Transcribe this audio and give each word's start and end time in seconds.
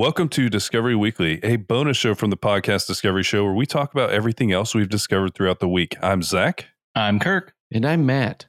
Discovery 0.00 0.06
Weekly. 0.06 0.06
Welcome 0.06 0.28
to 0.30 0.48
Discovery 0.48 0.96
Weekly, 0.96 1.40
a 1.44 1.56
bonus 1.56 1.96
show 1.98 2.14
from 2.14 2.30
the 2.30 2.36
podcast 2.38 2.86
Discovery 2.86 3.22
Show 3.22 3.44
where 3.44 3.52
we 3.52 3.66
talk 3.66 3.92
about 3.92 4.10
everything 4.10 4.50
else 4.50 4.74
we've 4.74 4.88
discovered 4.88 5.34
throughout 5.34 5.60
the 5.60 5.68
week. 5.68 5.96
I'm 6.02 6.22
Zach, 6.22 6.66
I'm 6.94 7.18
Kirk. 7.18 7.52
And 7.70 7.84
I'm 7.84 8.06
Matt. 8.06 8.46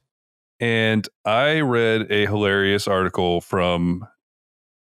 and 0.61 1.07
I 1.25 1.59
read 1.59 2.09
a 2.09 2.25
hilarious 2.25 2.87
article 2.87 3.41
from 3.41 4.07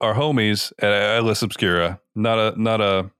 our 0.00 0.14
homies 0.14 0.72
at 0.78 0.92
Atlas 0.92 1.42
Obscura. 1.42 2.00
Not 2.14 2.38
a 2.38 2.60
not 2.60 2.80
a 2.80 3.10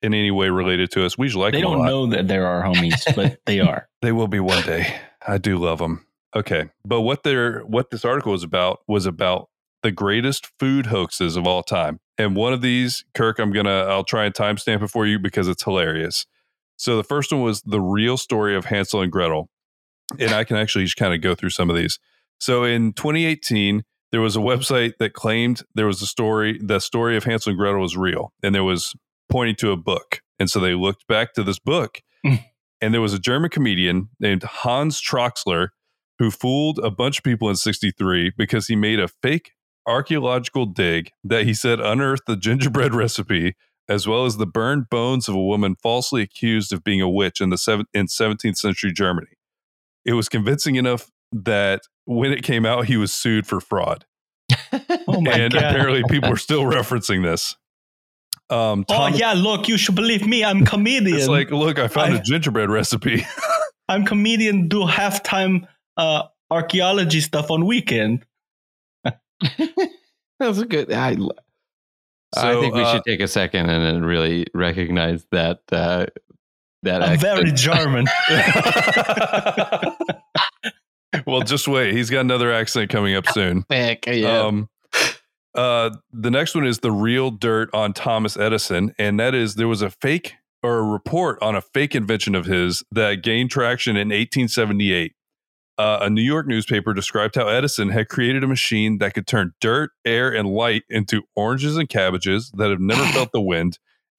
in 0.00 0.14
any 0.14 0.30
way 0.30 0.48
related 0.48 0.90
to 0.92 1.04
us. 1.04 1.18
We 1.18 1.26
usually 1.26 1.44
like 1.44 1.52
They 1.52 1.60
them 1.60 1.70
don't 1.72 1.78
lot. 1.80 1.86
know 1.88 2.06
that 2.06 2.28
there 2.28 2.46
are 2.46 2.64
our 2.64 2.72
homies, 2.74 3.02
but 3.14 3.40
they 3.44 3.60
are. 3.60 3.88
They 4.00 4.12
will 4.12 4.28
be 4.28 4.40
one 4.40 4.62
day. 4.64 4.98
I 5.26 5.36
do 5.36 5.58
love 5.58 5.78
them. 5.80 6.06
Okay, 6.34 6.70
but 6.84 7.02
what 7.02 7.24
they're 7.24 7.60
what 7.60 7.90
this 7.90 8.04
article 8.06 8.32
was 8.32 8.42
about 8.42 8.80
was 8.88 9.04
about 9.04 9.50
the 9.82 9.92
greatest 9.92 10.50
food 10.58 10.86
hoaxes 10.86 11.36
of 11.36 11.46
all 11.46 11.62
time. 11.62 12.00
And 12.18 12.34
one 12.34 12.52
of 12.52 12.62
these, 12.62 13.04
Kirk, 13.14 13.38
I'm 13.38 13.52
gonna 13.52 13.84
I'll 13.88 14.04
try 14.04 14.24
and 14.24 14.34
timestamp 14.34 14.82
it 14.82 14.88
for 14.88 15.06
you 15.06 15.18
because 15.18 15.48
it's 15.48 15.62
hilarious. 15.62 16.26
So 16.76 16.96
the 16.96 17.04
first 17.04 17.32
one 17.32 17.42
was 17.42 17.62
the 17.62 17.80
real 17.80 18.16
story 18.16 18.56
of 18.56 18.66
Hansel 18.66 19.02
and 19.02 19.12
Gretel, 19.12 19.48
and 20.18 20.32
I 20.32 20.44
can 20.44 20.56
actually 20.56 20.84
just 20.84 20.96
kind 20.96 21.14
of 21.14 21.20
go 21.20 21.34
through 21.34 21.50
some 21.50 21.70
of 21.70 21.76
these. 21.76 21.98
So 22.38 22.64
in 22.64 22.92
2018, 22.92 23.82
there 24.12 24.20
was 24.20 24.36
a 24.36 24.40
website 24.40 24.94
that 24.98 25.14
claimed 25.14 25.62
there 25.74 25.86
was 25.86 26.02
a 26.02 26.06
story, 26.06 26.60
the 26.62 26.80
story 26.80 27.16
of 27.16 27.24
Hansel 27.24 27.50
and 27.50 27.58
Gretel 27.58 27.80
was 27.80 27.96
real, 27.96 28.32
and 28.42 28.54
there 28.54 28.64
was 28.64 28.94
pointing 29.30 29.56
to 29.56 29.72
a 29.72 29.76
book. 29.76 30.20
And 30.38 30.50
so 30.50 30.60
they 30.60 30.74
looked 30.74 31.06
back 31.06 31.32
to 31.34 31.42
this 31.42 31.58
book, 31.58 32.02
mm. 32.24 32.44
and 32.80 32.92
there 32.92 33.00
was 33.00 33.14
a 33.14 33.18
German 33.18 33.50
comedian 33.50 34.10
named 34.20 34.42
Hans 34.42 35.00
Traxler 35.00 35.68
who 36.18 36.30
fooled 36.30 36.78
a 36.78 36.90
bunch 36.90 37.18
of 37.18 37.24
people 37.24 37.48
in 37.48 37.56
63 37.56 38.32
because 38.36 38.68
he 38.68 38.76
made 38.76 39.00
a 39.00 39.08
fake 39.08 39.52
archaeological 39.86 40.66
dig 40.66 41.10
that 41.24 41.44
he 41.44 41.54
said 41.54 41.80
unearthed 41.80 42.26
the 42.26 42.36
gingerbread 42.36 42.94
recipe 42.94 43.54
as 43.88 44.06
well 44.06 44.24
as 44.24 44.36
the 44.36 44.46
burned 44.46 44.88
bones 44.90 45.28
of 45.28 45.34
a 45.34 45.42
woman 45.42 45.76
falsely 45.82 46.22
accused 46.22 46.72
of 46.72 46.82
being 46.82 47.00
a 47.00 47.08
witch 47.08 47.40
in 47.40 47.50
the 47.50 47.58
seven, 47.58 47.86
in 47.94 48.06
17th 48.06 48.56
century 48.56 48.92
Germany. 48.92 49.28
It 50.04 50.14
was 50.14 50.28
convincing 50.28 50.76
enough 50.76 51.10
that 51.32 51.82
when 52.04 52.32
it 52.32 52.42
came 52.42 52.66
out, 52.66 52.86
he 52.86 52.96
was 52.96 53.12
sued 53.12 53.46
for 53.46 53.60
fraud. 53.60 54.04
Oh 55.08 55.20
my 55.20 55.32
and 55.32 55.52
god! 55.52 55.62
apparently, 55.62 56.02
people 56.10 56.32
are 56.32 56.36
still 56.36 56.62
referencing 56.64 57.22
this. 57.22 57.54
Um, 58.50 58.84
oh 58.88 59.06
yeah, 59.06 59.34
look, 59.34 59.68
you 59.68 59.78
should 59.78 59.94
believe 59.94 60.26
me. 60.26 60.44
I'm 60.44 60.64
comedian. 60.66 61.16
it's 61.16 61.28
like, 61.28 61.50
look, 61.52 61.78
I 61.78 61.86
found 61.86 62.14
a 62.14 62.18
I- 62.18 62.22
gingerbread 62.22 62.68
recipe. 62.70 63.24
I'm 63.88 64.04
comedian. 64.04 64.66
Do 64.66 64.80
halftime 64.84 65.68
uh, 65.96 66.24
archaeology 66.50 67.20
stuff 67.20 67.52
on 67.52 67.64
weekend. 67.66 68.26
That 70.38 70.48
was 70.48 70.58
a 70.58 70.66
good. 70.66 70.92
I, 70.92 71.16
I 72.36 72.60
think 72.60 72.74
we 72.74 72.82
uh, 72.82 72.92
should 72.92 73.04
take 73.04 73.20
a 73.20 73.28
second 73.28 73.70
and 73.70 73.82
then 73.82 74.04
really 74.04 74.44
recognize 74.52 75.26
that. 75.32 75.60
Uh, 75.72 76.04
that 76.82 77.02
I'm 77.02 77.18
very 77.18 77.50
accent. 77.50 77.58
German. 77.58 78.06
well, 81.26 81.40
just 81.40 81.66
wait. 81.66 81.94
He's 81.94 82.10
got 82.10 82.20
another 82.20 82.52
accent 82.52 82.90
coming 82.90 83.16
up 83.16 83.26
soon. 83.28 83.64
Heck, 83.70 84.06
yeah. 84.06 84.40
Um, 84.40 84.68
uh, 85.54 85.96
the 86.12 86.30
next 86.30 86.54
one 86.54 86.66
is 86.66 86.80
the 86.80 86.92
real 86.92 87.30
dirt 87.30 87.70
on 87.72 87.94
Thomas 87.94 88.36
Edison, 88.36 88.94
and 88.98 89.18
that 89.18 89.34
is 89.34 89.54
there 89.54 89.68
was 89.68 89.80
a 89.80 89.88
fake 89.90 90.34
or 90.62 90.78
a 90.78 90.84
report 90.84 91.42
on 91.42 91.56
a 91.56 91.62
fake 91.62 91.94
invention 91.94 92.34
of 92.34 92.44
his 92.44 92.84
that 92.90 93.22
gained 93.22 93.50
traction 93.50 93.96
in 93.96 94.08
1878. 94.08 95.14
Uh, 95.78 95.98
a 96.02 96.10
New 96.10 96.22
York 96.22 96.46
newspaper 96.46 96.94
described 96.94 97.34
how 97.34 97.48
Edison 97.48 97.90
had 97.90 98.08
created 98.08 98.42
a 98.42 98.46
machine 98.46 98.98
that 98.98 99.12
could 99.12 99.26
turn 99.26 99.52
dirt, 99.60 99.90
air, 100.04 100.34
and 100.34 100.48
light 100.48 100.84
into 100.88 101.22
oranges 101.34 101.76
and 101.76 101.88
cabbages 101.88 102.50
that 102.56 102.70
have 102.70 102.80
never 102.80 103.04
felt 103.12 103.32
the 103.32 103.42
wind 103.42 103.78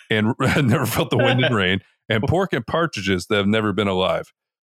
and 0.09 0.33
never 0.39 0.85
felt 0.85 1.09
the 1.09 1.17
wind 1.17 1.43
and 1.43 1.55
rain, 1.55 1.81
and 2.09 2.23
pork 2.27 2.53
and 2.53 2.65
partridges 2.65 3.25
that 3.27 3.37
have 3.37 3.47
never 3.47 3.73
been 3.73 3.87
alive. 3.87 4.31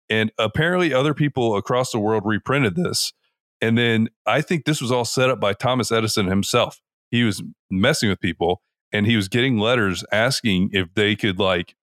And 0.09 0.31
apparently, 0.39 0.93
other 0.93 1.13
people 1.13 1.55
across 1.55 1.91
the 1.91 1.99
world 1.99 2.23
reprinted 2.25 2.75
this. 2.75 3.13
And 3.61 3.77
then 3.77 4.09
I 4.25 4.41
think 4.41 4.65
this 4.65 4.81
was 4.81 4.91
all 4.91 5.05
set 5.05 5.29
up 5.29 5.39
by 5.39 5.53
Thomas 5.53 5.91
Edison 5.91 6.27
himself. 6.27 6.79
He 7.11 7.23
was 7.23 7.43
messing 7.69 8.09
with 8.09 8.19
people 8.19 8.61
and 8.91 9.05
he 9.05 9.15
was 9.15 9.27
getting 9.27 9.57
letters 9.57 10.03
asking 10.11 10.69
if 10.73 10.93
they 10.95 11.15
could 11.15 11.39
like 11.39 11.75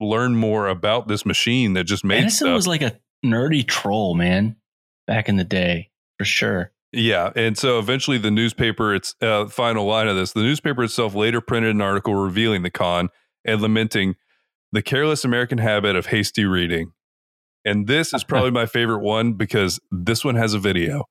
learn 0.00 0.36
more 0.36 0.68
about 0.68 1.08
this 1.08 1.24
machine 1.24 1.74
that 1.74 1.84
just 1.84 2.04
made 2.04 2.24
Edison 2.24 2.46
stuff. 2.46 2.54
was 2.54 2.66
like 2.66 2.82
a 2.82 2.98
nerdy 3.24 3.66
troll, 3.66 4.14
man, 4.14 4.56
back 5.06 5.28
in 5.28 5.36
the 5.36 5.44
day, 5.44 5.90
for 6.18 6.24
sure. 6.24 6.72
Yeah, 6.92 7.30
and 7.34 7.56
so 7.56 7.78
eventually 7.78 8.18
the 8.18 8.30
newspaper, 8.30 8.94
its 8.94 9.14
uh, 9.22 9.46
final 9.46 9.86
line 9.86 10.08
of 10.08 10.16
this, 10.16 10.32
the 10.32 10.42
newspaper 10.42 10.84
itself 10.84 11.14
later 11.14 11.40
printed 11.40 11.74
an 11.74 11.80
article 11.80 12.14
revealing 12.14 12.62
the 12.62 12.70
con 12.70 13.08
and 13.44 13.62
lamenting 13.62 14.14
the 14.72 14.82
careless 14.82 15.24
American 15.24 15.58
habit 15.58 15.96
of 15.96 16.06
hasty 16.06 16.44
reading. 16.44 16.92
And 17.64 17.86
this 17.86 18.12
is 18.12 18.24
probably 18.28 18.50
my 18.50 18.66
favorite 18.66 19.00
one 19.00 19.34
because 19.34 19.80
this 19.90 20.24
one 20.24 20.34
has 20.34 20.52
a 20.52 20.58
video. 20.58 21.04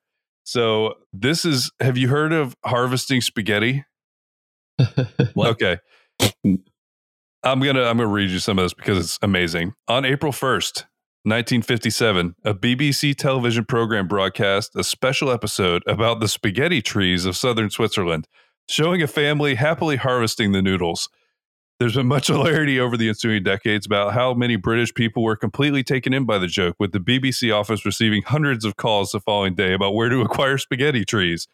So 0.43 0.95
this 1.13 1.45
is, 1.45 1.71
have 1.79 1.97
you 1.97 2.09
heard 2.09 2.33
of 2.33 2.55
harvesting 2.65 3.21
spaghetti? 3.21 3.85
Okay. 5.37 5.77
I'm 7.43 7.59
gonna 7.59 7.83
I'm 7.83 7.97
gonna 7.97 8.07
read 8.07 8.29
you 8.29 8.39
some 8.39 8.59
of 8.59 8.65
this 8.65 8.73
because 8.73 8.99
it's 8.99 9.19
amazing. 9.21 9.73
On 9.87 10.05
April 10.05 10.31
1st, 10.31 10.85
1957, 11.23 12.33
a 12.43 12.53
BBC 12.55 13.15
television 13.15 13.63
program 13.63 14.07
broadcast 14.07 14.75
a 14.75 14.83
special 14.83 15.29
episode 15.29 15.83
about 15.85 16.19
the 16.19 16.27
spaghetti 16.27 16.81
trees 16.81 17.27
of 17.27 17.37
southern 17.37 17.69
Switzerland, 17.69 18.27
showing 18.67 19.03
a 19.03 19.07
family 19.07 19.53
happily 19.53 19.97
harvesting 19.97 20.51
the 20.51 20.63
noodles. 20.63 21.09
There's 21.79 21.93
been 21.93 22.07
much 22.07 22.25
hilarity 22.27 22.79
over 22.79 22.97
the 22.97 23.07
ensuing 23.07 23.43
decades 23.43 23.85
about 23.85 24.13
how 24.13 24.33
many 24.33 24.55
British 24.55 24.95
people 24.95 25.21
were 25.21 25.35
completely 25.35 25.83
taken 25.83 26.11
in 26.11 26.25
by 26.25 26.39
the 26.39 26.47
joke, 26.47 26.75
with 26.79 26.91
the 26.91 26.99
BBC 26.99 27.55
office 27.55 27.85
receiving 27.85 28.23
hundreds 28.23 28.65
of 28.65 28.75
calls 28.75 29.11
the 29.11 29.19
following 29.19 29.53
day 29.53 29.73
about 29.73 29.93
where 29.93 30.09
to 30.09 30.21
acquire 30.21 30.57
spaghetti 30.57 31.05
trees 31.05 31.47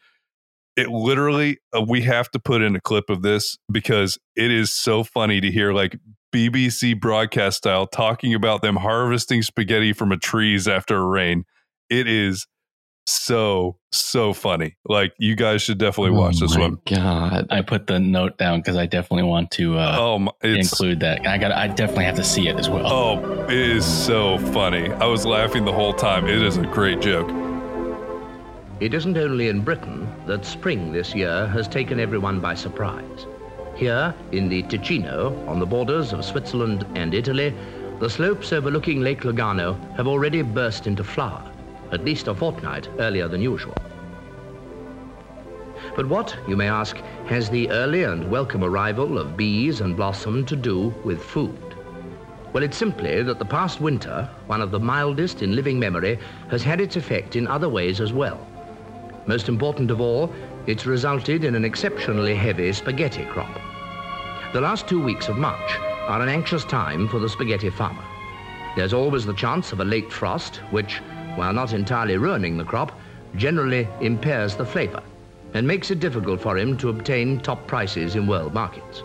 it 0.78 0.90
literally 0.90 1.58
uh, 1.76 1.82
we 1.82 2.04
have 2.04 2.30
to 2.30 2.40
put 2.40 2.62
in 2.62 2.76
a 2.76 2.80
clip 2.80 3.10
of 3.10 3.24
this 3.24 3.58
because 3.70 4.18
it 4.36 4.52
is 4.52 4.72
so 4.72 5.04
funny 5.04 5.42
to 5.42 5.52
hear 5.52 5.74
like 5.74 5.98
BBC 6.34 7.00
broadcast 7.00 7.58
style 7.58 7.88
talking 7.88 8.34
about 8.34 8.62
them 8.62 8.76
harvesting 8.76 9.42
spaghetti 9.42 9.94
from 9.94 10.12
a 10.12 10.18
trees 10.18 10.68
after 10.68 10.98
a 10.98 11.04
rain. 11.06 11.46
It 11.90 12.08
is 12.08 12.46
so 13.10 13.78
so 13.94 14.34
funny. 14.34 14.76
Like 14.86 15.14
you 15.18 15.36
guys 15.36 15.62
should 15.62 15.78
definitely 15.78 16.12
watch 16.18 16.36
Oh 16.38 16.40
this 16.42 16.56
my 16.56 16.62
one. 16.62 16.78
God. 16.86 17.48
I 17.50 17.62
put 17.62 17.88
the 17.88 18.00
note 18.00 18.38
down 18.38 18.60
because 18.60 18.76
I 18.76 18.86
definitely 18.86 19.24
want 19.24 19.50
to 19.52 19.78
uh, 19.78 19.96
Oh, 19.98 20.20
my, 20.20 20.32
include 20.44 21.00
that. 21.00 21.26
I 21.26 21.38
got. 21.38 21.54
I 21.54 21.68
definitely 21.68 22.04
have 22.04 22.18
to 22.18 22.24
see 22.26 22.50
it 22.50 22.58
as 22.58 22.70
well. 22.70 22.86
oh, 22.86 23.44
it 23.46 23.52
is 23.54 23.86
so 23.86 24.38
funny. 24.52 24.92
I 24.92 25.06
was 25.06 25.26
laughing 25.26 25.64
the 25.64 25.72
whole 25.72 25.94
time. 25.94 26.28
It 26.28 26.42
is 26.42 26.58
a 26.58 26.64
great 26.66 27.00
joke. 27.00 27.30
It 28.82 28.94
isn't 28.94 29.18
only 29.18 29.48
in 29.48 29.62
Britain 29.62 30.08
that 30.28 30.44
spring 30.46 30.92
this 30.92 31.16
year 31.16 31.48
has 31.48 31.68
taken 31.68 32.00
everyone 32.00 32.40
by 32.42 32.54
surprise. 32.54 33.26
Here, 33.78 34.16
in 34.32 34.50
the 34.50 34.64
Ticino, 34.64 35.48
on 35.48 35.60
the 35.60 35.66
borders 35.68 36.12
of 36.12 36.26
Switzerland 36.26 36.84
and 36.96 37.14
Italy, 37.14 37.54
the 38.00 38.10
slopes 38.10 38.52
overlooking 38.52 39.02
Lake 39.02 39.22
Lugano 39.22 39.78
have 39.96 40.08
already 40.08 40.42
burst 40.42 40.88
into 40.88 41.04
flower, 41.04 41.44
at 41.92 42.04
least 42.04 42.28
a 42.28 42.34
fortnight 42.34 42.90
earlier 42.98 43.28
than 43.28 43.40
usual. 43.40 43.76
But 45.96 46.08
what, 46.08 46.36
you 46.48 46.56
may 46.56 46.68
ask, 46.68 46.98
has 47.28 47.52
the 47.52 47.70
early 47.70 48.02
and 48.02 48.32
welcome 48.32 48.64
arrival 48.64 49.20
of 49.20 49.38
bees 49.38 49.80
and 49.80 49.96
blossom 49.96 50.44
to 50.48 50.56
do 50.56 50.92
with 51.04 51.22
food? 51.22 51.76
Well, 52.54 52.64
it's 52.64 52.78
simply 52.78 53.22
that 53.22 53.38
the 53.38 53.46
past 53.46 53.80
winter, 53.80 54.28
one 54.48 54.62
of 54.62 54.72
the 54.72 54.80
mildest 54.80 55.44
in 55.44 55.56
living 55.56 55.78
memory, 55.78 56.18
has 56.50 56.64
had 56.64 56.82
its 56.82 56.96
effect 56.96 57.36
in 57.36 57.48
other 57.48 57.70
ways 57.70 58.02
as 58.02 58.12
well. 58.12 58.44
Most 59.28 59.48
important 59.48 59.92
of 59.92 60.02
all, 60.02 60.34
it's 60.66 60.88
resulted 60.88 61.44
in 61.44 61.54
an 61.54 61.64
exceptionally 61.64 62.34
heavy 62.34 62.74
spaghetti 62.74 63.24
crop. 63.26 63.67
The 64.58 64.62
last 64.62 64.88
two 64.88 65.00
weeks 65.00 65.28
of 65.28 65.38
March 65.38 65.78
are 66.08 66.20
an 66.20 66.30
anxious 66.30 66.66
time 66.66 67.08
for 67.08 67.20
the 67.20 67.30
spaghetti 67.30 67.70
farmer. 67.70 68.04
There's 68.76 68.92
always 68.92 69.24
the 69.24 69.36
chance 69.36 69.72
of 69.72 69.82
a 69.82 69.86
late 69.86 70.12
frost, 70.12 70.56
which, 70.72 70.96
while 71.36 71.54
not 71.54 71.74
entirely 71.74 72.18
ruining 72.18 72.58
the 72.58 72.64
crop, 72.64 73.00
generally 73.36 73.88
impairs 74.02 74.56
the 74.56 74.66
flavor 74.66 75.04
and 75.54 75.68
makes 75.68 75.92
it 75.92 76.00
difficult 76.00 76.42
for 76.42 76.58
him 76.58 76.76
to 76.78 76.90
obtain 76.90 77.40
top 77.40 77.68
prices 77.68 78.16
in 78.16 78.26
world 78.26 78.56
markets. 78.56 79.04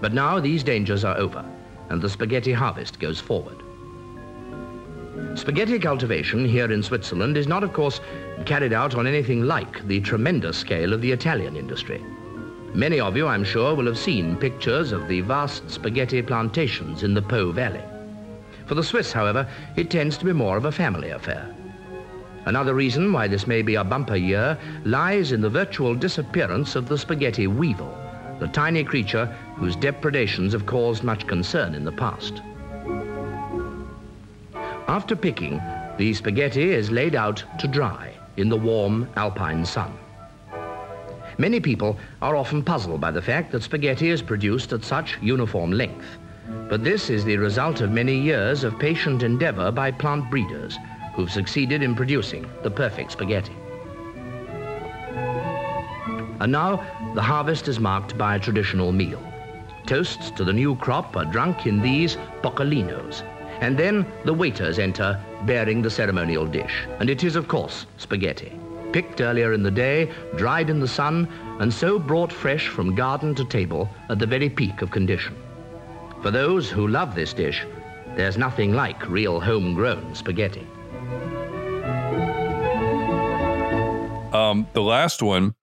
But 0.00 0.14
now 0.14 0.40
these 0.40 0.64
dangers 0.64 1.04
are 1.04 1.16
over, 1.16 1.44
and 1.88 2.02
the 2.02 2.10
spaghetti 2.10 2.52
harvest 2.52 2.98
goes 2.98 3.20
forward. 3.20 3.62
Spaghetti 5.38 5.78
cultivation 5.78 6.44
here 6.44 6.72
in 6.72 6.82
Switzerland 6.82 7.36
is 7.36 7.46
not, 7.46 7.62
of 7.62 7.72
course, 7.72 8.00
carried 8.46 8.72
out 8.72 8.96
on 8.96 9.06
anything 9.06 9.44
like 9.44 9.86
the 9.86 10.00
tremendous 10.00 10.56
scale 10.56 10.92
of 10.92 11.00
the 11.00 11.12
Italian 11.12 11.54
industry. 11.54 12.04
Many 12.74 13.00
of 13.00 13.18
you, 13.18 13.26
I'm 13.26 13.44
sure, 13.44 13.74
will 13.74 13.84
have 13.84 13.98
seen 13.98 14.34
pictures 14.36 14.92
of 14.92 15.06
the 15.06 15.20
vast 15.20 15.70
spaghetti 15.70 16.22
plantations 16.22 17.02
in 17.02 17.12
the 17.12 17.20
Po 17.20 17.52
Valley. 17.52 17.82
For 18.64 18.74
the 18.74 18.82
Swiss, 18.82 19.12
however, 19.12 19.46
it 19.76 19.90
tends 19.90 20.16
to 20.16 20.24
be 20.24 20.32
more 20.32 20.56
of 20.56 20.64
a 20.64 20.72
family 20.72 21.10
affair. 21.10 21.54
Another 22.46 22.74
reason 22.74 23.12
why 23.12 23.28
this 23.28 23.46
may 23.46 23.60
be 23.60 23.74
a 23.74 23.84
bumper 23.84 24.16
year 24.16 24.58
lies 24.84 25.32
in 25.32 25.42
the 25.42 25.50
virtual 25.50 25.94
disappearance 25.94 26.74
of 26.74 26.88
the 26.88 26.96
spaghetti 26.96 27.46
weevil, 27.46 27.94
the 28.40 28.48
tiny 28.48 28.82
creature 28.84 29.26
whose 29.56 29.76
depredations 29.76 30.54
have 30.54 30.64
caused 30.64 31.04
much 31.04 31.26
concern 31.26 31.74
in 31.74 31.84
the 31.84 31.92
past. 31.92 32.40
After 34.88 35.14
picking, 35.14 35.60
the 35.98 36.14
spaghetti 36.14 36.70
is 36.70 36.90
laid 36.90 37.14
out 37.14 37.44
to 37.58 37.68
dry 37.68 38.14
in 38.38 38.48
the 38.48 38.56
warm 38.56 39.08
alpine 39.16 39.66
sun. 39.66 39.92
Many 41.38 41.60
people 41.60 41.98
are 42.20 42.36
often 42.36 42.62
puzzled 42.62 43.00
by 43.00 43.10
the 43.10 43.22
fact 43.22 43.52
that 43.52 43.62
spaghetti 43.62 44.10
is 44.10 44.22
produced 44.22 44.72
at 44.72 44.84
such 44.84 45.18
uniform 45.22 45.72
length. 45.72 46.18
But 46.68 46.84
this 46.84 47.08
is 47.10 47.24
the 47.24 47.36
result 47.36 47.80
of 47.80 47.90
many 47.90 48.18
years 48.18 48.64
of 48.64 48.78
patient 48.78 49.22
endeavor 49.22 49.70
by 49.70 49.90
plant 49.90 50.30
breeders 50.30 50.78
who've 51.14 51.30
succeeded 51.30 51.82
in 51.82 51.94
producing 51.94 52.48
the 52.62 52.70
perfect 52.70 53.12
spaghetti. 53.12 53.54
And 56.40 56.50
now, 56.50 56.82
the 57.14 57.22
harvest 57.22 57.68
is 57.68 57.78
marked 57.78 58.18
by 58.18 58.36
a 58.36 58.38
traditional 58.38 58.90
meal. 58.90 59.22
Toasts 59.86 60.30
to 60.32 60.44
the 60.44 60.52
new 60.52 60.76
crop 60.76 61.16
are 61.16 61.24
drunk 61.24 61.66
in 61.66 61.80
these 61.80 62.16
boccalinos, 62.42 63.22
and 63.60 63.78
then 63.78 64.06
the 64.24 64.34
waiters 64.34 64.78
enter 64.78 65.20
bearing 65.42 65.82
the 65.82 65.90
ceremonial 65.90 66.46
dish. 66.46 66.84
And 66.98 67.08
it 67.08 67.22
is, 67.22 67.36
of 67.36 67.48
course, 67.48 67.86
spaghetti. 67.96 68.58
Picked 68.92 69.20
earlier 69.20 69.54
in 69.54 69.62
the 69.62 69.70
day, 69.70 70.10
dried 70.36 70.68
in 70.68 70.78
the 70.78 70.88
sun, 70.88 71.26
and 71.60 71.72
so 71.72 71.98
brought 71.98 72.32
fresh 72.32 72.68
from 72.68 72.94
garden 72.94 73.34
to 73.36 73.44
table 73.44 73.88
at 74.10 74.18
the 74.18 74.26
very 74.26 74.50
peak 74.50 74.82
of 74.82 74.90
condition. 74.90 75.34
For 76.20 76.30
those 76.30 76.70
who 76.70 76.88
love 76.88 77.14
this 77.14 77.32
dish, 77.32 77.64
there's 78.16 78.36
nothing 78.36 78.74
like 78.74 79.08
real 79.08 79.40
homegrown 79.40 80.14
spaghetti. 80.14 80.66
Um, 84.32 84.66
the 84.72 84.82
last 84.82 85.22
one 85.22 85.54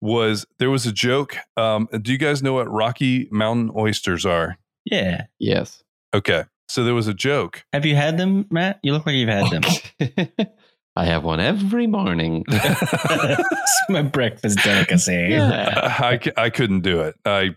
was 0.00 0.46
there 0.58 0.70
was 0.70 0.86
a 0.86 0.92
joke. 0.92 1.36
Um, 1.56 1.88
do 2.02 2.12
you 2.12 2.18
guys 2.18 2.42
know 2.42 2.52
what 2.52 2.70
Rocky 2.70 3.28
Mountain 3.30 3.72
oysters 3.76 4.24
are? 4.24 4.58
Yeah. 4.84 5.26
Yes. 5.38 5.82
Okay. 6.14 6.44
So 6.68 6.84
there 6.84 6.94
was 6.94 7.08
a 7.08 7.14
joke. 7.14 7.64
Have 7.72 7.86
you 7.86 7.96
had 7.96 8.18
them, 8.18 8.46
Matt? 8.50 8.78
You 8.82 8.92
look 8.92 9.06
like 9.06 9.14
you've 9.14 9.28
had 9.28 9.50
them. 9.50 10.46
I 10.98 11.04
have 11.04 11.22
one 11.22 11.38
every 11.38 11.86
morning. 11.86 12.44
it's 12.48 13.82
my 13.88 14.02
breakfast 14.02 14.58
delicacy. 14.64 15.28
Yeah. 15.30 15.96
I, 16.00 16.18
c- 16.18 16.32
I 16.36 16.50
couldn't 16.50 16.80
do 16.80 17.02
it. 17.02 17.14
I 17.24 17.50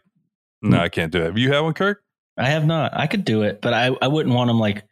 no, 0.61 0.77
I 0.77 0.89
can't 0.89 1.11
do 1.11 1.23
it. 1.25 1.35
You 1.37 1.51
have 1.53 1.63
one, 1.63 1.73
Kirk? 1.73 2.03
I 2.37 2.49
have 2.49 2.65
not. 2.67 2.95
I 2.95 3.07
could 3.07 3.25
do 3.25 3.41
it, 3.41 3.59
but 3.59 3.73
I, 3.73 3.89
I 3.99 4.07
wouldn't 4.09 4.35
want 4.35 4.47
them 4.49 4.59
like 4.59 4.83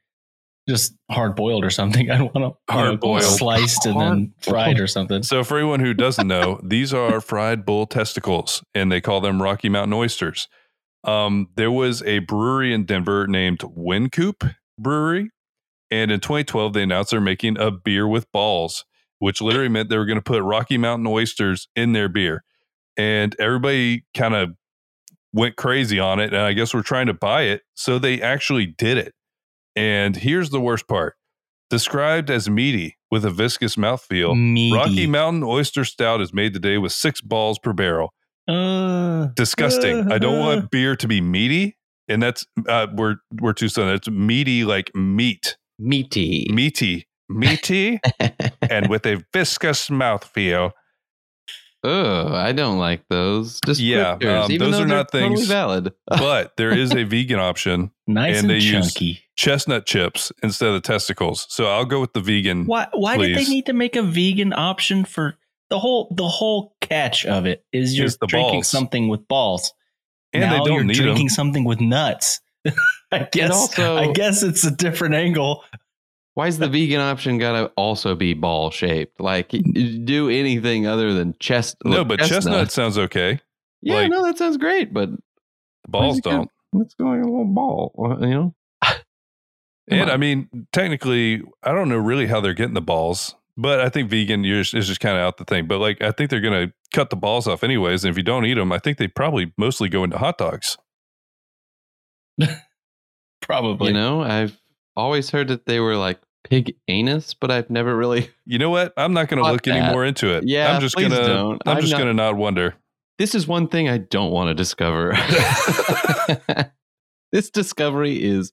just 0.67 0.95
hard 1.11 1.35
boiled 1.35 1.63
or 1.63 1.69
something. 1.69 2.09
I 2.11 2.21
want 2.21 2.33
them 2.33 2.51
Hard-boiled. 2.69 3.21
sliced 3.23 3.85
and 3.85 3.95
then 4.01 4.07
Hard-boiled. 4.07 4.33
fried 4.41 4.79
or 4.79 4.87
something. 4.87 5.21
So 5.21 5.43
for 5.43 5.57
anyone 5.59 5.79
who 5.79 5.93
doesn't 5.93 6.27
know, 6.27 6.59
these 6.63 6.91
are 6.91 7.21
fried 7.21 7.65
bull 7.65 7.85
testicles, 7.85 8.63
and 8.73 8.91
they 8.91 8.99
call 8.99 9.21
them 9.21 9.41
Rocky 9.43 9.69
Mountain 9.69 9.93
oysters. 9.93 10.47
Um, 11.03 11.49
there 11.55 11.71
was 11.71 12.01
a 12.01 12.19
brewery 12.19 12.73
in 12.73 12.85
Denver 12.85 13.27
named 13.27 13.59
Wynkoop 13.59 14.55
Brewery, 14.79 15.29
and 15.91 16.11
in 16.11 16.19
2012 16.19 16.73
they 16.73 16.83
announced 16.83 17.11
they're 17.11 17.21
making 17.21 17.57
a 17.57 17.71
beer 17.71 18.07
with 18.07 18.31
balls, 18.31 18.85
which 19.19 19.41
literally 19.41 19.69
meant 19.69 19.89
they 19.89 19.97
were 19.97 20.05
going 20.05 20.17
to 20.17 20.23
put 20.23 20.43
Rocky 20.43 20.77
Mountain 20.77 21.07
oysters 21.07 21.67
in 21.75 21.93
their 21.93 22.09
beer, 22.09 22.43
and 22.97 23.35
everybody 23.39 24.05
kind 24.13 24.35
of 24.35 24.51
went 25.33 25.55
crazy 25.55 25.99
on 25.99 26.19
it, 26.19 26.33
and 26.33 26.41
I 26.41 26.53
guess 26.53 26.73
we're 26.73 26.81
trying 26.81 27.07
to 27.07 27.13
buy 27.13 27.43
it, 27.43 27.61
so 27.75 27.99
they 27.99 28.21
actually 28.21 28.65
did 28.65 28.97
it. 28.97 29.13
And 29.75 30.15
here's 30.15 30.49
the 30.49 30.59
worst 30.59 30.87
part: 30.87 31.15
described 31.69 32.29
as 32.29 32.49
meaty 32.49 32.97
with 33.11 33.25
a 33.25 33.31
viscous 33.31 33.75
mouthfeel. 33.75 34.35
Meaty. 34.35 34.75
Rocky 34.75 35.07
Mountain 35.07 35.43
Oyster 35.43 35.85
Stout 35.85 36.21
is 36.21 36.33
made 36.33 36.53
today 36.53 36.77
with 36.77 36.91
six 36.91 37.21
balls 37.21 37.59
per 37.59 37.73
barrel. 37.73 38.13
Uh, 38.47 39.27
Disgusting. 39.35 40.11
I 40.11 40.17
don't 40.17 40.39
want 40.39 40.71
beer 40.71 40.95
to 40.95 41.07
be 41.07 41.21
meaty, 41.21 41.77
and 42.07 42.21
that's 42.21 42.45
uh, 42.67 42.87
we're 42.93 43.17
we're 43.39 43.53
too 43.53 43.69
soon. 43.69 43.89
It's 43.89 44.09
meaty 44.09 44.65
like 44.65 44.93
meat, 44.95 45.57
Meaty. 45.79 46.47
meaty, 46.51 47.07
meaty, 47.29 47.99
and 48.69 48.89
with 48.89 49.05
a 49.05 49.23
viscous 49.33 49.89
mouthfeel. 49.89 50.73
oh, 51.83 52.33
I 52.33 52.51
don't 52.51 52.77
like 52.77 53.07
those. 53.09 53.59
Just 53.65 53.79
yeah, 53.79 54.11
um, 54.21 54.51
even 54.51 54.59
those 54.59 54.77
though 54.77 54.83
are 54.83 54.87
they're 54.87 54.97
not 54.97 55.11
totally 55.11 55.35
things- 55.37 55.47
valid. 55.47 55.93
But 56.09 56.57
there 56.57 56.71
is 56.71 56.93
a 56.93 57.03
vegan 57.03 57.39
option: 57.39 57.91
nice 58.07 58.39
and 58.39 58.39
and, 58.39 58.49
they 58.49 58.65
use- 58.65 58.93
chunky. 58.93 59.21
chestnut 59.37 59.85
chips 59.85 60.31
instead 60.43 60.69
of 60.73 60.81
testicles. 60.83 61.47
So 61.49 61.67
I'll 61.67 61.85
go 61.85 62.01
with 62.01 62.13
the 62.13 62.21
vegan. 62.21 62.65
Why? 62.65 62.87
Why 62.93 63.17
did 63.17 63.37
they 63.37 63.45
need 63.45 63.65
to 63.67 63.73
make 63.73 63.95
a 63.95 64.03
vegan 64.03 64.51
option 64.53 65.05
for 65.05 65.37
the 65.69 65.79
whole? 65.79 66.13
The 66.15 66.27
whole 66.27 66.75
catch 66.81 67.25
of 67.25 67.45
it 67.45 67.63
is 67.71 67.97
you're 67.97 68.09
the 68.09 68.27
drinking 68.27 68.53
balls. 68.59 68.67
something 68.67 69.07
with 69.07 69.27
balls. 69.27 69.73
And 70.33 70.41
now 70.43 70.51
they 70.51 70.57
don't 70.69 70.75
you're 70.75 70.83
need 70.83 70.93
drinking 70.95 71.25
them. 71.27 71.29
something 71.33 71.63
with 71.63 71.79
nuts. 71.81 72.39
I 73.11 73.27
guess. 73.31 73.51
also- 73.51 73.97
I 73.97 74.11
guess 74.11 74.43
it's 74.43 74.63
a 74.63 74.71
different 74.71 75.15
angle. 75.15 75.63
Why 76.35 76.47
is 76.47 76.57
the 76.57 76.69
vegan 76.69 77.01
option 77.01 77.37
gotta 77.37 77.65
also 77.75 78.15
be 78.15 78.33
ball 78.33 78.71
shaped? 78.71 79.19
Like 79.19 79.49
do 79.49 80.29
anything 80.29 80.87
other 80.87 81.13
than 81.13 81.35
chest? 81.39 81.75
No, 81.83 82.05
but 82.05 82.19
chestnut 82.21 82.71
sounds 82.71 82.97
okay. 82.97 83.39
Yeah, 83.81 83.95
like- 83.95 84.11
no, 84.11 84.23
that 84.23 84.37
sounds 84.37 84.57
great. 84.57 84.93
But 84.93 85.09
Balls 85.87 86.19
don't. 86.21 86.49
let's 86.71 86.93
go 86.93 87.07
a 87.11 87.15
little 87.15 87.45
ball. 87.45 87.93
uh, 87.97 88.25
You 88.25 88.33
know. 88.33 88.55
And 89.91 90.01
on. 90.03 90.09
I 90.11 90.17
mean, 90.17 90.67
technically, 90.71 91.41
I 91.63 91.71
don't 91.71 91.89
know 91.89 91.97
really 91.97 92.27
how 92.27 92.41
they're 92.41 92.53
getting 92.53 92.75
the 92.75 92.81
balls, 92.81 93.33
but 93.57 93.79
I 93.79 93.89
think 93.89 94.09
vegan 94.09 94.45
is 94.45 94.69
just 94.69 94.99
kind 94.99 95.17
of 95.17 95.23
out 95.23 95.37
the 95.37 95.45
thing. 95.45 95.65
But 95.67 95.79
like, 95.79 95.99
I 96.01 96.11
think 96.11 96.29
they're 96.29 96.41
going 96.41 96.67
to 96.67 96.73
cut 96.93 97.09
the 97.09 97.15
balls 97.15 97.47
off 97.47 97.63
anyways. 97.63 98.03
And 98.05 98.11
if 98.11 98.17
you 98.17 98.21
don't 98.23 98.45
eat 98.45 98.53
them, 98.53 98.71
I 98.71 98.77
think 98.77 98.97
they 98.99 99.07
probably 99.07 99.51
mostly 99.57 99.89
go 99.89 100.03
into 100.03 100.19
hot 100.19 100.37
dogs. 100.37 100.77
Probably. 103.41 103.87
You 103.87 103.93
know, 103.93 104.21
I've 104.21 104.57
always 104.95 105.29
heard 105.29 105.47
that 105.49 105.65
they 105.65 105.79
were 105.79 105.95
like 105.95 106.19
pig 106.43 106.75
anus, 106.87 107.33
but 107.33 107.51
I've 107.51 107.69
never 107.69 107.95
really. 107.95 108.29
You 108.45 108.57
know 108.57 108.71
what? 108.71 108.93
I'm 108.97 109.13
not 109.13 109.27
going 109.27 109.37
to 109.37 109.43
Fuck 109.43 109.53
look 109.53 109.67
any 109.67 109.91
more 109.91 110.03
into 110.03 110.35
it. 110.35 110.43
Yeah, 110.47 110.73
I'm 110.73 110.81
just 110.81 110.95
gonna. 110.95 111.51
I'm, 111.51 111.59
I'm 111.67 111.81
just 111.81 111.93
gonna 111.93 112.15
not 112.15 112.35
wonder. 112.35 112.73
This 113.19 113.35
is 113.35 113.47
one 113.47 113.67
thing 113.67 113.87
I 113.87 113.99
don't 113.99 114.31
want 114.31 114.47
to 114.47 114.55
discover. 114.55 115.11
this 117.31 117.51
discovery 117.51 118.23
is 118.23 118.51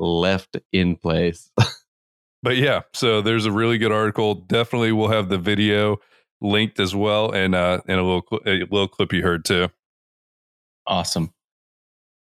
left 0.00 0.56
in 0.72 0.96
place. 0.96 1.52
But 2.42 2.56
yeah, 2.56 2.82
so 2.92 3.22
there's 3.22 3.46
a 3.46 3.52
really 3.52 3.78
good 3.78 3.92
article. 3.92 4.34
Definitely, 4.34 4.92
we'll 4.92 5.08
have 5.08 5.28
the 5.28 5.38
video 5.38 5.98
linked 6.40 6.80
as 6.80 6.94
well, 6.94 7.32
and 7.32 7.54
uh, 7.54 7.80
and 7.86 7.98
a 7.98 8.02
little 8.02 8.22
a 8.46 8.58
little 8.70 8.88
clip 8.88 9.12
you 9.12 9.22
heard 9.22 9.44
too. 9.44 9.68
Awesome. 10.86 11.32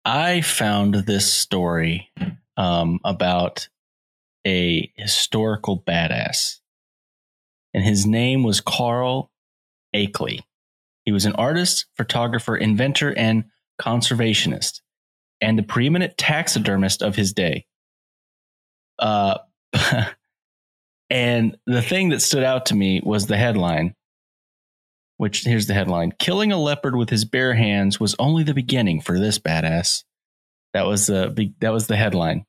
I 0.05 0.41
found 0.41 0.95
this 0.95 1.31
story 1.31 2.09
um, 2.57 2.99
about 3.03 3.69
a 4.45 4.91
historical 4.95 5.79
badass, 5.79 6.59
and 7.73 7.83
his 7.83 8.05
name 8.05 8.43
was 8.43 8.61
Carl 8.61 9.31
Akeley. 9.95 10.39
He 11.05 11.11
was 11.11 11.25
an 11.25 11.33
artist, 11.33 11.85
photographer, 11.95 12.57
inventor, 12.57 13.15
and 13.15 13.45
conservationist, 13.79 14.81
and 15.39 15.57
the 15.57 15.63
preeminent 15.63 16.17
taxidermist 16.17 17.01
of 17.01 17.15
his 17.15 17.33
day. 17.33 17.65
Uh, 18.97 19.37
and 21.09 21.57
the 21.67 21.81
thing 21.81 22.09
that 22.09 22.21
stood 22.21 22.43
out 22.43 22.67
to 22.67 22.75
me 22.75 23.01
was 23.03 23.27
the 23.27 23.37
headline 23.37 23.95
which 25.21 25.43
here's 25.43 25.67
the 25.67 25.73
headline 25.75 26.11
killing 26.17 26.51
a 26.51 26.57
leopard 26.59 26.95
with 26.95 27.11
his 27.11 27.25
bare 27.25 27.53
hands 27.53 27.99
was 27.99 28.15
only 28.17 28.43
the 28.43 28.55
beginning 28.55 28.99
for 28.99 29.19
this 29.19 29.37
badass 29.37 30.03
that 30.73 30.87
was 30.87 31.05
the 31.05 31.29
big 31.29 31.53
that 31.59 31.71
was 31.71 31.85
the 31.85 31.95
headline 31.95 32.43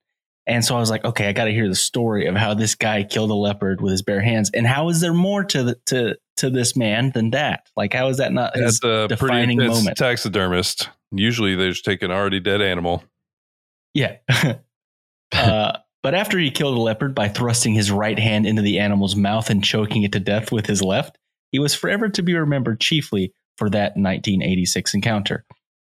and 0.46 0.64
so 0.64 0.74
i 0.74 0.80
was 0.80 0.88
like 0.88 1.04
okay 1.04 1.28
i 1.28 1.32
got 1.32 1.44
to 1.44 1.52
hear 1.52 1.68
the 1.68 1.74
story 1.74 2.26
of 2.26 2.34
how 2.34 2.54
this 2.54 2.74
guy 2.74 3.04
killed 3.04 3.30
a 3.30 3.34
leopard 3.34 3.82
with 3.82 3.90
his 3.90 4.00
bare 4.00 4.22
hands 4.22 4.50
and 4.54 4.66
how 4.66 4.88
is 4.88 5.02
there 5.02 5.12
more 5.12 5.44
to 5.44 5.62
the, 5.62 5.74
to 5.84 6.16
to 6.38 6.48
this 6.48 6.74
man 6.74 7.10
than 7.10 7.30
that 7.30 7.68
like 7.76 7.92
how 7.92 8.08
is 8.08 8.16
that 8.16 8.32
not 8.32 8.56
his 8.56 8.80
That's 8.80 9.12
a 9.12 9.16
pretty 9.16 9.34
defining 9.34 9.60
intense 9.60 9.78
moment. 9.78 9.96
taxidermist. 9.98 10.88
Usually, 11.14 11.54
they 11.54 11.68
just 11.68 11.84
take 11.84 12.02
an 12.02 12.10
already 12.10 12.40
dead 12.40 12.62
animal. 12.62 13.04
yeah 13.92 14.16
uh, 15.32 15.76
but 16.02 16.14
after 16.14 16.38
he 16.38 16.50
killed 16.50 16.76
a 16.78 16.80
leopard 16.80 17.14
by 17.14 17.28
thrusting 17.28 17.74
his 17.74 17.90
right 17.90 18.18
hand 18.18 18.46
into 18.46 18.62
the 18.62 18.78
animal's 18.78 19.14
mouth 19.14 19.50
and 19.50 19.62
choking 19.62 20.04
it 20.04 20.12
to 20.12 20.20
death 20.20 20.50
with 20.50 20.64
his 20.64 20.82
left 20.82 21.18
he 21.52 21.58
was 21.58 21.74
forever 21.74 22.08
to 22.08 22.22
be 22.22 22.34
remembered 22.34 22.80
chiefly 22.80 23.32
for 23.56 23.70
that 23.70 23.92
1986 23.96 24.94
encounter. 24.94 25.44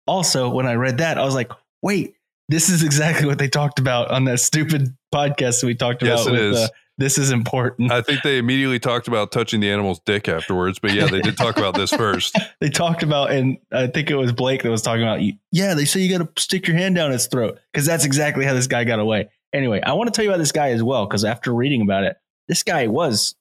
Also, 0.07 0.51
when 0.51 0.67
I 0.67 0.75
read 0.75 0.99
that, 0.99 1.17
I 1.17 1.25
was 1.25 1.35
like, 1.35 1.53
wait, 1.81 2.17
this 2.49 2.69
is 2.69 2.83
exactly 2.83 3.27
what 3.27 3.39
they 3.39 3.49
talked 3.49 3.79
about 3.79 4.11
on 4.11 4.25
that 4.25 4.41
stupid 4.41 4.95
podcast 5.15 5.61
that 5.61 5.67
we 5.67 5.75
talked 5.75 6.03
Yes, 6.03 6.27
about. 6.27 6.35
it 6.35 6.39
with, 6.39 6.53
is. 6.53 6.59
Uh, 6.59 6.69
this 6.99 7.17
is 7.17 7.31
important. 7.31 7.91
I 7.91 8.03
think 8.03 8.23
they 8.23 8.37
immediately 8.37 8.79
talked 8.79 9.09
about 9.09 9.33
touching 9.33 9.61
the 9.61 9.71
animal's 9.71 10.01
dick 10.01 10.29
afterwards, 10.29 10.79
but 10.79 10.93
yeah, 10.93 11.07
they 11.07 11.21
did 11.21 11.39
talk 11.39 11.57
about 11.57 11.75
this 11.75 11.91
first. 11.91 12.39
they 12.61 12.69
talked 12.69 13.03
about, 13.03 13.31
and 13.31 13.57
I 13.73 13.87
think 13.87 14.11
it 14.11 14.17
was 14.17 14.33
Blake 14.33 14.63
that 14.63 14.71
was 14.71 14.83
talking 14.83 15.03
about, 15.03 15.21
yeah, 15.51 15.75
they 15.75 15.87
say 15.87 16.01
you 16.01 16.19
got 16.19 16.37
to 16.37 16.43
stick 16.43 16.67
your 16.67 16.77
hand 16.77 16.95
down 16.95 17.13
its 17.13 17.27
throat 17.27 17.59
because 17.73 17.87
that's 17.87 18.05
exactly 18.05 18.45
how 18.45 18.53
this 18.53 18.67
guy 18.67 18.85
got 18.85 18.99
away. 18.99 19.31
Anyway, 19.55 19.81
I 19.81 19.95
want 19.95 20.13
to 20.13 20.17
tell 20.17 20.25
you 20.25 20.31
about 20.31 20.39
this 20.39 20.53
guy 20.53 20.71
as 20.71 20.83
well 20.83 21.07
because 21.07 21.25
after 21.25 21.53
reading 21.55 21.81
about 21.81 22.05
it, 22.05 22.17
this 22.49 22.63
guy 22.63 22.87
was 22.89 23.37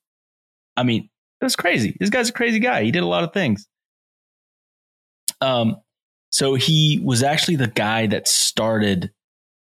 I 0.78 0.84
mean, 0.84 1.10
it 1.42 1.46
was 1.46 1.56
crazy. 1.56 1.98
This 2.00 2.10
guy's 2.10 2.30
a 2.30 2.34
crazy 2.34 2.60
guy. 2.60 2.84
He 2.84 2.92
did 2.92 3.04
a 3.04 3.08
lot 3.08 3.24
of 3.24 3.34
things. 3.34 3.68
Um, 5.42 5.78
so 6.30 6.54
he 6.54 7.02
was 7.04 7.24
actually 7.24 7.58
the 7.58 7.68
guy 7.68 8.08
that 8.08 8.28
started 8.28 9.12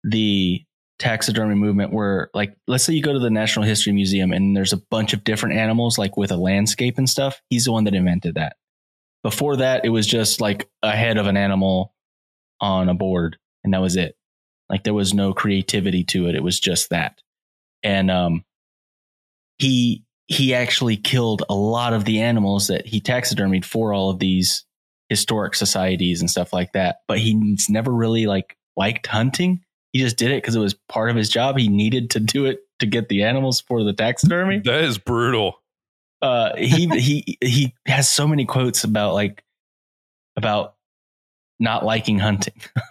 the 0.04 0.62
taxidermy 0.98 1.56
movement 1.56 1.92
where 1.92 2.30
like 2.32 2.54
let's 2.68 2.84
say 2.84 2.92
you 2.92 3.02
go 3.02 3.12
to 3.12 3.18
the 3.18 3.30
National 3.30 3.64
History 3.64 3.92
Museum 3.92 4.32
and 4.32 4.56
there's 4.56 4.72
a 4.72 4.80
bunch 4.90 5.12
of 5.12 5.24
different 5.24 5.56
animals 5.56 5.98
like 5.98 6.16
with 6.16 6.30
a 6.30 6.36
landscape 6.36 6.98
and 6.98 7.08
stuff. 7.08 7.40
He's 7.50 7.64
the 7.64 7.72
one 7.72 7.84
that 7.84 7.94
invented 7.94 8.36
that. 8.36 8.56
Before 9.24 9.56
that, 9.56 9.84
it 9.84 9.88
was 9.88 10.06
just 10.06 10.40
like 10.40 10.68
a 10.82 10.92
head 10.92 11.16
of 11.16 11.26
an 11.26 11.36
animal 11.36 11.94
on 12.60 12.88
a 12.88 12.94
board 12.94 13.36
and 13.64 13.74
that 13.74 13.80
was 13.80 13.96
it. 13.96 14.14
Like 14.68 14.84
there 14.84 14.94
was 14.94 15.12
no 15.12 15.32
creativity 15.32 16.04
to 16.04 16.28
it. 16.28 16.36
It 16.36 16.42
was 16.42 16.60
just 16.60 16.90
that. 16.90 17.20
And 17.82 18.10
um 18.10 18.44
he 19.58 20.04
he 20.32 20.54
actually 20.54 20.96
killed 20.96 21.42
a 21.48 21.54
lot 21.54 21.92
of 21.92 22.04
the 22.04 22.20
animals 22.20 22.68
that 22.68 22.86
he 22.86 23.00
taxidermied 23.00 23.64
for 23.64 23.92
all 23.92 24.10
of 24.10 24.18
these 24.18 24.64
historic 25.08 25.54
societies 25.54 26.20
and 26.20 26.30
stuff 26.30 26.52
like 26.52 26.72
that. 26.72 27.00
But 27.06 27.18
he's 27.18 27.68
never 27.68 27.92
really 27.92 28.26
like 28.26 28.56
liked 28.76 29.06
hunting. 29.06 29.60
He 29.92 30.00
just 30.00 30.16
did 30.16 30.30
it 30.30 30.42
because 30.42 30.56
it 30.56 30.60
was 30.60 30.74
part 30.88 31.10
of 31.10 31.16
his 31.16 31.28
job. 31.28 31.58
He 31.58 31.68
needed 31.68 32.10
to 32.10 32.20
do 32.20 32.46
it 32.46 32.60
to 32.78 32.86
get 32.86 33.10
the 33.10 33.24
animals 33.24 33.60
for 33.60 33.84
the 33.84 33.92
taxidermy. 33.92 34.60
That 34.60 34.84
is 34.84 34.96
brutal. 34.96 35.60
Uh, 36.22 36.56
he 36.56 36.88
he 36.98 37.38
he 37.42 37.74
has 37.86 38.08
so 38.08 38.26
many 38.26 38.46
quotes 38.46 38.84
about 38.84 39.12
like 39.12 39.44
about 40.36 40.76
not 41.60 41.84
liking 41.84 42.18
hunting. 42.18 42.54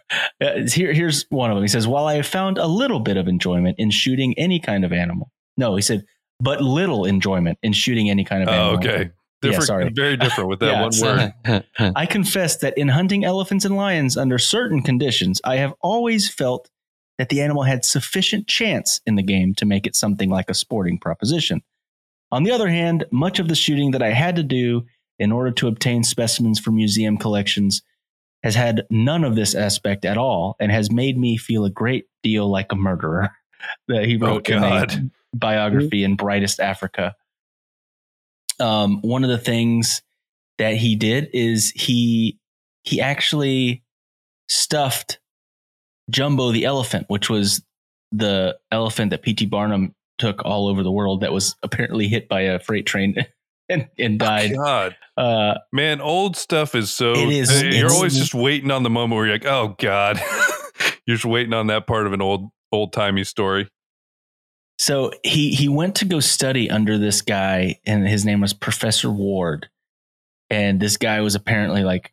Uh, 0.42 0.68
Here, 0.68 0.92
here's 0.92 1.28
one 1.30 1.52
of 1.52 1.56
them. 1.56 1.64
He 1.64 1.68
says, 1.68 1.88
"While 1.88 2.08
I 2.08 2.16
have 2.16 2.26
found 2.26 2.58
a 2.58 2.66
little 2.66 3.00
bit 3.00 3.16
of 3.16 3.28
enjoyment 3.28 3.76
in 3.78 3.92
shooting 3.92 4.34
any 4.40 4.60
kind 4.60 4.84
of 4.84 4.92
animal, 4.92 5.32
no, 5.56 5.76
he 5.76 5.84
said, 5.84 6.04
but 6.42 6.62
little 6.62 7.06
enjoyment 7.06 7.58
in 7.64 7.74
shooting 7.74 8.10
any 8.10 8.24
kind 8.24 8.44
of 8.44 8.50
Oh, 8.50 8.52
animal. 8.52 8.78
okay. 8.78 9.12
Yeah, 9.44 9.60
sorry. 9.60 9.90
very 9.90 10.18
different 10.18 10.50
with 10.50 10.60
that 10.60 10.66
Yeah, 10.74 10.82
one 10.82 10.92
so- 10.92 11.32
word. 11.48 11.64
I 11.96 12.06
confess 12.06 12.58
that 12.58 12.78
in 12.78 12.90
hunting 12.90 13.24
elephants 13.26 13.66
and 13.66 13.76
lions 13.76 14.16
under 14.18 14.38
certain 14.38 14.82
conditions, 14.82 15.42
I 15.44 15.58
have 15.58 15.74
always 15.82 16.32
felt 16.32 16.70
that 17.18 17.30
the 17.30 17.42
animal 17.42 17.64
had 17.64 17.84
sufficient 17.86 18.48
chance 18.48 19.02
in 19.06 19.16
the 19.16 19.24
game 19.24 19.54
to 19.56 19.66
make 19.66 19.86
it 19.88 19.96
something 19.96 20.30
like 20.30 20.50
a 20.50 20.54
sporting 20.54 20.98
proposition. 21.00 21.62
On 22.32 22.44
the 22.44 22.52
other 22.52 22.70
hand, 22.70 23.06
much 23.12 23.40
of 23.40 23.48
the 23.48 23.56
shooting 23.56 23.92
that 23.92 24.02
I 24.02 24.12
had 24.12 24.36
to 24.38 24.44
do 24.44 24.86
in 25.20 25.32
order 25.32 25.52
to 25.52 25.68
obtain 25.68 26.04
specimens 26.04 26.60
for 26.60 26.72
museum 26.72 27.18
collections 27.18 27.82
has 28.44 28.56
had 28.56 28.86
none 28.90 29.24
of 29.24 29.36
this 29.36 29.54
aspect 29.54 30.06
at 30.06 30.18
all 30.18 30.56
and 30.60 30.72
has 30.72 30.90
made 30.92 31.18
me 31.18 31.38
feel 31.38 31.66
a 31.66 31.70
great 31.70 32.06
deal 32.24 32.50
like 32.50 32.72
a 32.72 32.76
murderer. 32.76 33.32
That 33.88 34.06
he 34.06 34.18
wrote 34.18 34.50
in 34.50 34.56
a 34.58 34.66
oh, 34.66 34.70
God. 34.70 35.12
Biography 35.34 36.04
in 36.04 36.16
Brightest 36.16 36.60
Africa. 36.60 37.16
Um, 38.60 39.02
one 39.02 39.24
of 39.24 39.30
the 39.30 39.38
things 39.38 40.02
that 40.58 40.76
he 40.76 40.96
did 40.96 41.30
is 41.34 41.72
he 41.72 42.38
he 42.84 43.02
actually 43.02 43.84
stuffed 44.48 45.20
Jumbo 46.10 46.52
the 46.52 46.66
elephant, 46.66 47.06
which 47.08 47.30
was 47.30 47.64
the 48.12 48.58
elephant 48.72 49.12
that 49.12 49.22
P.T. 49.22 49.46
Barnum 49.46 49.96
took 50.18 50.44
all 50.46 50.68
over 50.68 50.84
the 50.84 50.92
world 50.92 51.22
that 51.22 51.32
was 51.32 51.56
apparently 51.64 52.08
hit 52.08 52.28
by 52.28 52.42
a 52.42 52.60
freight 52.60 52.86
train 52.86 53.16
and, 53.70 53.88
and 53.98 54.20
died. 54.20 54.52
God, 54.56 54.96
Uh, 55.18 55.56
man, 55.72 56.02
old 56.02 56.36
stuff 56.36 56.76
is 56.76 56.92
so. 56.92 57.14
It 57.14 57.30
is- 57.30 57.64
You're 57.64 57.92
always 57.92 58.18
just 58.18 58.36
waiting 58.36 58.70
on 58.72 58.84
the 58.84 58.90
moment 58.90 59.16
where 59.18 59.26
you're 59.28 59.36
like, 59.36 59.46
oh 59.46 59.76
God, 59.80 60.20
you're 61.06 61.16
just 61.16 61.26
waiting 61.26 61.54
on 61.54 61.68
that 61.68 61.88
part 61.88 62.06
of 62.06 62.14
an 62.14 62.22
old 62.22 62.50
old 62.72 62.94
timey 62.94 63.24
story. 63.24 63.70
So 64.82 65.12
he 65.24 65.54
he 65.54 65.70
went 65.70 65.98
to 65.98 66.06
go 66.06 66.20
study 66.20 66.72
under 66.72 66.98
this 66.98 67.22
guy, 67.22 67.80
and 67.86 68.08
his 68.08 68.26
name 68.26 68.42
was 68.42 68.52
Professor 68.52 69.12
Ward. 69.12 69.70
And 70.50 70.80
this 70.80 70.98
guy 70.98 71.22
was 71.22 71.36
apparently 71.36 71.84
like 71.84 72.12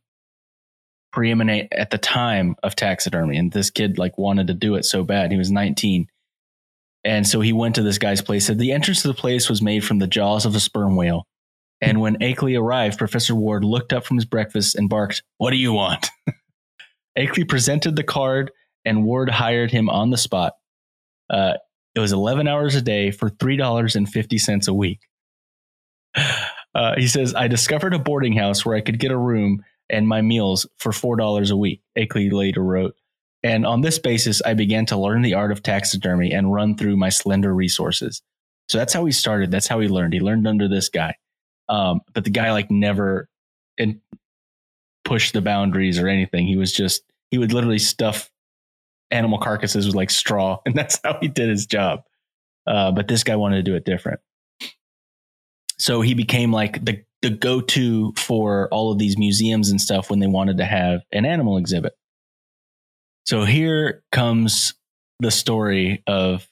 preeminent 1.11 1.73
at 1.73 1.89
the 1.89 1.97
time 1.97 2.57
of 2.63 2.77
taxidermy. 2.77 3.39
And 3.39 3.51
this 3.51 3.71
kid 3.71 3.97
like 3.97 4.19
wanted 4.19 4.49
to 4.49 4.55
do 4.55 4.75
it 4.75 4.85
so 4.85 5.03
bad. 5.03 5.33
He 5.33 5.39
was 5.39 5.51
19. 5.51 6.09
And 7.05 7.27
so 7.27 7.41
he 7.41 7.55
went 7.55 7.77
to 7.77 7.83
this 7.83 7.97
guy's 7.97 8.21
place. 8.21 8.45
Said 8.45 8.59
the 8.59 8.73
entrance 8.73 9.01
to 9.01 9.09
the 9.09 9.15
place 9.15 9.49
was 9.49 9.63
made 9.63 9.83
from 9.83 9.99
the 9.99 10.07
jaws 10.07 10.45
of 10.45 10.55
a 10.55 10.61
sperm 10.61 10.95
whale. 10.95 11.27
And 11.81 12.03
when 12.03 12.19
Akeley 12.19 12.61
arrived, 12.61 12.99
Professor 12.99 13.35
Ward 13.35 13.65
looked 13.65 13.95
up 13.95 14.05
from 14.05 14.19
his 14.19 14.27
breakfast 14.27 14.75
and 14.75 14.91
barked, 14.91 15.23
What 15.39 15.53
do 15.53 15.57
you 15.57 15.73
want? 15.73 16.11
Akeley 17.19 17.49
presented 17.49 17.97
the 17.97 18.05
card, 18.05 18.51
and 18.85 19.05
Ward 19.05 19.31
hired 19.31 19.71
him 19.71 19.89
on 19.89 20.11
the 20.11 20.19
spot. 20.19 20.53
Uh, 21.31 21.55
it 21.99 22.03
was 22.03 22.13
11 22.13 22.47
hours 22.47 22.75
a 22.75 22.83
day 22.83 23.11
for 23.11 23.29
$3.50 23.29 24.69
a 24.69 24.75
week. 24.75 25.01
Uh, 26.75 26.95
he 26.97 27.09
says, 27.09 27.35
I 27.35 27.49
discovered 27.49 27.93
a 27.95 27.99
boarding 27.99 28.35
house 28.35 28.65
where 28.65 28.77
I 28.77 28.83
could 28.83 29.01
get 29.01 29.11
a 29.11 29.17
room 29.17 29.65
and 29.91 30.07
my 30.07 30.21
meals 30.21 30.67
for 30.77 30.93
$4 30.93 31.51
a 31.51 31.57
week, 31.57 31.83
Akeley 31.99 32.31
later 32.31 32.63
wrote. 32.63 32.95
And 33.43 33.67
on 33.67 33.81
this 33.81 33.99
basis, 33.99 34.43
I 34.43 34.55
began 34.55 34.87
to 34.87 34.97
learn 34.97 35.23
the 35.23 35.35
art 35.35 35.51
of 35.51 35.63
taxidermy 35.63 36.31
and 36.31 36.53
run 36.53 36.77
through 36.77 36.97
my 36.97 37.09
slender 37.09 37.53
resources. 37.53 38.23
So 38.69 38.79
that's 38.79 38.93
how 38.93 39.05
he 39.07 39.13
started. 39.13 39.51
That's 39.51 39.67
how 39.67 39.81
he 39.81 39.89
learned. 39.89 40.13
He 40.13 40.21
learned 40.21 40.47
under 40.47 40.69
this 40.69 40.89
guy. 40.89 41.17
Um, 41.69 42.03
but 42.13 42.25
the 42.25 42.31
guy 42.31 42.53
like 42.53 42.71
never 42.71 43.29
in, 43.77 44.01
pushed 45.05 45.33
the 45.33 45.41
boundaries 45.41 45.99
or 45.99 46.07
anything. 46.07 46.47
He 46.47 46.57
was 46.57 46.73
just, 46.73 47.03
he 47.31 47.39
would 47.39 47.53
literally 47.53 47.79
stuff 47.79 48.31
animal 49.11 49.39
carcasses 49.39 49.87
with 49.87 49.95
like 49.95 50.11
straw, 50.11 50.59
and 50.67 50.75
that's 50.75 51.01
how 51.05 51.19
he 51.21 51.29
did 51.29 51.49
his 51.49 51.67
job. 51.67 52.01
Uh, 52.67 52.93
but 52.93 53.09
this 53.09 53.25
guy 53.25 53.37
wanted 53.37 53.57
to 53.57 53.63
do 53.63 53.75
it 53.75 53.85
different. 53.85 54.21
So 55.79 56.01
he 56.01 56.15
became 56.15 56.53
like 56.53 56.85
the 56.85 57.03
the 57.23 57.31
go 57.31 57.61
to 57.61 58.13
for 58.17 58.69
all 58.71 58.93
of 58.93 58.99
these 58.99 59.19
museums 59.19 59.71
and 59.71 59.81
stuff 59.81 60.09
when 60.11 60.21
they 60.21 60.27
wanted 60.27 60.59
to 60.59 60.65
have 60.65 61.01
an 61.13 61.25
animal 61.25 61.57
exhibit. 61.57 61.95
So 63.27 63.45
here 63.45 64.03
comes 64.13 64.75
the 65.21 65.31
story 65.31 66.03
of 66.07 66.49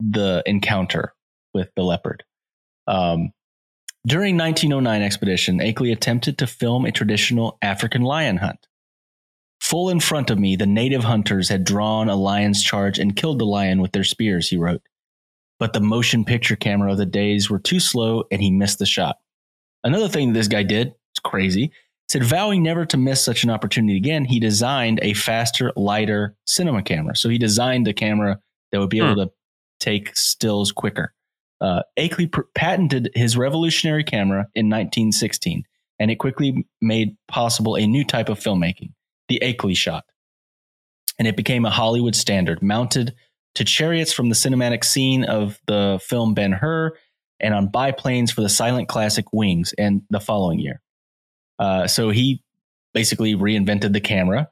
the 0.00 0.42
encounter 0.46 1.12
with 1.52 1.70
the 1.76 1.82
leopard. 1.82 2.24
Um, 2.86 3.32
during 4.06 4.36
1909 4.36 5.02
expedition, 5.02 5.58
Akeley 5.58 5.92
attempted 5.92 6.38
to 6.38 6.46
film 6.46 6.84
a 6.84 6.92
traditional 6.92 7.58
African 7.62 8.02
lion 8.02 8.36
hunt. 8.36 8.66
Full 9.64 9.88
in 9.88 9.98
front 9.98 10.28
of 10.28 10.38
me, 10.38 10.56
the 10.56 10.66
native 10.66 11.04
hunters 11.04 11.48
had 11.48 11.64
drawn 11.64 12.10
a 12.10 12.16
lion's 12.16 12.62
charge 12.62 12.98
and 12.98 13.16
killed 13.16 13.38
the 13.38 13.46
lion 13.46 13.80
with 13.80 13.92
their 13.92 14.04
spears, 14.04 14.46
he 14.46 14.58
wrote. 14.58 14.82
But 15.58 15.72
the 15.72 15.80
motion 15.80 16.26
picture 16.26 16.54
camera 16.54 16.92
of 16.92 16.98
the 16.98 17.06
days 17.06 17.48
were 17.48 17.58
too 17.58 17.80
slow 17.80 18.24
and 18.30 18.42
he 18.42 18.50
missed 18.50 18.78
the 18.78 18.84
shot. 18.84 19.16
Another 19.82 20.06
thing 20.08 20.34
this 20.34 20.48
guy 20.48 20.64
did, 20.64 20.88
it's 20.88 21.20
crazy, 21.24 21.72
said 22.10 22.24
vowing 22.24 22.62
never 22.62 22.84
to 22.84 22.98
miss 22.98 23.24
such 23.24 23.42
an 23.42 23.48
opportunity 23.48 23.96
again, 23.96 24.26
he 24.26 24.38
designed 24.38 24.98
a 25.00 25.14
faster, 25.14 25.72
lighter 25.76 26.36
cinema 26.44 26.82
camera. 26.82 27.16
So 27.16 27.30
he 27.30 27.38
designed 27.38 27.88
a 27.88 27.94
camera 27.94 28.40
that 28.70 28.80
would 28.80 28.90
be 28.90 28.98
able 28.98 29.16
to 29.16 29.32
take 29.80 30.14
stills 30.14 30.72
quicker. 30.72 31.14
Uh, 31.62 31.80
Akeley 31.98 32.30
pr- 32.30 32.42
patented 32.54 33.08
his 33.14 33.34
revolutionary 33.34 34.04
camera 34.04 34.46
in 34.54 34.66
1916, 34.66 35.64
and 35.98 36.10
it 36.10 36.16
quickly 36.16 36.66
made 36.82 37.16
possible 37.28 37.76
a 37.76 37.86
new 37.86 38.04
type 38.04 38.28
of 38.28 38.38
filmmaking 38.38 38.90
the 39.28 39.40
Akeley 39.42 39.76
shot. 39.76 40.04
And 41.18 41.28
it 41.28 41.36
became 41.36 41.64
a 41.64 41.70
Hollywood 41.70 42.16
standard, 42.16 42.62
mounted 42.62 43.14
to 43.54 43.64
chariots 43.64 44.12
from 44.12 44.28
the 44.28 44.34
cinematic 44.34 44.84
scene 44.84 45.24
of 45.24 45.60
the 45.66 46.00
film 46.02 46.34
Ben 46.34 46.52
Hur 46.52 46.92
and 47.40 47.54
on 47.54 47.68
biplanes 47.68 48.32
for 48.32 48.40
the 48.40 48.48
silent 48.48 48.88
classic 48.88 49.32
Wings 49.32 49.74
and 49.78 50.02
the 50.10 50.20
following 50.20 50.58
year. 50.58 50.80
Uh, 51.58 51.86
so 51.86 52.10
he 52.10 52.42
basically 52.92 53.34
reinvented 53.34 53.92
the 53.92 54.00
camera. 54.00 54.48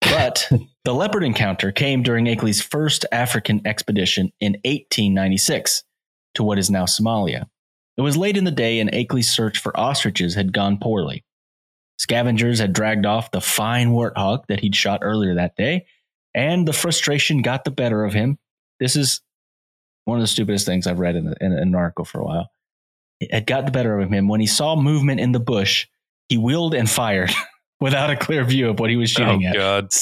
But 0.00 0.50
the 0.84 0.94
leopard 0.94 1.24
encounter 1.24 1.72
came 1.72 2.02
during 2.02 2.26
Akeley's 2.26 2.62
first 2.62 3.04
African 3.12 3.66
expedition 3.66 4.30
in 4.40 4.52
1896 4.64 5.82
to 6.34 6.42
what 6.42 6.58
is 6.58 6.70
now 6.70 6.84
Somalia. 6.84 7.46
It 7.96 8.02
was 8.02 8.16
late 8.16 8.36
in 8.36 8.44
the 8.44 8.50
day, 8.50 8.78
and 8.78 8.92
Akeley's 8.92 9.28
search 9.28 9.58
for 9.58 9.78
ostriches 9.78 10.34
had 10.34 10.52
gone 10.52 10.78
poorly. 10.78 11.24
Scavengers 11.98 12.58
had 12.58 12.72
dragged 12.72 13.06
off 13.06 13.30
the 13.30 13.40
fine 13.40 13.90
warthog 13.92 14.46
that 14.48 14.60
he'd 14.60 14.76
shot 14.76 15.00
earlier 15.02 15.34
that 15.34 15.56
day, 15.56 15.86
and 16.34 16.66
the 16.68 16.72
frustration 16.72 17.42
got 17.42 17.64
the 17.64 17.70
better 17.70 18.04
of 18.04 18.12
him. 18.12 18.38
This 18.80 18.96
is 18.96 19.22
one 20.04 20.18
of 20.18 20.22
the 20.22 20.28
stupidest 20.28 20.66
things 20.66 20.86
I've 20.86 20.98
read 20.98 21.16
in, 21.16 21.34
in, 21.40 21.52
in 21.52 21.58
an 21.58 21.74
article 21.74 22.04
for 22.04 22.20
a 22.20 22.24
while. 22.24 22.50
It 23.20 23.46
got 23.46 23.64
the 23.64 23.72
better 23.72 23.98
of 23.98 24.12
him. 24.12 24.28
When 24.28 24.40
he 24.40 24.46
saw 24.46 24.76
movement 24.76 25.20
in 25.20 25.32
the 25.32 25.40
bush, 25.40 25.86
he 26.28 26.36
wheeled 26.36 26.74
and 26.74 26.88
fired 26.88 27.32
without 27.80 28.10
a 28.10 28.16
clear 28.16 28.44
view 28.44 28.68
of 28.68 28.78
what 28.78 28.90
he 28.90 28.96
was 28.96 29.10
Oh 29.16 29.24
shooting 29.24 29.44
at. 29.46 29.54
God, 29.54 29.92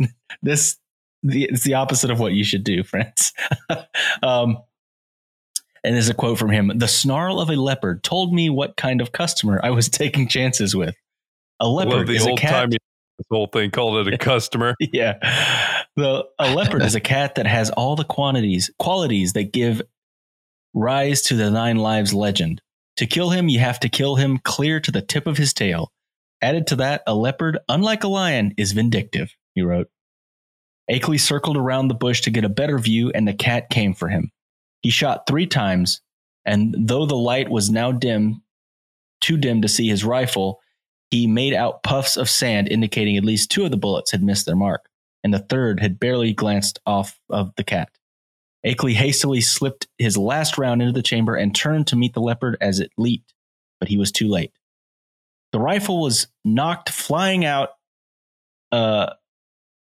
This 0.42 0.76
the, 1.22 1.44
it's 1.44 1.64
the 1.64 1.74
opposite 1.74 2.10
of 2.10 2.20
what 2.20 2.32
you 2.32 2.44
should 2.44 2.64
do, 2.64 2.82
friends. 2.84 3.32
um, 4.22 4.58
and 5.82 5.94
there's 5.94 6.08
a 6.08 6.14
quote 6.14 6.38
from 6.38 6.50
him: 6.50 6.72
"The 6.74 6.88
snarl 6.88 7.40
of 7.40 7.48
a 7.48 7.54
leopard 7.56 8.02
told 8.02 8.32
me 8.32 8.50
what 8.50 8.76
kind 8.76 9.00
of 9.00 9.12
customer 9.12 9.60
I 9.62 9.70
was 9.70 9.88
taking 9.88 10.28
chances 10.28 10.74
with. 10.74 10.94
A 11.60 11.68
leopard 11.68 12.06
the 12.06 12.14
is 12.14 12.26
a 12.26 12.30
old 12.30 12.38
cat 12.38 12.70
this 13.18 13.26
whole 13.30 13.46
thing 13.46 13.70
called 13.70 14.06
it 14.06 14.12
a 14.12 14.18
customer. 14.24 14.74
yeah. 14.78 15.14
The 15.96 16.24
a 16.38 16.54
leopard 16.54 16.82
is 16.82 16.94
a 16.94 17.00
cat 17.00 17.36
that 17.36 17.46
has 17.46 17.70
all 17.70 17.96
the 17.96 18.04
quantities 18.04 18.70
qualities 18.78 19.32
that 19.32 19.52
give 19.52 19.82
rise 20.74 21.22
to 21.22 21.34
the 21.34 21.50
Nine 21.50 21.76
Lives 21.76 22.12
legend. 22.12 22.60
To 22.98 23.06
kill 23.06 23.30
him, 23.30 23.48
you 23.48 23.58
have 23.58 23.80
to 23.80 23.88
kill 23.88 24.16
him 24.16 24.38
clear 24.38 24.80
to 24.80 24.90
the 24.90 25.02
tip 25.02 25.26
of 25.26 25.38
his 25.38 25.52
tail. 25.52 25.92
Added 26.42 26.66
to 26.68 26.76
that, 26.76 27.02
a 27.06 27.14
leopard, 27.14 27.58
unlike 27.68 28.04
a 28.04 28.08
lion, 28.08 28.52
is 28.58 28.72
vindictive, 28.72 29.34
he 29.54 29.62
wrote. 29.62 29.88
Akeley 30.90 31.18
circled 31.18 31.56
around 31.56 31.88
the 31.88 31.94
bush 31.94 32.20
to 32.22 32.30
get 32.30 32.44
a 32.44 32.50
better 32.50 32.78
view, 32.78 33.10
and 33.14 33.26
the 33.26 33.34
cat 33.34 33.70
came 33.70 33.94
for 33.94 34.08
him. 34.08 34.30
He 34.82 34.90
shot 34.90 35.26
three 35.26 35.46
times, 35.46 36.00
and 36.44 36.74
though 36.78 37.06
the 37.06 37.16
light 37.16 37.48
was 37.48 37.70
now 37.70 37.92
dim, 37.92 38.42
too 39.20 39.36
dim 39.36 39.62
to 39.62 39.68
see 39.68 39.88
his 39.88 40.04
rifle, 40.04 40.60
he 41.10 41.26
made 41.26 41.54
out 41.54 41.82
puffs 41.82 42.16
of 42.16 42.28
sand 42.28 42.68
indicating 42.68 43.16
at 43.16 43.24
least 43.24 43.50
two 43.50 43.64
of 43.64 43.70
the 43.70 43.76
bullets 43.76 44.10
had 44.10 44.22
missed 44.22 44.46
their 44.46 44.56
mark, 44.56 44.88
and 45.22 45.32
the 45.32 45.38
third 45.38 45.80
had 45.80 46.00
barely 46.00 46.32
glanced 46.32 46.80
off 46.86 47.18
of 47.30 47.52
the 47.56 47.64
cat. 47.64 47.90
Akeley 48.66 48.94
hastily 48.94 49.40
slipped 49.40 49.86
his 49.98 50.16
last 50.16 50.58
round 50.58 50.82
into 50.82 50.92
the 50.92 51.02
chamber 51.02 51.36
and 51.36 51.54
turned 51.54 51.86
to 51.88 51.96
meet 51.96 52.14
the 52.14 52.20
leopard 52.20 52.56
as 52.60 52.80
it 52.80 52.90
leaped, 52.98 53.32
but 53.78 53.88
he 53.88 53.96
was 53.96 54.10
too 54.10 54.28
late. 54.28 54.52
The 55.52 55.60
rifle 55.60 56.02
was 56.02 56.26
knocked 56.44 56.90
flying 56.90 57.44
out 57.44 57.70
uh, 58.72 59.12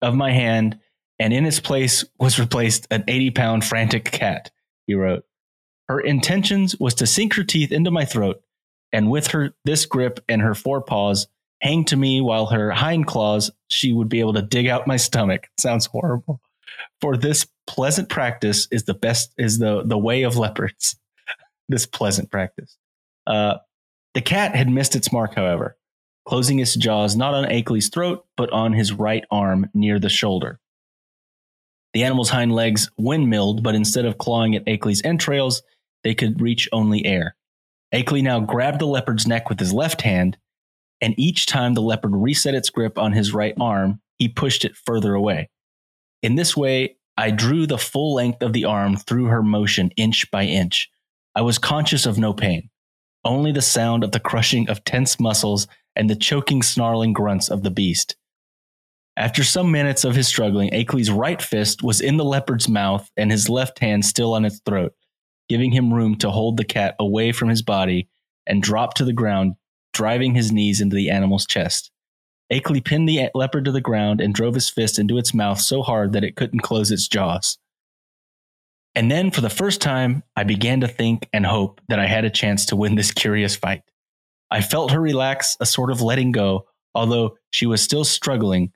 of 0.01 0.15
my 0.15 0.31
hand, 0.31 0.79
and 1.19 1.33
in 1.33 1.45
its 1.45 1.59
place 1.59 2.05
was 2.21 2.39
replaced 2.39 2.87
an 2.93 3.03
80 3.09 3.31
pound 3.33 3.65
frantic 3.65 4.05
cat, 4.05 4.53
he 4.87 4.95
wrote. 4.95 5.25
Her 5.89 5.99
intentions 5.99 6.79
was 6.79 6.95
to 6.95 7.07
sink 7.07 7.35
her 7.35 7.45
teeth 7.45 7.73
into 7.73 7.91
my 7.91 8.05
throat, 8.05 8.43
and 8.93 9.11
with 9.11 9.29
her 9.29 9.55
this 9.65 9.87
grip 9.87 10.21
and 10.29 10.43
her 10.43 10.55
forepaws 10.55 11.27
hang 11.61 11.85
to 11.87 11.97
me 11.97 12.21
while 12.21 12.47
her 12.47 12.71
hind 12.71 13.07
claws 13.07 13.51
she 13.69 13.93
would 13.93 14.09
be 14.09 14.21
able 14.21 14.35
to 14.35 14.43
dig 14.43 14.67
out 14.67 14.87
my 14.87 14.97
stomach. 14.97 15.49
sounds 15.59 15.87
horrible. 15.87 16.41
For 17.01 17.17
this 17.17 17.47
pleasant 17.67 18.09
practice 18.09 18.69
is 18.71 18.85
the 18.85 18.95
best 18.95 19.33
is 19.37 19.59
the 19.59 19.83
the 19.85 19.99
way 19.99 20.23
of 20.23 20.37
leopards. 20.37 20.97
this 21.69 21.87
pleasant 21.87 22.31
practice. 22.31 22.77
Uh, 23.27 23.57
the 24.15 24.23
cat 24.23 24.55
had 24.55 24.71
missed 24.71 24.97
its 24.97 25.13
mark, 25.13 25.35
however, 25.35 25.77
closing 26.27 26.59
its 26.59 26.75
jaws 26.75 27.17
not 27.17 27.35
on 27.35 27.45
Akeley's 27.45 27.89
throat, 27.89 28.25
but 28.37 28.51
on 28.51 28.73
his 28.73 28.93
right 28.93 29.25
arm 29.31 29.69
near 29.75 29.99
the 29.99 30.09
shoulder. 30.09 30.61
The 31.95 32.05
animal's 32.05 32.31
hind 32.31 32.53
legs 32.53 32.91
windmilled, 32.97 33.63
but 33.63 33.75
instead 33.75 34.05
of 34.05 34.19
clawing 34.19 34.55
at 34.55 34.65
Akeley's 34.67 35.03
entrails, 35.05 35.63
they 36.05 36.15
could 36.15 36.41
reach 36.41 36.69
only 36.73 37.05
air. 37.05 37.35
Akeley 37.93 38.23
now 38.23 38.41
grabbed 38.41 38.81
the 38.81 38.87
leopard's 38.87 39.27
neck 39.27 39.49
with 39.49 39.59
his 39.59 39.73
left 39.73 40.03
hand, 40.03 40.37
and 41.01 41.15
each 41.17 41.47
time 41.47 41.75
the 41.75 41.83
leopard 41.83 42.13
reset 42.15 42.55
its 42.55 42.71
grip 42.71 42.99
on 42.99 43.13
his 43.13 43.33
right 43.33 43.55
arm, 43.59 44.01
he 44.19 44.29
pushed 44.29 44.65
it 44.65 44.77
further 44.77 45.15
away. 45.15 45.49
In 46.23 46.35
this 46.35 46.57
way, 46.57 46.97
I 47.17 47.31
drew 47.31 47.67
the 47.67 47.79
full 47.79 48.15
length 48.15 48.43
of 48.43 48.53
the 48.53 48.65
arm 48.65 48.97
through 48.97 49.27
her 49.27 49.43
motion 49.43 49.91
inch 49.97 50.31
by 50.31 50.45
inch. 50.45 50.91
I 51.35 51.43
was 51.43 51.59
conscious 51.59 52.05
of 52.05 52.19
no 52.19 52.33
pain, 52.33 52.69
only 53.25 53.53
the 53.53 53.63
sound 53.63 54.05
of 54.05 54.13
the 54.13 54.21
crushing 54.21 54.69
of 54.69 54.85
tense 54.85 55.19
muscles 55.19 55.67
and 55.97 56.11
the 56.11 56.17
choking, 56.17 56.63
snarling 56.63 57.13
grunts 57.13 57.49
of 57.49 57.63
the 57.63 57.71
beast. 57.71 58.17
After 59.17 59.43
some 59.43 59.73
minutes 59.73 60.05
of 60.05 60.15
his 60.15 60.29
struggling, 60.29 60.71
Akeley's 60.71 61.11
right 61.11 61.43
fist 61.43 61.83
was 61.83 62.01
in 62.01 62.19
the 62.19 62.25
leopard's 62.25 62.69
mouth 62.69 63.11
and 63.17 63.33
his 63.33 63.49
left 63.49 63.81
hand 63.81 64.05
still 64.05 64.35
on 64.35 64.45
its 64.45 64.61
throat 64.65 64.93
giving 65.49 65.73
him 65.73 65.93
room 65.93 66.17
to 66.17 66.31
hold 66.31 66.57
the 66.57 66.65
cat 66.65 66.95
away 66.99 67.33
from 67.33 67.49
his 67.49 67.63
body 67.63 68.09
and 68.47 68.63
drop 68.63 68.95
to 68.95 69.05
the 69.05 69.13
ground, 69.13 69.55
driving 69.93 70.35
his 70.35 70.53
knees 70.53 70.81
into 70.81 70.97
the 70.97 71.11
animal's 71.11 71.47
chest. 71.47 71.91
Akeley 72.53 72.83
pinned 72.83 73.09
the 73.09 73.29
leopard 73.35 73.65
to 73.67 73.73
the 73.73 73.81
ground 73.81 74.21
and 74.21 74.35
drove 74.35 74.55
his 74.55 74.71
fist 74.71 74.99
into 74.99 75.19
its 75.19 75.35
mouth 75.35 75.61
so 75.61 75.83
hard 75.83 76.13
that 76.13 76.25
it 76.25 76.37
couldn't 76.37 76.61
close 76.61 76.91
its 76.91 77.07
jaws. 77.07 77.59
And 78.95 79.11
then, 79.11 79.31
for 79.31 79.43
the 79.43 79.51
first 79.51 79.81
time, 79.81 80.23
I 80.35 80.45
began 80.45 80.81
to 80.81 80.89
think 80.89 81.29
and 81.33 81.45
hope 81.45 81.81
that 81.89 81.99
I 81.99 82.07
had 82.07 82.25
a 82.25 82.31
chance 82.31 82.65
to 82.67 82.77
win 82.77 82.95
this 82.95 83.13
curious 83.13 83.55
fight. 83.55 83.83
I 84.51 84.63
felt 84.63 84.93
her 84.93 85.01
relax, 85.01 85.57
a 85.61 85.67
sort 85.67 85.91
of 85.91 86.01
letting 86.01 86.33
go, 86.33 86.67
although 86.95 87.37
she 87.51 87.67
was 87.67 87.83
still 87.83 88.05
struggling. 88.05 88.73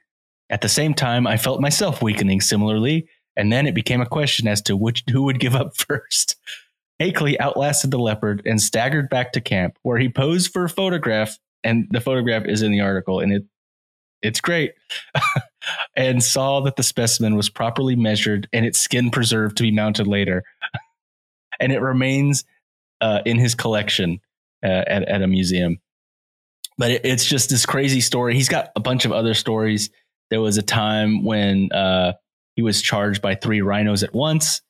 At 0.51 0.61
the 0.61 0.69
same 0.69 0.93
time, 0.93 1.27
I 1.27 1.39
felt 1.39 1.63
myself 1.63 2.03
weakening 2.03 2.43
similarly, 2.43 3.09
and 3.37 3.51
then 3.51 3.67
it 3.67 3.75
became 3.75 4.03
a 4.03 4.07
question 4.07 4.47
as 4.47 4.61
to 4.63 4.77
which 4.77 5.03
who 5.11 5.23
would 5.23 5.41
give 5.41 5.55
up 5.55 5.77
first. 5.89 6.37
Akeley 7.03 7.37
outlasted 7.41 7.91
the 7.91 7.99
leopard 7.99 8.43
and 8.47 8.61
staggered 8.61 9.09
back 9.11 9.33
to 9.33 9.41
camp, 9.41 9.77
where 9.83 9.99
he 9.99 10.09
posed 10.09 10.53
for 10.53 10.65
a 10.65 10.69
photograph, 10.69 11.37
and 11.65 11.89
the 11.91 12.01
photograph 12.01 12.45
is 12.47 12.63
in 12.63 12.71
the 12.71 12.81
article, 12.81 13.21
and 13.21 13.33
it 13.33 13.45
it's 14.23 14.41
great. 14.41 14.75
and 15.97 16.23
saw 16.23 16.61
that 16.61 16.77
the 16.77 16.83
specimen 16.83 17.35
was 17.35 17.49
properly 17.49 17.97
measured 17.97 18.49
and 18.53 18.65
its 18.65 18.79
skin 18.79 19.11
preserved 19.11 19.57
to 19.57 19.65
be 19.65 19.73
mounted 19.73 20.07
later, 20.07 20.45
and 21.61 21.73
it 21.73 21.81
remains 21.81 22.45
uh, 23.01 23.21
in 23.27 23.37
his 23.37 23.57
collection 23.57 24.21
uh, 24.65 24.85
at 24.87 25.03
at 25.09 25.23
a 25.23 25.27
museum. 25.27 25.79
But 26.79 26.93
it, 26.93 27.05
it's 27.05 27.25
just 27.25 27.51
this 27.51 27.67
crazy 27.67 28.01
story. 28.01 28.35
He's 28.35 28.49
got 28.49 28.71
a 28.77 28.81
bunch 28.81 29.05
of 29.05 29.13
other 29.13 29.35
stories. 29.35 29.91
There 30.31 30.41
was 30.41 30.57
a 30.57 30.63
time 30.63 31.25
when 31.25 31.73
uh, 31.73 32.13
he 32.55 32.63
was 32.63 32.81
charged 32.81 33.21
by 33.21 33.35
three 33.35 33.61
rhinos 33.61 34.05
at 34.05 34.15
once. 34.15 34.63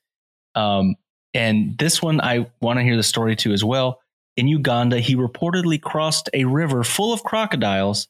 Um, 0.54 0.96
and 1.34 1.76
this 1.78 2.02
one, 2.02 2.20
I 2.20 2.46
want 2.60 2.78
to 2.78 2.82
hear 2.82 2.96
the 2.96 3.02
story 3.02 3.36
too 3.36 3.52
as 3.52 3.64
well. 3.64 4.00
In 4.36 4.48
Uganda, 4.48 4.98
he 5.00 5.16
reportedly 5.16 5.80
crossed 5.80 6.30
a 6.32 6.44
river 6.44 6.84
full 6.84 7.12
of 7.12 7.22
crocodiles 7.22 8.08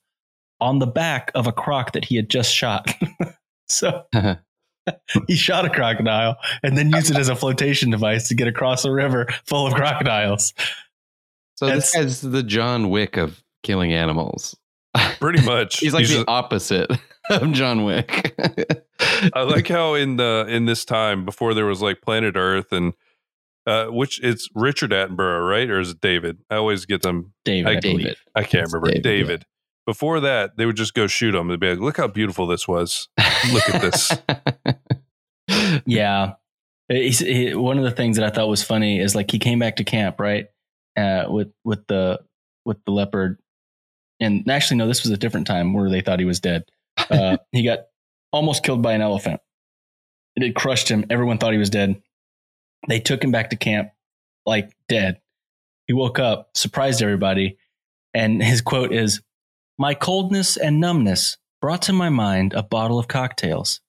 on 0.60 0.78
the 0.78 0.86
back 0.86 1.32
of 1.34 1.46
a 1.46 1.52
croc 1.52 1.92
that 1.92 2.04
he 2.04 2.16
had 2.16 2.28
just 2.28 2.52
shot. 2.52 2.92
so 3.68 4.04
he 5.26 5.36
shot 5.36 5.64
a 5.64 5.70
crocodile 5.70 6.36
and 6.62 6.76
then 6.76 6.90
used 6.90 7.10
it 7.10 7.16
as 7.16 7.28
a 7.28 7.36
flotation 7.36 7.90
device 7.90 8.28
to 8.28 8.34
get 8.34 8.48
across 8.48 8.84
a 8.84 8.92
river 8.92 9.28
full 9.44 9.66
of 9.66 9.74
crocodiles. 9.74 10.52
So 11.56 11.66
That's, 11.66 11.92
this 11.92 11.94
guy's 11.94 12.20
the 12.20 12.42
John 12.42 12.90
Wick 12.90 13.16
of 13.16 13.42
killing 13.62 13.92
animals. 13.92 14.56
Pretty 15.20 15.44
much. 15.44 15.78
He's 15.78 15.94
like 15.94 16.00
He's 16.00 16.10
the 16.10 16.16
just, 16.16 16.28
opposite 16.28 16.90
of 17.30 17.52
John 17.52 17.84
Wick. 17.84 18.34
I 19.34 19.42
like 19.42 19.68
how 19.68 19.94
in 19.94 20.16
the 20.16 20.44
in 20.48 20.66
this 20.66 20.84
time 20.84 21.24
before 21.24 21.54
there 21.54 21.64
was 21.64 21.80
like 21.80 22.02
Planet 22.02 22.36
Earth 22.36 22.72
and 22.72 22.92
uh, 23.66 23.86
which 23.86 24.22
it's 24.22 24.48
Richard 24.54 24.90
Attenborough, 24.90 25.48
right? 25.48 25.68
Or 25.70 25.80
is 25.80 25.90
it 25.90 26.00
David? 26.00 26.38
I 26.50 26.56
always 26.56 26.86
get 26.86 27.02
them. 27.02 27.32
David. 27.44 27.76
I, 27.76 27.80
David. 27.80 28.16
I 28.34 28.42
can't 28.44 28.66
remember. 28.72 28.88
David. 28.88 29.02
David. 29.02 29.40
Yeah. 29.40 29.46
Before 29.84 30.20
that, 30.20 30.56
they 30.56 30.66
would 30.66 30.76
just 30.76 30.94
go 30.94 31.06
shoot 31.06 31.32
them. 31.32 31.48
They'd 31.48 31.58
be 31.58 31.70
like, 31.70 31.80
"Look 31.80 31.96
how 31.96 32.06
beautiful 32.06 32.46
this 32.46 32.68
was. 32.68 33.08
Look 33.52 33.68
at 33.68 33.82
this." 33.82 34.12
yeah, 35.86 36.34
he, 36.88 37.54
one 37.54 37.78
of 37.78 37.84
the 37.84 37.90
things 37.90 38.16
that 38.16 38.24
I 38.24 38.30
thought 38.30 38.48
was 38.48 38.62
funny 38.62 39.00
is 39.00 39.14
like 39.14 39.30
he 39.30 39.38
came 39.38 39.58
back 39.58 39.76
to 39.76 39.84
camp 39.84 40.20
right 40.20 40.46
uh, 40.96 41.24
with 41.28 41.52
with 41.64 41.86
the 41.88 42.20
with 42.64 42.78
the 42.84 42.92
leopard, 42.92 43.38
and 44.20 44.48
actually 44.48 44.76
no, 44.78 44.86
this 44.86 45.02
was 45.02 45.10
a 45.10 45.16
different 45.16 45.46
time 45.46 45.74
where 45.74 45.90
they 45.90 46.00
thought 46.00 46.20
he 46.20 46.24
was 46.24 46.40
dead. 46.40 46.64
Uh, 47.10 47.38
he 47.52 47.64
got 47.64 47.80
almost 48.32 48.62
killed 48.62 48.82
by 48.82 48.92
an 48.92 49.02
elephant. 49.02 49.40
It 50.36 50.54
crushed 50.54 50.88
him. 50.88 51.04
Everyone 51.10 51.38
thought 51.38 51.52
he 51.52 51.58
was 51.58 51.70
dead. 51.70 52.00
They 52.88 53.00
took 53.00 53.22
him 53.22 53.30
back 53.30 53.50
to 53.50 53.56
camp 53.56 53.90
like 54.46 54.72
dead. 54.88 55.20
He 55.86 55.92
woke 55.92 56.18
up, 56.18 56.56
surprised 56.56 57.02
everybody, 57.02 57.58
and 58.14 58.42
his 58.42 58.60
quote 58.60 58.92
is 58.92 59.20
My 59.78 59.94
coldness 59.94 60.56
and 60.56 60.80
numbness 60.80 61.38
brought 61.60 61.82
to 61.82 61.92
my 61.92 62.08
mind 62.08 62.54
a 62.54 62.62
bottle 62.62 62.98
of 62.98 63.08
cocktails, 63.08 63.80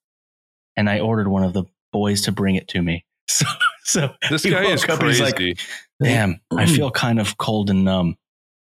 and 0.76 0.88
I 0.88 1.00
ordered 1.00 1.28
one 1.28 1.44
of 1.44 1.52
the 1.52 1.64
boys 1.92 2.22
to 2.22 2.32
bring 2.32 2.56
it 2.56 2.68
to 2.68 2.82
me. 2.82 3.04
So, 3.26 3.46
so 3.84 4.10
this 4.30 4.44
guy 4.44 4.64
is 4.64 4.84
crazy. 4.84 5.22
Like, 5.22 5.58
Damn, 6.02 6.40
I 6.50 6.66
mm. 6.66 6.76
feel 6.76 6.90
kind 6.90 7.18
of 7.18 7.38
cold 7.38 7.70
and 7.70 7.82
numb, 7.82 8.18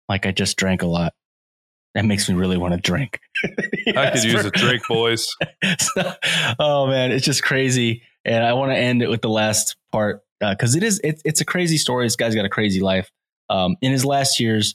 like 0.09 0.25
I 0.25 0.33
just 0.33 0.57
drank 0.57 0.81
a 0.81 0.87
lot. 0.87 1.13
That 1.95 2.07
makes 2.07 2.27
me 2.29 2.35
really 2.35 2.57
want 2.57 2.73
to 2.73 2.81
drink. 2.81 3.21
I 3.95 4.11
could 4.13 4.25
use 4.25 4.41
for, 4.41 4.49
a 4.49 4.51
drink, 4.51 4.83
boys. 4.89 5.27
so, 5.79 6.13
oh 6.59 6.87
man, 6.87 7.13
it's 7.13 7.25
just 7.25 7.43
crazy. 7.43 8.03
And 8.27 8.45
I 8.45 8.55
want 8.55 8.73
to 8.73 8.77
end 8.77 9.03
it 9.03 9.09
with 9.09 9.23
the 9.23 9.31
last 9.31 9.77
part 9.93 10.25
because 10.41 10.75
uh, 10.75 10.79
it 10.79 10.83
is 10.83 11.01
it, 11.05 11.23
it's 11.25 11.41
a 11.41 11.45
crazy 11.45 11.79
story. 11.79 12.05
This 12.05 12.17
guy's 12.17 12.35
got 12.35 12.45
a 12.45 12.51
crazy 12.51 12.81
life. 12.81 13.11
Um, 13.49 13.77
in 13.81 13.93
his 13.93 14.05
last 14.05 14.41
years, 14.41 14.75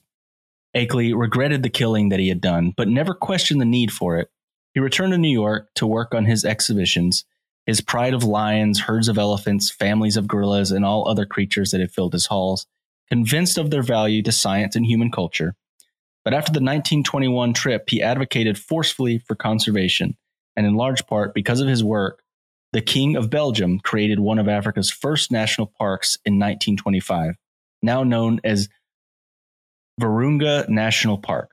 Akeley 0.76 1.14
regretted 1.14 1.62
the 1.62 1.70
killing 1.70 2.10
that 2.10 2.20
he 2.20 2.30
had 2.30 2.40
done, 2.40 2.74
but 2.76 2.88
never 2.88 3.14
questioned 3.14 3.60
the 3.60 3.66
need 3.66 3.92
for 3.92 4.18
it. 4.18 4.32
He 4.74 4.80
returned 4.80 5.12
to 5.12 5.18
New 5.18 5.28
York 5.28 5.68
to 5.76 5.86
work 5.86 6.16
on 6.16 6.24
his 6.24 6.46
exhibitions, 6.46 7.26
his 7.66 7.82
pride 7.82 8.14
of 8.14 8.24
lions, 8.24 8.80
herds 8.80 9.10
of 9.10 9.18
elephants, 9.18 9.70
families 9.70 10.16
of 10.16 10.30
gorillas, 10.30 10.72
and 10.72 10.86
all 10.86 11.06
other 11.06 11.26
creatures 11.26 11.72
that 11.72 11.82
had 11.82 11.92
filled 11.92 12.14
his 12.14 12.28
halls, 12.28 12.66
convinced 13.10 13.58
of 13.58 13.70
their 13.70 13.84
value 13.84 14.24
to 14.24 14.32
science 14.32 14.78
and 14.78 14.86
human 14.86 15.12
culture. 15.12 15.56
But 16.24 16.34
after 16.34 16.54
the 16.54 16.64
1921 16.64 17.52
trip, 17.52 17.90
he 17.90 18.02
advocated 18.02 18.58
forcefully 18.58 19.18
for 19.18 19.36
conservation, 19.36 20.16
and 20.56 20.66
in 20.66 20.76
large 20.76 21.06
part 21.06 21.34
because 21.34 21.60
of 21.60 21.68
his 21.68 21.84
work, 21.84 22.21
the 22.74 22.82
King 22.82 23.16
of 23.16 23.30
Belgium 23.30 23.80
created 23.80 24.20
one 24.20 24.40
of 24.40 24.48
Africa's 24.48 24.90
first 24.90 25.32
national 25.32 25.68
parks 25.68 26.18
in 26.26 26.34
1925, 26.36 27.36
now 27.82 28.04
known 28.04 28.40
as 28.44 28.70
Virunga 30.00 30.68
National 30.70 31.18
Park. 31.18 31.52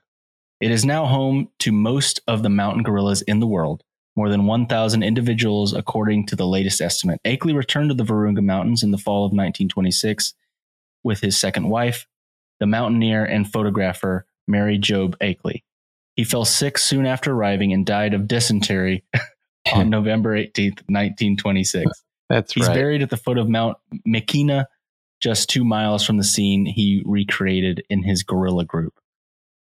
It 0.61 0.71
is 0.71 0.85
now 0.85 1.05
home 1.05 1.49
to 1.59 1.71
most 1.71 2.21
of 2.27 2.43
the 2.43 2.49
mountain 2.49 2.83
gorillas 2.83 3.21
in 3.21 3.39
the 3.39 3.47
world, 3.47 3.83
more 4.15 4.29
than 4.29 4.45
1,000 4.45 5.03
individuals, 5.03 5.73
according 5.73 6.25
to 6.27 6.35
the 6.35 6.47
latest 6.47 6.81
estimate. 6.81 7.19
Akeley 7.25 7.55
returned 7.55 7.89
to 7.89 7.95
the 7.95 8.03
Virunga 8.03 8.43
Mountains 8.43 8.83
in 8.83 8.91
the 8.91 8.97
fall 8.97 9.25
of 9.25 9.31
1926 9.31 10.33
with 11.03 11.21
his 11.21 11.37
second 11.37 11.69
wife, 11.69 12.07
the 12.59 12.65
mountaineer 12.65 13.23
and 13.23 13.49
photographer 13.49 14.25
Mary 14.47 14.77
Jobe 14.77 15.15
Akeley. 15.21 15.63
He 16.15 16.23
fell 16.25 16.43
sick 16.43 16.77
soon 16.77 17.05
after 17.05 17.31
arriving 17.31 17.71
and 17.71 17.85
died 17.85 18.13
of 18.13 18.27
dysentery 18.27 19.03
on 19.75 19.89
November 19.89 20.35
18th, 20.35 20.81
1926. 20.87 21.91
That's 22.29 22.53
He's 22.53 22.67
right. 22.67 22.73
buried 22.75 23.01
at 23.01 23.09
the 23.09 23.17
foot 23.17 23.37
of 23.37 23.49
Mount 23.49 23.77
Mikeno, 24.07 24.65
just 25.19 25.49
two 25.49 25.63
miles 25.65 26.05
from 26.05 26.17
the 26.17 26.23
scene 26.23 26.65
he 26.65 27.01
recreated 27.05 27.83
in 27.89 28.03
his 28.03 28.23
gorilla 28.23 28.65
group. 28.65 28.93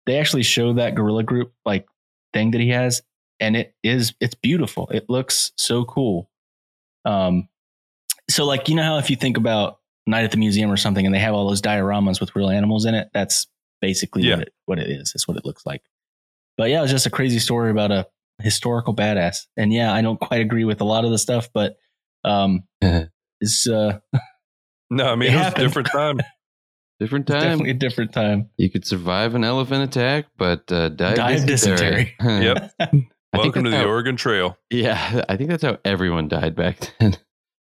They 0.05 0.17
actually 0.19 0.43
show 0.43 0.73
that 0.73 0.95
gorilla 0.95 1.23
group 1.23 1.53
like 1.65 1.87
thing 2.33 2.51
that 2.51 2.61
he 2.61 2.69
has, 2.69 3.01
and 3.39 3.55
it 3.55 3.73
is 3.83 4.13
it's 4.19 4.35
beautiful. 4.35 4.87
It 4.89 5.09
looks 5.09 5.51
so 5.57 5.85
cool. 5.85 6.29
Um, 7.05 7.47
so 8.29 8.45
like 8.45 8.67
you 8.69 8.75
know 8.75 8.83
how 8.83 8.97
if 8.97 9.09
you 9.09 9.15
think 9.15 9.37
about 9.37 9.79
Night 10.07 10.23
at 10.23 10.31
the 10.31 10.37
Museum 10.37 10.71
or 10.71 10.77
something, 10.77 11.05
and 11.05 11.13
they 11.13 11.19
have 11.19 11.33
all 11.33 11.47
those 11.47 11.61
dioramas 11.61 12.19
with 12.19 12.35
real 12.35 12.49
animals 12.49 12.85
in 12.85 12.93
it, 12.95 13.09
that's 13.13 13.47
basically 13.81 14.23
Yeah. 14.23 14.35
what 14.37 14.41
it 14.47 14.53
what 14.65 14.79
it 14.79 14.89
is. 14.89 15.11
It's 15.15 15.27
what 15.27 15.37
it 15.37 15.45
looks 15.45 15.65
like. 15.65 15.81
But 16.57 16.69
yeah, 16.69 16.79
it 16.79 16.83
was 16.83 16.91
just 16.91 17.05
a 17.05 17.11
crazy 17.11 17.39
story 17.39 17.69
about 17.71 17.91
a 17.91 18.07
historical 18.41 18.95
badass. 18.95 19.37
And 19.57 19.71
yeah, 19.73 19.93
I 19.93 20.01
don't 20.01 20.19
quite 20.19 20.41
agree 20.41 20.65
with 20.65 20.81
a 20.81 20.85
lot 20.85 21.05
of 21.05 21.11
the 21.11 21.17
stuff, 21.17 21.49
but 21.53 21.75
um, 22.23 22.63
it's, 23.41 23.67
uh, 23.67 23.99
No, 24.89 25.05
I 25.07 25.15
mean 25.15 25.29
It 25.29 25.33
it, 25.33 25.37
was 25.37 25.43
happened. 25.45 25.63
a 25.63 25.67
different 25.67 25.87
time. 25.91 26.19
Different 26.97 27.27
time. 27.27 27.41
definitely 27.41 27.71
a 27.71 27.73
different 27.73 28.13
time. 28.13 28.49
You 28.55 28.69
could 28.69 28.85
survive 28.87 29.35
an 29.35 29.43
elephant 29.43 29.83
attack, 29.83 30.27
but 30.37 30.71
uh, 30.71 30.87
die, 30.87 31.15
Die 31.15 31.31
of 31.31 31.41
of 31.41 31.45
dysentery. 31.47 32.15
Yep. 32.23 32.71
Welcome 33.33 33.65
to 33.65 33.69
the 33.69 33.79
how- 33.79 33.83
Oregon 33.85 34.15
Trail. 34.15 34.57
Yeah, 34.69 35.21
I 35.27 35.35
think 35.35 35.49
that's 35.49 35.63
how 35.63 35.77
everyone 35.83 36.29
died 36.29 36.55
back 36.55 36.93
then. 37.01 37.17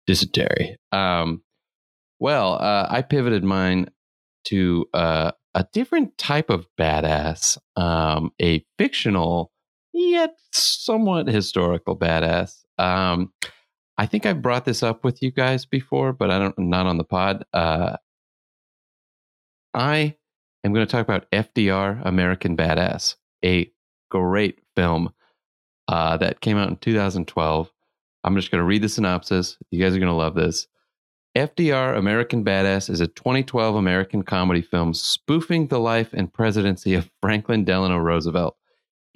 Dysentery. 0.07 0.77
Um, 0.93 1.43
well, 2.21 2.55
uh, 2.61 2.89
I 2.91 3.01
pivoted 3.01 3.43
mine 3.43 3.89
to 4.49 4.85
uh, 4.93 5.33
a 5.55 5.67
different 5.73 6.19
type 6.19 6.51
of 6.51 6.67
badass, 6.79 7.57
um, 7.75 8.33
a 8.41 8.67
fictional 8.79 9.51
yet 9.97 10.37
somewhat 10.53 11.29
historical 11.29 11.97
badass. 11.97 12.65
Um, 12.79 13.33
I 13.99 14.07
think 14.07 14.27
I've 14.27 14.43
brought 14.43 14.65
this 14.65 14.83
up 14.83 15.05
with 15.05 15.23
you 15.23 15.31
guys 15.31 15.65
before, 15.65 16.13
but 16.13 16.31
I 16.31 16.39
don't 16.39 16.59
not 16.59 16.87
on 16.87 16.99
the 16.99 17.05
pod. 17.05 17.45
Uh, 17.53 17.97
I 19.73 20.17
am 20.65 20.73
going 20.73 20.87
to 20.87 20.91
talk 20.91 21.07
about 21.07 21.31
FDR, 21.31 22.05
American 22.05 22.57
Badass, 22.57 23.17
a 23.45 23.71
great 24.11 24.61
film 24.75 25.13
uh, 25.89 26.17
that 26.19 26.41
came 26.41 26.57
out 26.57 26.69
in 26.69 26.77
2012. 26.77 27.73
I'm 28.25 28.37
just 28.37 28.51
going 28.51 28.61
to 28.61 28.67
read 28.67 28.83
the 28.83 28.89
synopsis. 28.89 29.57
You 29.71 29.81
guys 29.81 29.95
are 29.95 29.99
going 29.99 30.09
to 30.09 30.15
love 30.15 30.35
this. 30.35 30.67
FDR 31.37 31.97
American 31.99 32.45
Badass 32.45 32.89
is 32.89 33.01
a 33.01 33.07
2012 33.07 33.77
American 33.77 34.23
comedy 34.23 34.63
film 34.63 34.95
spoofing 34.95 35.67
the 35.67 35.79
life 35.79 36.15
and 36.15 36.33
presidency 36.33 36.95
of 36.95 37.11
Franklin 37.21 37.65
Delano 37.65 37.99
Roosevelt. 37.99 38.57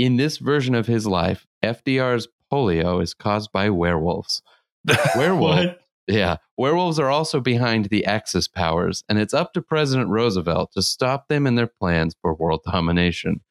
In 0.00 0.16
this 0.16 0.38
version 0.38 0.74
of 0.74 0.86
his 0.86 1.06
life, 1.06 1.46
FDR's 1.62 2.26
polio 2.50 3.02
is 3.02 3.12
caused 3.12 3.52
by 3.52 3.68
werewolves. 3.68 4.40
Werewolf. 5.14 5.76
Yeah. 6.06 6.38
Werewolves 6.56 6.98
are 6.98 7.10
also 7.10 7.38
behind 7.38 7.90
the 7.90 8.06
Axis 8.06 8.48
powers, 8.48 9.04
and 9.10 9.18
it's 9.18 9.34
up 9.34 9.52
to 9.52 9.60
President 9.60 10.08
Roosevelt 10.08 10.72
to 10.72 10.80
stop 10.80 11.28
them 11.28 11.46
in 11.46 11.56
their 11.56 11.66
plans 11.66 12.14
for 12.22 12.32
world 12.32 12.62
domination. 12.64 13.42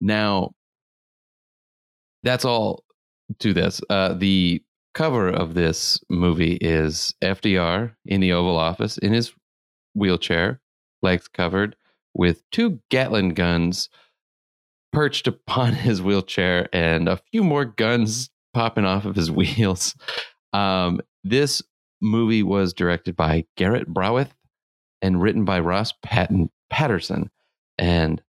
Now, 0.00 0.52
that's 2.22 2.46
all 2.46 2.82
to 3.38 3.52
this. 3.52 3.82
Uh, 3.90 4.14
the 4.14 4.62
cover 4.94 5.28
of 5.28 5.52
this 5.52 6.00
movie 6.08 6.56
is 6.62 7.12
FDR 7.20 7.92
in 8.06 8.22
the 8.22 8.32
Oval 8.32 8.56
Office 8.56 8.96
in 8.96 9.12
his 9.12 9.34
wheelchair, 9.94 10.62
legs 11.02 11.28
covered, 11.28 11.76
with 12.14 12.42
two 12.52 12.80
Gatling 12.88 13.34
guns 13.34 13.90
perched 14.92 15.26
upon 15.26 15.72
his 15.74 16.02
wheelchair 16.02 16.68
and 16.72 17.08
a 17.08 17.20
few 17.30 17.42
more 17.42 17.64
guns 17.64 18.30
popping 18.54 18.84
off 18.84 19.04
of 19.04 19.16
his 19.16 19.30
wheels. 19.30 19.94
Um, 20.52 21.00
this 21.24 21.62
movie 22.00 22.42
was 22.42 22.72
directed 22.72 23.16
by 23.16 23.44
Garrett 23.56 23.92
Brawith 23.92 24.30
and 25.02 25.20
written 25.20 25.44
by 25.44 25.60
Ross 25.60 25.92
Patton 26.02 26.50
Patterson. 26.70 27.30
And 27.76 28.22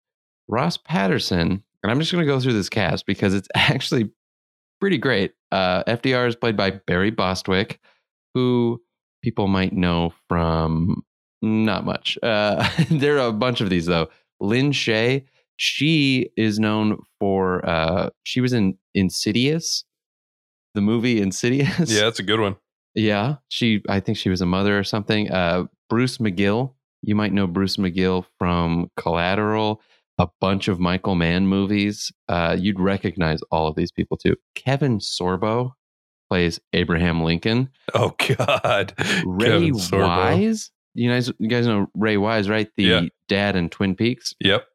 Ross 0.47 0.77
Patterson, 0.77 1.63
and 1.83 1.91
I'm 1.91 1.99
just 1.99 2.11
going 2.11 2.25
to 2.25 2.31
go 2.31 2.39
through 2.39 2.53
this 2.53 2.69
cast 2.69 3.05
because 3.05 3.33
it's 3.33 3.47
actually 3.55 4.11
pretty 4.79 4.97
great. 4.97 5.33
Uh, 5.51 5.83
FDR 5.83 6.27
is 6.27 6.35
played 6.35 6.57
by 6.57 6.71
Barry 6.71 7.11
Bostwick, 7.11 7.79
who 8.33 8.81
people 9.23 9.47
might 9.47 9.73
know 9.73 10.13
from 10.27 11.03
not 11.41 11.85
much. 11.85 12.17
Uh, 12.21 12.67
there 12.89 13.19
are 13.19 13.29
a 13.29 13.33
bunch 13.33 13.61
of 13.61 13.69
these 13.69 13.85
though. 13.85 14.09
Lin 14.39 14.71
Shaye, 14.71 15.25
she 15.61 16.29
is 16.37 16.57
known 16.57 17.03
for 17.19 17.67
uh, 17.67 18.09
she 18.23 18.39
was 18.39 18.53
in 18.53 18.77
Insidious, 18.95 19.83
the 20.73 20.79
movie 20.81 21.21
Insidious. 21.21 21.91
Yeah, 21.91 22.03
that's 22.03 22.19
a 22.19 22.23
good 22.23 22.39
one. 22.39 22.55
Yeah, 22.95 23.35
she. 23.49 23.81
I 23.89 23.99
think 23.99 24.17
she 24.17 24.29
was 24.29 24.39
a 24.41 24.45
mother 24.45 24.79
or 24.79 24.83
something. 24.85 25.29
Uh, 25.29 25.65
Bruce 25.89 26.17
McGill. 26.17 26.73
You 27.01 27.13
might 27.15 27.33
know 27.33 27.45
Bruce 27.45 27.75
McGill 27.75 28.25
from 28.37 28.89
Collateral, 28.97 29.81
a 30.17 30.27
bunch 30.39 30.69
of 30.69 30.79
Michael 30.79 31.15
Mann 31.15 31.45
movies. 31.47 32.11
Uh, 32.29 32.55
you'd 32.57 32.79
recognize 32.79 33.41
all 33.51 33.67
of 33.67 33.75
these 33.75 33.91
people 33.91 34.15
too. 34.17 34.35
Kevin 34.55 34.99
Sorbo 34.99 35.73
plays 36.29 36.59
Abraham 36.73 37.21
Lincoln. 37.21 37.69
Oh 37.93 38.15
God, 38.37 38.93
Ray. 39.25 39.71
Wise. 39.71 40.71
You 40.95 41.11
guys, 41.11 41.31
you 41.37 41.47
guys 41.49 41.67
know 41.67 41.87
Ray 41.95 42.15
Wise, 42.17 42.49
right? 42.49 42.69
The 42.77 42.83
Yeah. 42.83 43.01
dad 43.27 43.55
in 43.57 43.69
Twin 43.69 43.95
Peaks. 43.95 44.33
Yep, 44.41 44.65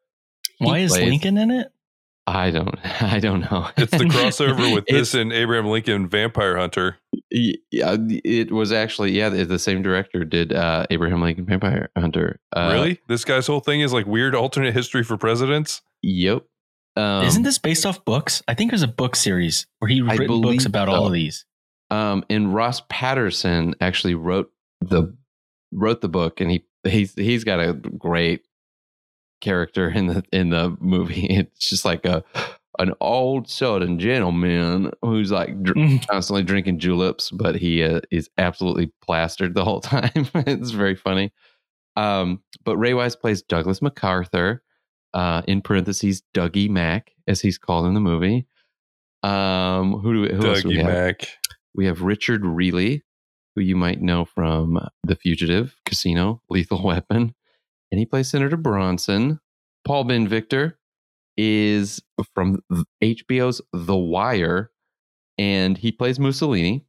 Why 0.59 0.79
is 0.79 0.91
plays- 0.91 1.09
Lincoln 1.09 1.37
in 1.37 1.51
it? 1.51 1.71
I 2.27 2.49
don't. 2.49 2.75
I 3.03 3.19
don't 3.19 3.41
know. 3.41 3.69
it's 3.77 3.91
the 3.91 4.05
crossover 4.05 4.73
with 4.73 4.85
this 4.87 5.13
and 5.13 5.31
Abraham 5.31 5.67
Lincoln 5.67 6.07
Vampire 6.07 6.57
Hunter. 6.57 6.97
Yeah, 7.29 7.97
it 8.01 8.51
was 8.51 8.71
actually 8.71 9.11
yeah. 9.11 9.29
The 9.29 9.45
the 9.45 9.59
same 9.59 9.83
director 9.83 10.25
did 10.25 10.51
uh, 10.51 10.87
Abraham 10.89 11.21
Lincoln 11.21 11.45
Vampire 11.45 11.89
Hunter. 11.95 12.39
Uh, 12.55 12.69
really, 12.73 12.99
this 13.07 13.25
guy's 13.25 13.45
whole 13.45 13.59
thing 13.59 13.81
is 13.81 13.93
like 13.93 14.07
weird 14.07 14.33
alternate 14.33 14.73
history 14.73 15.03
for 15.03 15.17
presidents. 15.17 15.81
Yep. 16.01 16.45
Um, 16.95 17.25
Isn't 17.25 17.43
this 17.43 17.57
based 17.59 17.85
off 17.85 18.03
books? 18.05 18.41
I 18.47 18.53
think 18.53 18.71
there's 18.71 18.81
a 18.81 18.87
book 18.87 19.15
series 19.15 19.67
where 19.79 19.89
he's 19.89 20.01
I 20.07 20.15
written 20.15 20.41
books 20.41 20.65
about 20.65 20.87
so. 20.87 20.93
all 20.93 21.05
of 21.07 21.13
these. 21.13 21.45
um, 21.91 22.23
and 22.29 22.53
Ross 22.55 22.81
Patterson 22.89 23.75
actually 23.81 24.15
wrote 24.15 24.49
the 24.81 25.15
wrote 25.73 26.01
the 26.01 26.09
book, 26.09 26.41
and 26.41 26.49
he 26.49 26.65
he's 26.85 27.13
he's 27.13 27.43
got 27.43 27.59
a 27.59 27.73
great 27.73 28.41
character 29.45 29.87
in 29.89 30.07
the 30.07 30.23
in 30.33 30.49
the 30.49 30.75
movie. 30.81 31.27
It's 31.35 31.69
just 31.69 31.85
like 31.85 32.05
a 32.05 32.23
an 32.77 32.93
old 32.99 33.49
southern 33.49 33.99
gentleman 33.99 34.91
who's 35.01 35.31
like 35.31 35.61
dr- 35.63 36.01
constantly 36.09 36.43
drinking 36.43 36.79
juleps, 36.79 37.31
but 37.31 37.55
he 37.55 37.83
uh, 37.83 38.01
is 38.11 38.29
absolutely 38.37 38.91
plastered 39.01 39.53
the 39.53 39.63
whole 39.63 39.79
time. 39.95 40.27
it's 40.33 40.71
very 40.71 40.95
funny. 40.95 41.31
Um, 41.95 42.41
but 42.65 42.75
Ray 42.77 42.93
Wise 42.93 43.15
plays 43.15 43.41
Douglas 43.41 43.81
MacArthur, 43.81 44.61
uh, 45.13 45.43
in 45.47 45.61
parentheses 45.61 46.23
Dougie 46.33 46.69
Mac, 46.69 47.11
as 47.27 47.39
he's 47.39 47.57
called 47.57 47.85
in 47.85 47.93
the 47.93 48.01
movie. 48.01 48.45
Um, 49.23 49.93
who 49.99 50.13
do 50.13 50.21
we, 50.21 50.35
who 50.35 50.47
else 50.47 50.61
do 50.61 50.67
we 50.67 50.77
Dougie 50.77 50.83
have? 50.83 51.29
We 51.73 51.85
have 51.85 52.01
Richard 52.01 52.41
Riehle, 52.41 53.01
who 53.55 53.61
you 53.61 53.77
might 53.77 54.01
know 54.01 54.25
from 54.25 54.77
The 55.05 55.15
Fugitive, 55.15 55.75
Casino, 55.85 56.41
Lethal 56.49 56.83
Weapon, 56.83 57.33
and 57.91 57.99
he 57.99 58.05
plays 58.05 58.29
Senator 58.29 58.57
Bronson. 58.57 59.39
Paul 59.85 60.05
Ben 60.05 60.27
Victor 60.27 60.79
is 61.37 62.01
from 62.33 62.63
HBO's 63.03 63.61
The 63.73 63.95
Wire, 63.95 64.71
and 65.37 65.77
he 65.77 65.91
plays 65.91 66.19
Mussolini. 66.19 66.85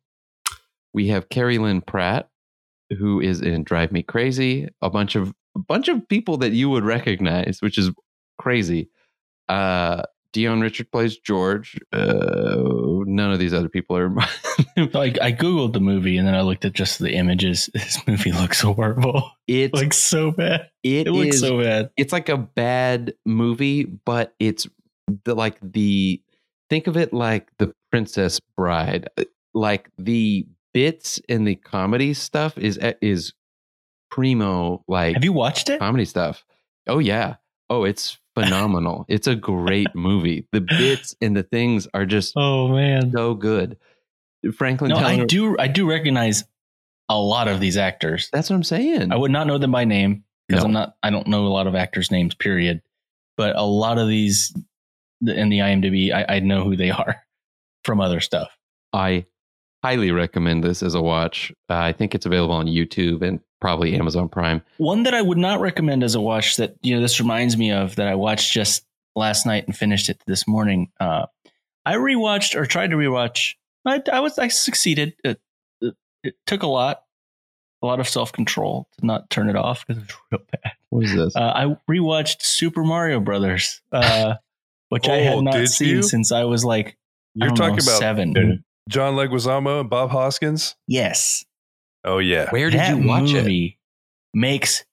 We 0.95 1.09
have 1.09 1.29
Keri 1.29 1.59
Lynn 1.59 1.83
Pratt, 1.83 2.31
who 2.99 3.21
is 3.21 3.41
in 3.41 3.65
Drive 3.65 3.93
Me 3.93 4.03
Crazy. 4.03 4.69
A 4.81 4.91
bunch 4.91 5.15
of 5.15 5.35
a 5.55 5.59
bunch 5.59 5.89
of 5.89 6.07
people 6.09 6.37
that 6.39 6.53
you 6.53 6.69
would 6.71 6.85
recognize, 6.85 7.59
which 7.61 7.79
is 7.79 7.91
crazy. 8.39 8.91
Uh, 9.49 10.03
Dion 10.37 10.61
Richard 10.61 10.93
plays 10.93 11.17
George. 11.17 11.79
Uh, 11.95 12.57
none 13.07 13.33
of 13.33 13.39
these 13.39 13.55
other 13.55 13.71
people 13.71 13.97
are. 13.97 14.15
So 14.93 15.01
I, 15.01 15.07
I 15.23 15.33
googled 15.33 15.73
the 15.73 15.81
movie 15.81 16.19
and 16.19 16.29
then 16.29 16.35
I 16.35 16.43
looked 16.43 16.67
at 16.67 16.75
just 16.75 16.99
the 16.99 17.13
images. 17.15 17.71
This 17.75 17.99
movie 18.07 18.33
looks 18.33 18.61
horrible. 18.61 19.31
it's 19.49 19.73
Like 19.83 19.95
so 19.95 20.31
bad. 20.33 20.69
it 20.83 21.07
It 21.07 21.13
looks 21.13 21.37
is- 21.37 21.41
so 21.41 21.61
bad. 21.63 21.91
it's 21.97 22.13
like 22.13 22.29
a 22.29 22.37
bad 22.37 23.15
movie, 23.25 23.85
but 23.85 24.35
it's 24.39 24.67
the 25.25 25.35
like 25.35 25.57
the 25.63 26.21
think 26.69 26.87
of 26.89 26.99
it 26.99 27.15
like 27.15 27.49
the 27.59 27.73
Princess 27.91 28.39
Bride. 28.57 29.09
Uh, 29.17 29.25
Like 29.55 29.89
the 29.97 30.47
bits 30.75 31.19
and 31.31 31.47
the 31.49 31.55
comedy 31.57 32.13
stuff 32.13 32.59
is 32.59 32.77
eh, 32.79 32.93
is 33.01 33.33
primo 34.11 34.85
like 34.89 35.15
Have 35.15 35.25
you 35.25 35.33
watched 35.33 35.71
it? 35.71 35.79
comedy 35.79 36.05
stuff. 36.05 36.45
Oh 36.87 36.99
yeah. 36.99 37.37
Oh, 37.71 37.85
it's 37.85 38.19
phenomenal. 38.45 39.05
it's 39.09 39.27
a 39.27 39.35
great 39.35 39.95
movie. 39.95 40.47
The 40.53 40.61
bits 40.61 41.15
and 41.21 41.37
the 41.37 41.43
things 41.43 41.89
are 41.95 42.07
just 42.07 42.35
Oh 42.37 42.69
man. 42.69 43.13
so 43.13 43.35
good. 43.35 43.77
Franklin 44.57 44.91
No, 44.91 44.97
I 44.99 45.25
do 45.25 45.57
I 45.59 45.67
do 45.69 45.89
recognize 45.89 46.45
a 47.09 47.19
lot 47.19 47.49
of 47.49 47.61
these 47.61 47.77
actors. 47.77 48.29
That's 48.33 48.51
what 48.51 48.57
I'm 48.57 48.65
saying. 48.65 49.13
I 49.13 49.17
would 49.17 49.31
not 49.31 49.47
know 49.47 49.59
them 49.59 49.73
by 49.73 49.85
name 49.85 50.25
because 50.49 50.63
No. 50.63 50.67
I'm 50.69 50.73
not 50.73 50.95
I 51.03 51.11
don't 51.11 51.27
know 51.27 51.47
a 51.47 51.49
lot 51.49 51.67
of 51.67 51.75
actors' 51.75 52.11
names, 52.11 52.35
period. 52.35 52.83
But 53.37 53.57
a 53.57 53.63
lot 53.65 53.99
of 53.99 54.09
these 54.09 54.55
in 55.27 55.49
the 55.49 55.59
IMDb, 55.59 56.13
I, 56.13 56.37
I 56.37 56.41
know 56.41 56.65
who 56.65 56.77
they 56.77 56.91
are 57.03 57.17
from 57.85 58.01
other 58.01 58.21
stuff. 58.21 58.49
I 58.93 59.27
highly 59.85 60.11
recommend 60.11 60.65
this 60.65 60.83
as 60.83 60.95
a 60.95 61.03
watch. 61.03 61.53
Uh, 61.69 61.75
I 61.77 61.93
think 61.93 62.15
it's 62.15 62.27
available 62.27 62.55
on 62.55 62.67
YouTube 62.67 63.23
and 63.23 63.41
probably 63.61 63.95
Amazon 63.97 64.29
Prime. 64.29 64.63
One 64.79 65.05
that 65.05 65.15
I 65.15 65.23
would 65.23 65.39
not 65.39 65.61
recommend 65.61 66.03
as 66.05 66.15
a 66.15 66.21
watch 66.21 66.57
that 66.57 66.77
you 66.83 66.95
know 66.95 67.01
this 67.01 67.21
reminds 67.21 67.57
me 67.57 67.73
of 67.73 67.97
that 67.97 68.09
I 68.09 68.15
watched 68.15 68.53
just 68.53 68.85
last 69.15 69.47
night 69.47 69.67
and 69.67 69.77
finished 69.77 70.09
it 70.09 70.23
this 70.27 70.47
morning. 70.47 70.91
Uh, 71.01 71.27
I 71.85 71.95
rewatched 71.95 72.55
or 72.55 72.67
tried 72.67 72.91
to 72.91 72.97
rewatch. 72.97 73.55
I, 73.87 74.03
I 74.13 74.21
was 74.21 74.39
I 74.39 74.49
succeeded. 74.49 75.15
It, 75.25 75.41
it, 75.81 75.95
it 76.25 76.35
took 76.47 76.63
a 76.63 76.67
lot, 76.67 77.03
a 77.83 77.87
lot 77.87 78.01
of 78.01 78.09
self 78.09 78.33
control 78.33 78.89
to 78.99 79.07
not 79.07 79.31
turn 79.31 79.49
it 79.49 79.57
off 79.57 79.87
because 79.87 80.03
it 80.03 80.07
was 80.09 80.17
real 80.33 80.43
bad. 80.53 80.73
What 80.91 81.05
is 81.05 81.15
this? 81.15 81.37
Uh, 81.37 81.53
I 81.55 81.77
rewatched 81.91 82.43
Super 82.43 82.83
Mario 82.85 83.21
Brothers, 83.21 83.81
uh, 83.93 84.35
which 84.91 85.09
I 85.09 85.21
Oh, 85.21 85.37
had 85.37 85.45
not 85.45 85.69
seen 85.69 85.89
you? 85.97 86.03
since 86.03 86.31
I 86.33 86.45
was 86.45 86.65
like 86.65 86.89
I 86.89 86.93
You're 87.35 87.49
don't 87.49 87.57
talking 87.57 87.77
know, 87.77 87.93
about 87.93 87.99
seven. 88.01 88.65
John 88.89 89.15
Leguizamo 89.15 89.81
and 89.81 89.91
Bob 89.91 90.11
Hoskins. 90.11 90.75
Yes, 90.87 91.45
Oh 92.07 92.19
yeah. 92.19 92.49
Where 92.51 92.71
did 92.71 92.81
that 92.81 92.97
you 92.97 93.07
watch 93.07 93.31
it? 93.31 93.35
movie 93.35 93.79
makes 94.33 94.85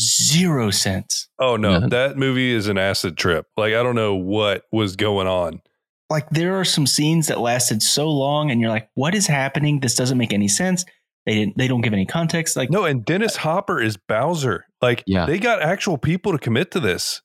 zero 0.00 0.70
sense. 0.70 1.28
Oh 1.38 1.56
no, 1.56 1.78
None. 1.80 1.88
that 1.90 2.16
movie 2.16 2.52
is 2.52 2.68
an 2.68 2.78
acid 2.78 3.16
trip. 3.18 3.46
Like 3.56 3.74
I 3.74 3.82
don't 3.82 3.94
know 3.96 4.14
what 4.14 4.64
was 4.72 4.96
going 4.96 5.26
on. 5.26 5.60
like 6.08 6.28
there 6.30 6.58
are 6.58 6.64
some 6.64 6.86
scenes 6.86 7.26
that 7.26 7.40
lasted 7.40 7.82
so 7.82 8.08
long 8.10 8.50
and 8.50 8.60
you're 8.60 8.70
like 8.70 8.88
what 8.94 9.14
is 9.14 9.26
happening 9.26 9.80
this 9.80 9.94
doesn't 9.94 10.18
make 10.18 10.32
any 10.32 10.48
sense 10.48 10.84
they 11.26 11.34
didn't 11.34 11.56
they 11.58 11.68
don't 11.68 11.82
give 11.82 11.92
any 11.92 12.06
context 12.06 12.56
like 12.56 12.70
No, 12.70 12.84
and 12.84 13.04
Dennis 13.04 13.36
uh, 13.36 13.40
Hopper 13.40 13.80
is 13.82 13.96
Bowser. 13.96 14.64
Like 14.80 15.02
Yeah. 15.06 15.26
they 15.26 15.38
got 15.38 15.60
actual 15.62 15.98
people 15.98 16.32
to 16.32 16.38
commit 16.38 16.70
to 16.72 16.80
this. 16.80 17.20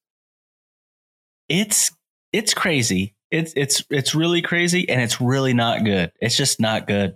it's 1.50 1.92
it's 2.34 2.54
crazy 2.54 3.16
it's 3.32 3.54
it's 3.56 3.84
it's 3.90 4.14
really 4.16 4.42
crazy 4.42 4.88
and 4.90 5.02
it's 5.02 5.20
really 5.22 5.54
not 5.54 5.84
good 5.84 6.12
it's 6.20 6.36
just 6.38 6.60
not 6.60 6.88
good 6.88 7.16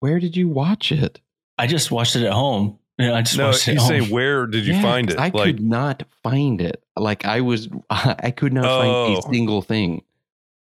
Where 0.00 0.18
did 0.20 0.36
you 0.36 0.48
watch 0.48 0.92
it? 0.92 1.20
I 1.58 1.66
just 1.66 1.90
watched 1.90 2.16
it 2.16 2.24
at 2.24 2.32
home 2.32 2.78
Yeah, 2.98 3.14
i 3.14 3.22
just 3.22 3.36
No, 3.38 3.46
watched 3.46 3.68
it 3.68 3.74
you 3.74 3.80
say 3.80 3.98
home. 3.98 4.10
where 4.10 4.46
did 4.46 4.66
you 4.66 4.74
Yeah, 4.74 4.82
find 4.82 5.06
'cause 5.08 5.14
it? 5.14 5.20
I 5.20 5.24
like 5.32 5.32
could 5.56 5.60
not 5.60 6.02
find 6.22 6.60
it. 6.60 6.82
Like 6.96 7.24
I 7.24 7.40
was, 7.42 7.68
I 7.90 8.32
could 8.32 8.52
not 8.52 8.64
find 8.64 8.90
Oh. 8.90 9.18
a 9.18 9.22
single 9.32 9.62
thing. 9.62 10.02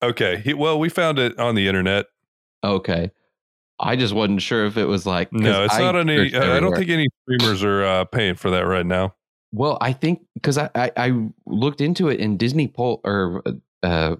okay, 0.03 0.37
he, 0.43 0.53
well 0.53 0.77
we 0.79 0.89
found 0.89 1.17
it 1.19 1.37
on 1.39 1.55
the 1.55 1.67
internet. 1.67 2.05
Okay. 2.63 3.11
I 3.79 3.95
just 3.95 4.13
wasn't 4.13 4.43
sure 4.43 4.65
if 4.67 4.77
it 4.77 4.85
was 4.85 5.07
like 5.07 5.33
No, 5.33 5.63
it's 5.63 5.73
I 5.73 5.79
not 5.79 5.95
any. 5.95 6.29
searched 6.29 6.35
I 6.35 6.59
don't 6.59 6.75
think 6.75 6.89
any 6.91 7.07
streamers 7.23 7.63
are 7.63 7.83
uh, 7.83 8.05
paying 8.05 8.35
for 8.35 8.51
that 8.51 8.67
right 8.67 8.85
now. 8.85 9.15
Well, 9.51 9.79
I 9.81 9.91
think 9.93 10.21
because 10.35 10.59
I, 10.59 10.69
I 10.75 10.91
I 10.95 11.27
looked 11.47 11.81
into 11.81 12.07
it 12.09 12.19
in 12.19 12.37
Disney 12.37 12.67
pull 12.67 13.01
or 13.03 13.41
uh 13.81 14.17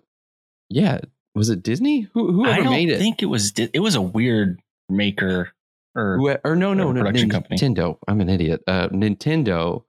yeah 0.69 1.01
was 1.35 1.49
it 1.49 1.61
Disney 1.61 2.01
who 2.13 2.29
i 2.29 2.33
whoever 2.55 2.63
don't 2.63 2.71
made 2.73 2.89
it 2.89 2.97
think 2.97 3.21
it 3.21 3.27
was 3.27 3.53
it 3.57 3.79
was 3.79 3.93
a 3.95 4.01
weird 4.01 4.59
maker 4.89 5.51
or 5.95 6.17
Who, 6.17 6.35
or 6.43 6.55
no 6.55 6.73
no 6.73 6.91
no 6.91 6.99
production 7.01 7.29
company. 7.29 7.57
Nintendo 7.57 7.97
I'm 8.07 8.21
an 8.21 8.29
idiot 8.29 8.61
uh 8.67 8.89
Nintendo 8.89 9.83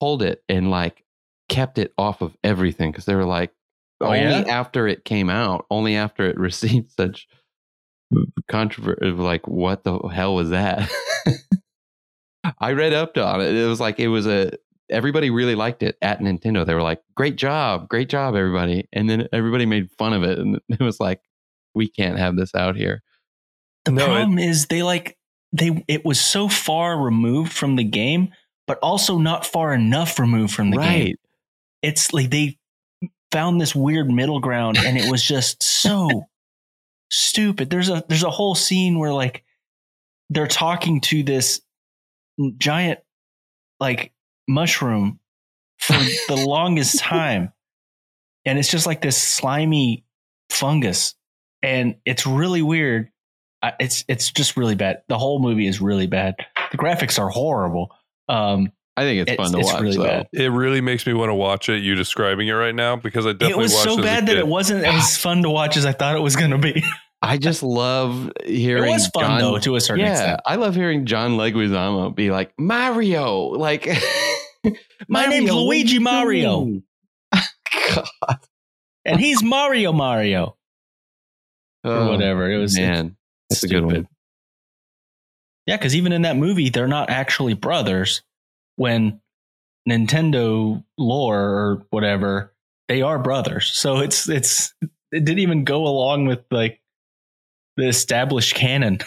pulled 0.00 0.22
it 0.22 0.42
and 0.48 0.70
like 0.70 1.04
kept 1.48 1.78
it 1.78 1.92
off 1.98 2.22
of 2.22 2.36
everything 2.44 2.90
because 2.92 3.04
they 3.04 3.14
were 3.14 3.24
like 3.24 3.52
Oh, 4.02 4.06
only 4.06 4.20
yeah? 4.20 4.44
after 4.48 4.88
it 4.88 5.04
came 5.04 5.28
out 5.28 5.66
only 5.70 5.96
after 5.96 6.24
it 6.24 6.38
received 6.38 6.92
such 6.92 7.28
controversy 8.48 9.10
like 9.10 9.46
what 9.46 9.84
the 9.84 9.98
hell 10.08 10.34
was 10.34 10.50
that 10.50 10.90
I 12.58 12.72
read 12.72 12.92
up 12.92 13.16
on 13.18 13.40
it 13.40 13.54
it 13.54 13.66
was 13.66 13.80
like 13.80 13.98
it 14.00 14.08
was 14.08 14.26
a 14.26 14.52
everybody 14.90 15.30
really 15.30 15.54
liked 15.54 15.82
it 15.82 15.96
at 16.02 16.20
Nintendo. 16.20 16.66
They 16.66 16.74
were 16.74 16.82
like, 16.82 17.00
"Great 17.14 17.36
job, 17.36 17.88
great 17.88 18.08
job, 18.08 18.34
everybody!" 18.34 18.88
And 18.92 19.08
then 19.08 19.28
everybody 19.32 19.64
made 19.66 19.90
fun 19.92 20.12
of 20.12 20.22
it, 20.24 20.38
and 20.38 20.60
it 20.68 20.80
was 20.80 21.00
like, 21.00 21.20
"We 21.74 21.88
can't 21.88 22.18
have 22.18 22.36
this 22.36 22.54
out 22.54 22.76
here." 22.76 23.02
the 23.84 23.92
No, 23.92 24.04
problem 24.06 24.38
is 24.38 24.66
they 24.66 24.82
like 24.82 25.16
they 25.52 25.84
it 25.88 26.04
was 26.04 26.20
so 26.20 26.48
far 26.48 26.98
removed 26.98 27.52
from 27.52 27.76
the 27.76 27.84
game 27.84 28.32
but 28.70 28.78
also 28.84 29.18
not 29.18 29.44
far 29.44 29.74
enough 29.74 30.20
removed 30.20 30.54
from 30.54 30.70
the 30.70 30.76
game. 30.76 31.16
It's 31.82 32.12
like 32.12 32.30
they 32.30 32.56
found 33.32 33.60
this 33.60 33.74
weird 33.74 34.08
middle 34.08 34.38
ground 34.38 34.78
and 34.78 34.96
it 34.96 35.10
was 35.10 35.24
just 35.24 35.60
so 35.82 36.28
stupid. 37.10 37.68
There's 37.68 37.88
a 37.88 38.04
there's 38.08 38.22
a 38.22 38.30
whole 38.30 38.54
scene 38.54 38.96
where 38.96 39.12
like 39.12 39.42
they're 40.28 40.46
talking 40.46 41.00
to 41.00 41.24
this 41.24 41.60
giant 42.58 43.00
like 43.80 44.12
mushroom 44.46 45.18
for 45.78 45.94
the 46.28 46.36
longest 46.46 47.00
time. 47.00 47.52
And 48.44 48.56
it's 48.56 48.70
just 48.70 48.86
like 48.86 49.00
this 49.00 49.20
slimy 49.20 50.04
fungus. 50.48 51.16
And 51.60 51.96
it's 52.04 52.24
really 52.24 52.62
weird 52.62 53.10
I- 53.62 53.74
it's 53.80 54.04
it's 54.08 54.30
just 54.32 54.56
really 54.56 54.74
bad 54.74 55.02
the 55.08 55.18
whole 55.18 55.38
movie 55.40 55.66
is 55.66 55.80
really 55.80 56.06
bad 56.06 56.34
the 56.72 56.78
graphics 56.78 57.18
are 57.18 57.28
horrible 57.28 57.90
um 58.28 58.72
I 58.96 59.02
think 59.02 59.22
it's, 59.22 59.30
It's- 59.32 59.46
fun 59.48 59.52
to 59.54 59.60
it's 59.60 59.72
watch. 59.72 59.82
really 59.82 59.96
though. 59.96 60.04
bad. 60.04 60.28
It 60.32 60.50
really 60.50 60.80
makes 60.82 61.06
me 61.06 61.14
want 61.14 61.30
to 61.30 61.34
watch 61.34 61.70
it. 61.70 61.82
You 61.82 61.94
describing 61.94 62.48
it 62.48 62.52
right 62.52 62.74
now 62.74 62.96
because 62.96 63.24
I 63.24 63.32
definitely 63.32 63.52
it 63.52 63.56
was 63.62 63.82
so 63.82 63.96
bad 64.02 64.26
that 64.26 64.36
it 64.36 64.46
wasn't 64.46 64.84
as 64.84 65.16
fun 65.22 65.42
to 65.42 65.48
watch 65.48 65.76
as 65.78 65.86
i 65.86 65.92
thought 65.92 66.16
it 66.16 66.20
was 66.20 66.36
going 66.36 66.50
to 66.50 66.58
be 66.58 66.82
I 67.22 67.36
just 67.38 67.62
love 67.62 68.30
hearing. 68.44 68.84
it 68.84 68.92
was 68.92 69.06
fun 69.08 69.24
John, 69.24 69.40
though 69.40 69.58
to 69.58 69.76
a 69.76 69.80
certain 69.80 70.04
yeah, 70.04 70.12
extent 70.12 70.40
I 70.44 70.56
love 70.56 70.74
hearing 70.74 71.06
John 71.06 71.32
Leguizamo 71.32 72.14
be 72.14 72.30
like 72.30 72.52
Mario, 72.58 73.40
like 73.46 73.86
My 75.08 75.26
name's 75.26 75.46
Mario, 75.50 75.54
what 75.54 75.64
Luigi 75.66 75.98
Mario." 75.98 76.60
doing?" 76.64 76.82
and 79.04 79.20
he's 79.20 79.42
mario 79.42 79.92
mario 79.92 80.56
or 81.84 81.92
Oh, 81.92 82.10
whatever 82.10 82.50
it 82.50 82.58
was 82.58 82.76
Man, 82.76 83.16
that's 83.50 83.64
a 83.64 83.68
good 83.68 83.84
one. 83.84 84.08
Yeah, 85.66 85.76
because 85.76 85.94
even 85.94 86.12
in 86.12 86.22
that 86.22 86.36
movie, 86.36 86.70
they're 86.70 86.88
not 86.88 87.10
actually 87.10 87.54
brothers. 87.54 88.22
When 88.76 89.20
Nintendo 89.88 90.82
lore 90.96 91.38
or 91.40 91.86
whatever, 91.90 92.54
they 92.88 93.02
are 93.02 93.18
brothers. 93.18 93.70
So 93.72 93.98
it's 93.98 94.28
it's 94.28 94.72
it 94.80 95.24
didn't 95.24 95.40
even 95.40 95.64
go 95.64 95.86
along 95.86 96.26
with 96.26 96.40
like 96.50 96.80
the 97.76 97.88
established 97.88 98.54
canon 98.54 98.98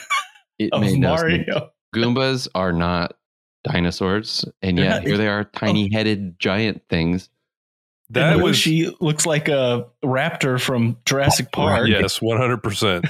It 0.59 0.71
of 0.73 0.81
made 0.81 0.99
no 0.99 1.15
sense. 1.17 1.47
Mario. 1.47 1.69
Goombas 1.95 2.47
are 2.55 2.71
not 2.73 3.17
dinosaurs, 3.63 4.45
and 4.61 4.77
They're 4.77 4.85
yet 4.85 4.95
not- 4.97 5.03
here 5.03 5.17
they 5.17 5.27
are, 5.27 5.43
tiny-headed 5.43 6.39
giant 6.39 6.83
things. 6.89 7.29
that 8.11 8.33
and 8.33 8.41
was 8.43 8.65
Yoshi 8.65 8.95
looks 8.99 9.25
like 9.25 9.47
a 9.47 9.87
raptor 10.03 10.59
from 10.61 10.97
Jurassic 11.05 11.51
Park, 11.51 11.87
yes, 11.87 12.21
one 12.21 12.37
hundred 12.37 12.61
percent. 12.63 13.05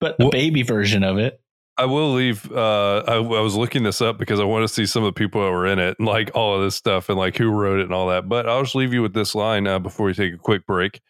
But 0.00 0.12
a 0.18 0.24
Well- 0.24 0.30
baby 0.30 0.62
version 0.62 1.02
of 1.04 1.18
it. 1.18 1.40
I 1.76 1.84
will 1.84 2.12
leave. 2.12 2.50
Uh, 2.50 3.04
I, 3.06 3.14
I 3.14 3.40
was 3.40 3.54
looking 3.54 3.84
this 3.84 4.00
up 4.00 4.18
because 4.18 4.40
I 4.40 4.44
want 4.44 4.66
to 4.66 4.74
see 4.74 4.84
some 4.84 5.04
of 5.04 5.14
the 5.14 5.16
people 5.16 5.44
that 5.44 5.52
were 5.52 5.64
in 5.64 5.78
it 5.78 5.94
and 6.00 6.08
like 6.08 6.32
all 6.34 6.56
of 6.56 6.62
this 6.62 6.74
stuff 6.74 7.08
and 7.08 7.16
like 7.16 7.36
who 7.36 7.50
wrote 7.50 7.78
it 7.78 7.84
and 7.84 7.94
all 7.94 8.08
that. 8.08 8.28
But 8.28 8.48
I'll 8.48 8.64
just 8.64 8.74
leave 8.74 8.92
you 8.92 9.00
with 9.00 9.14
this 9.14 9.32
line 9.32 9.68
uh, 9.68 9.78
before 9.78 10.06
we 10.06 10.14
take 10.14 10.34
a 10.34 10.38
quick 10.38 10.66
break. 10.66 11.00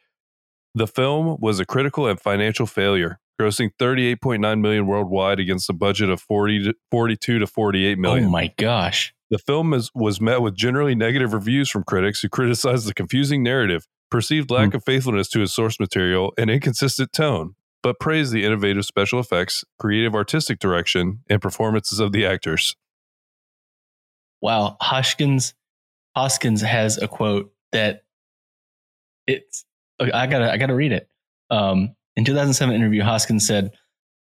The 0.74 0.86
film 0.86 1.38
was 1.40 1.58
a 1.58 1.64
critical 1.64 2.06
and 2.06 2.20
financial 2.20 2.66
failure, 2.66 3.18
grossing 3.40 3.70
38.9 3.80 4.60
million 4.60 4.86
worldwide 4.86 5.40
against 5.40 5.70
a 5.70 5.72
budget 5.72 6.10
of 6.10 6.20
40 6.20 6.64
to 6.64 6.74
42 6.90 7.38
to 7.38 7.46
48 7.46 7.98
million. 7.98 8.26
Oh 8.26 8.30
my 8.30 8.52
gosh! 8.58 9.14
The 9.30 9.38
film 9.38 9.72
is, 9.72 9.90
was 9.94 10.20
met 10.20 10.42
with 10.42 10.54
generally 10.54 10.94
negative 10.94 11.32
reviews 11.32 11.70
from 11.70 11.84
critics 11.84 12.20
who 12.20 12.28
criticized 12.28 12.86
the 12.86 12.92
confusing 12.92 13.42
narrative, 13.42 13.86
perceived 14.10 14.50
lack 14.50 14.74
of 14.74 14.84
faithfulness 14.84 15.28
to 15.30 15.40
its 15.40 15.54
source 15.54 15.80
material, 15.80 16.34
and 16.36 16.50
inconsistent 16.50 17.12
tone, 17.14 17.54
but 17.82 18.00
praised 18.00 18.32
the 18.32 18.44
innovative 18.44 18.84
special 18.84 19.20
effects, 19.20 19.64
creative 19.78 20.14
artistic 20.14 20.58
direction, 20.58 21.20
and 21.28 21.40
performances 21.40 22.00
of 22.00 22.12
the 22.12 22.26
actors. 22.26 22.76
Wow, 24.40 24.76
Hoskins 24.80 25.54
Hoskins 26.16 26.62
has 26.62 26.98
a 26.98 27.06
quote 27.06 27.52
that 27.72 28.02
it's 29.26 29.64
I 30.00 30.26
gotta 30.26 30.50
I 30.50 30.56
gotta 30.56 30.74
read 30.74 30.92
it. 30.92 31.08
Um, 31.50 31.94
in 32.16 32.24
2007 32.24 32.74
interview, 32.74 33.02
Hoskins 33.02 33.46
said, 33.46 33.72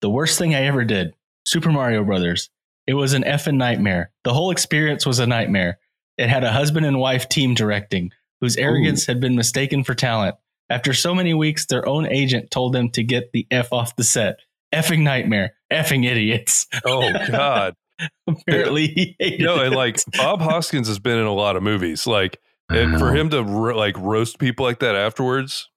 "The 0.02 0.10
worst 0.10 0.38
thing 0.38 0.56
I 0.56 0.64
ever 0.64 0.84
did, 0.84 1.14
Super 1.46 1.72
Mario 1.72 2.04
Brothers. 2.04 2.50
It 2.88 2.94
was 2.94 3.14
an 3.14 3.24
effing 3.24 3.56
nightmare. 3.56 4.12
The 4.24 4.34
whole 4.34 4.52
experience 4.52 5.06
was 5.06 5.20
a 5.20 5.28
nightmare. 5.28 5.80
It 6.18 6.30
had 6.30 6.44
a 6.44 6.52
husband 6.52 6.86
and 6.86 7.00
wife 7.00 7.30
team 7.30 7.54
directing, 7.54 8.12
whose 8.42 8.58
arrogance 8.58 9.06
had 9.06 9.20
been 9.20 9.36
mistaken 9.36 9.84
for 9.84 9.96
talent. 9.96 10.36
After 10.70 10.94
so 10.94 11.14
many 11.14 11.34
weeks, 11.34 11.66
their 11.68 11.88
own 11.88 12.08
agent 12.08 12.52
told 12.52 12.74
them 12.74 12.90
to 12.92 13.04
get 13.04 13.32
the 13.34 13.46
f 13.52 13.72
off 13.72 13.96
the 13.96 14.04
set. 14.04 14.38
Effing 14.74 15.02
nightmare. 15.04 15.54
Effing 15.72 16.06
idiots. 16.06 16.68
Oh, 16.86 17.12
God. 17.30 17.76
Apparently, 18.28 18.88
he 18.88 19.16
hated 19.20 19.46
no, 19.46 19.62
and 19.62 19.74
like 19.74 19.98
Bob 20.18 20.42
Hoskins 20.42 20.88
has 20.90 21.00
been 21.00 21.18
in 21.18 21.26
a 21.26 21.34
lot 21.34 21.56
of 21.56 21.64
movies. 21.64 22.06
Like 22.06 22.40
And 22.70 23.00
for 23.00 23.16
him 23.16 23.30
to 23.30 23.42
ro- 23.42 23.78
like 23.78 23.98
roast 23.98 24.38
people 24.38 24.66
like 24.66 24.80
that 24.80 24.96
afterwards, 24.96 25.70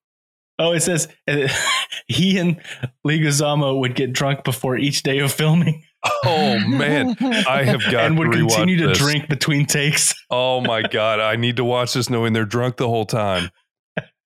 Oh, 0.59 0.73
it 0.73 0.81
says 0.81 1.07
uh, 1.29 1.47
he 2.09 2.37
and 2.39 2.61
Leguizamo 3.07 3.79
would 3.79 3.95
get 3.95 4.13
drunk 4.13 4.43
before 4.43 4.77
each 4.77 5.05
day 5.05 5.21
of 5.21 5.33
filming 5.33 5.85
oh 6.25 6.59
man, 6.67 7.17
I 7.21 7.65
have 7.65 7.81
got 7.91 8.07
and 8.07 8.19
would 8.19 8.29
rewatch 8.29 8.49
continue 8.51 8.79
to 8.79 8.89
this. 8.89 8.99
drink 8.99 9.29
between 9.29 9.67
takes. 9.67 10.15
Oh 10.31 10.61
my 10.61 10.83
god, 10.83 11.21
I 11.21 11.37
need 11.37 11.57
to 11.57 11.65
watch 11.65 11.95
this 11.95 12.11
knowing 12.11 12.33
they're 12.33 12.45
drunk 12.45 12.77
the 12.77 12.89
whole 12.89 13.07
time. 13.07 13.51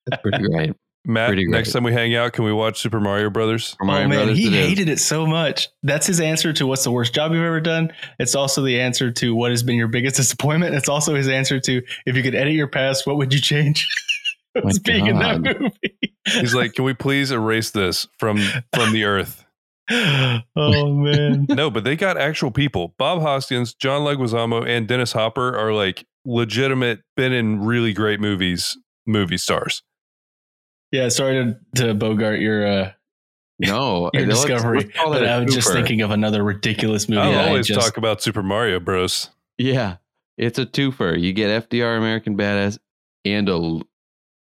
That's 0.07 0.23
pretty 0.23 0.47
great. 0.49 0.75
Matt, 1.05 1.29
Pretty 1.29 1.49
next 1.49 1.73
time 1.73 1.83
we 1.83 1.93
hang 1.93 2.15
out, 2.15 2.33
can 2.33 2.45
we 2.45 2.53
watch 2.53 2.81
Super 2.81 3.01
Mario 3.01 3.29
Brothers? 3.29 3.75
For 3.75 3.85
Mario 3.85 4.05
oh 4.05 4.09
man, 4.09 4.19
Brothers 4.19 4.39
he 4.39 4.47
it 4.47 4.53
is. 4.53 4.69
hated 4.69 4.89
it 4.89 5.01
so 5.01 5.27
much. 5.27 5.69
That's 5.83 6.07
his 6.07 6.21
answer 6.21 6.53
to 6.53 6.65
what's 6.65 6.85
the 6.85 6.93
worst 6.93 7.13
job 7.13 7.33
you've 7.33 7.43
ever 7.43 7.61
done. 7.61 7.93
It's 8.21 8.37
also 8.37 8.63
the 8.63 8.81
answer 8.81 9.11
to 9.11 9.35
what 9.35 9.51
has 9.51 9.65
been 9.65 9.75
your 9.75 9.89
biggest 9.89 10.15
disappointment. 10.17 10.77
It's 10.77 10.89
also 10.89 11.17
his 11.17 11.27
answer 11.27 11.59
to 11.59 11.83
if 12.07 12.17
you 12.17 12.23
could 12.23 12.37
edit 12.37 12.53
your 12.53 12.69
past, 12.69 13.05
what 13.05 13.17
would 13.17 13.35
you 13.35 13.41
change? 13.41 13.89
Was 14.63 14.79
being 14.79 15.07
in 15.07 15.19
that 15.19 15.41
movie. 15.41 16.15
He's 16.27 16.55
like, 16.55 16.75
"Can 16.75 16.85
we 16.85 16.93
please 16.93 17.31
erase 17.33 17.71
this 17.71 18.07
from 18.19 18.39
from 18.75 18.93
the 18.93 19.05
earth?" 19.05 19.47
oh 19.91 20.93
man. 20.93 21.47
No, 21.49 21.71
but 21.71 21.85
they 21.85 21.97
got 21.97 22.19
actual 22.19 22.51
people. 22.51 22.95
Bob 22.99 23.23
Hoskins, 23.23 23.73
John 23.73 24.03
Leguizamo, 24.03 24.67
and 24.69 24.87
Dennis 24.87 25.13
Hopper 25.13 25.57
are 25.57 25.73
like 25.73 26.05
legitimate, 26.27 27.01
been 27.17 27.33
in 27.33 27.65
really 27.65 27.95
great 27.95 28.21
movies, 28.21 28.77
movie 29.07 29.39
stars. 29.39 29.83
Yeah, 30.93 31.09
sorry 31.09 31.57
to, 31.75 31.85
to 31.87 31.95
Bogart 31.95 32.39
your 32.41 32.67
uh, 32.67 32.93
No, 33.59 34.11
your 34.15 34.27
let's- 34.27 34.41
discovery, 34.45 34.81
let's 34.81 34.93
call 34.97 35.11
but 35.13 35.21
that 35.21 35.29
a 35.29 35.33
I 35.33 35.39
was 35.45 35.55
just 35.55 35.73
thinking 35.73 36.03
of 36.03 36.11
another 36.11 36.45
ridiculous 36.45 37.09
movie. 37.09 37.23
I'll 37.23 37.33
that 37.33 37.45
I 37.47 37.49
always 37.49 37.67
just, 37.67 37.81
talk 37.81 37.97
about 37.97 38.23
Super 38.23 38.43
Mario 38.43 38.79
Bros. 38.79 39.31
Yeah, 39.59 39.97
it's 40.39 40.59
a 40.59 40.67
twofer. 40.67 41.19
You 41.21 41.33
get 41.33 41.69
FDR 41.69 41.97
American 41.99 42.37
Badass 42.37 42.79
and 43.25 43.49
a, 43.49 43.81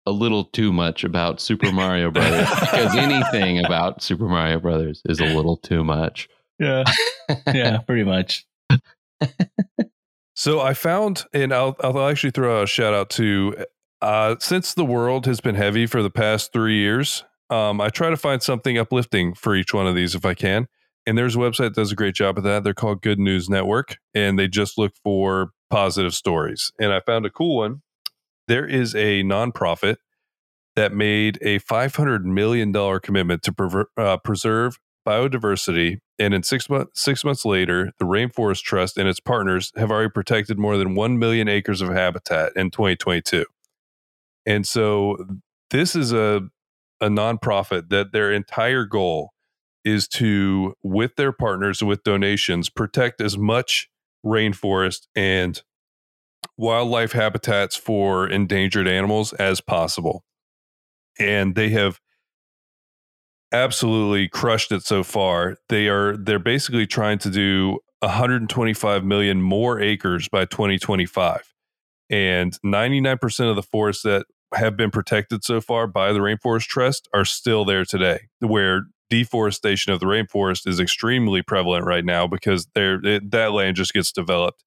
a 0.06 0.10
little 0.12 0.44
too 0.44 0.72
much 0.72 1.04
about 1.04 1.40
Super 1.40 1.72
Mario 1.72 2.10
Brothers 2.10 2.48
because 2.60 2.94
anything 2.96 3.64
about 3.64 4.02
Super 4.02 4.28
Mario 4.28 4.60
Brothers 4.60 5.02
is 5.06 5.20
a 5.20 5.26
little 5.26 5.56
too 5.56 5.82
much. 5.84 6.28
Yeah, 6.58 6.84
yeah, 7.52 7.78
pretty 7.78 8.04
much. 8.04 8.46
So 10.34 10.60
I 10.60 10.74
found, 10.74 11.24
and 11.32 11.52
I'll, 11.52 11.74
I'll 11.80 12.08
actually 12.08 12.30
throw 12.30 12.62
a 12.62 12.66
shout 12.66 12.94
out 12.94 13.10
to, 13.10 13.64
uh, 14.00 14.36
since 14.38 14.74
the 14.74 14.84
world 14.84 15.26
has 15.26 15.40
been 15.40 15.54
heavy 15.54 15.86
for 15.86 16.02
the 16.02 16.10
past 16.10 16.52
three 16.52 16.78
years, 16.78 17.24
um, 17.50 17.80
I 17.80 17.88
try 17.88 18.10
to 18.10 18.16
find 18.16 18.42
something 18.42 18.78
uplifting 18.78 19.34
for 19.34 19.54
each 19.54 19.72
one 19.72 19.86
of 19.86 19.94
these 19.94 20.14
if 20.14 20.24
I 20.24 20.34
can. 20.34 20.68
And 21.06 21.16
there's 21.16 21.36
a 21.36 21.38
website 21.38 21.68
that 21.68 21.74
does 21.74 21.92
a 21.92 21.96
great 21.96 22.14
job 22.14 22.36
of 22.36 22.44
that. 22.44 22.64
They're 22.64 22.74
called 22.74 23.00
Good 23.00 23.18
News 23.18 23.48
Network, 23.48 23.96
and 24.14 24.38
they 24.38 24.46
just 24.46 24.76
look 24.76 24.92
for 25.02 25.52
positive 25.70 26.14
stories. 26.14 26.70
And 26.78 26.92
I 26.92 27.00
found 27.00 27.24
a 27.24 27.30
cool 27.30 27.56
one. 27.56 27.82
There 28.46 28.66
is 28.66 28.94
a 28.94 29.22
nonprofit 29.22 29.96
that 30.76 30.92
made 30.92 31.38
a 31.42 31.58
$500 31.60 32.24
million 32.24 32.72
commitment 33.00 33.42
to 33.42 33.86
uh, 33.96 34.18
preserve 34.18 34.78
biodiversity. 35.06 35.98
And 36.18 36.34
in 36.34 36.42
six, 36.42 36.68
months, 36.68 37.02
six 37.02 37.24
months 37.24 37.44
later, 37.44 37.92
the 37.98 38.04
Rainforest 38.04 38.62
Trust 38.62 38.98
and 38.98 39.08
its 39.08 39.20
partners 39.20 39.72
have 39.76 39.90
already 39.90 40.10
protected 40.10 40.58
more 40.58 40.76
than 40.76 40.94
1 40.94 41.18
million 41.18 41.48
acres 41.48 41.80
of 41.80 41.88
habitat 41.88 42.52
in 42.54 42.70
2022. 42.70 43.46
And 44.48 44.66
so 44.66 45.18
this 45.70 45.94
is 45.94 46.10
a, 46.10 46.40
a 47.02 47.08
nonprofit 47.08 47.90
that 47.90 48.12
their 48.12 48.32
entire 48.32 48.86
goal 48.86 49.32
is 49.84 50.08
to, 50.08 50.72
with 50.82 51.16
their 51.16 51.32
partners 51.32 51.82
with 51.82 52.02
donations, 52.02 52.70
protect 52.70 53.20
as 53.20 53.36
much 53.36 53.90
rainforest 54.24 55.06
and 55.14 55.62
wildlife 56.56 57.12
habitats 57.12 57.76
for 57.76 58.26
endangered 58.26 58.88
animals 58.88 59.34
as 59.34 59.60
possible. 59.60 60.24
And 61.20 61.54
they 61.54 61.68
have 61.68 62.00
absolutely 63.52 64.28
crushed 64.28 64.72
it 64.72 64.82
so 64.82 65.02
far. 65.04 65.56
They 65.68 65.88
are 65.88 66.16
they're 66.16 66.38
basically 66.38 66.86
trying 66.86 67.18
to 67.18 67.30
do 67.30 67.80
125 68.00 69.04
million 69.04 69.42
more 69.42 69.78
acres 69.78 70.26
by 70.26 70.46
2025. 70.46 71.54
And 72.10 72.58
99% 72.64 73.50
of 73.50 73.56
the 73.56 73.62
forests 73.62 74.02
that 74.04 74.24
have 74.54 74.76
been 74.76 74.90
protected 74.90 75.44
so 75.44 75.60
far 75.60 75.86
by 75.86 76.12
the 76.12 76.20
Rainforest 76.20 76.66
Trust 76.66 77.08
are 77.12 77.24
still 77.24 77.64
there 77.64 77.84
today, 77.84 78.28
where 78.40 78.82
deforestation 79.10 79.92
of 79.92 80.00
the 80.00 80.06
rainforest 80.06 80.66
is 80.66 80.80
extremely 80.80 81.42
prevalent 81.42 81.84
right 81.86 82.04
now 82.04 82.26
because 82.26 82.66
there 82.74 83.00
that 83.00 83.52
land 83.52 83.76
just 83.76 83.92
gets 83.92 84.12
developed. 84.12 84.64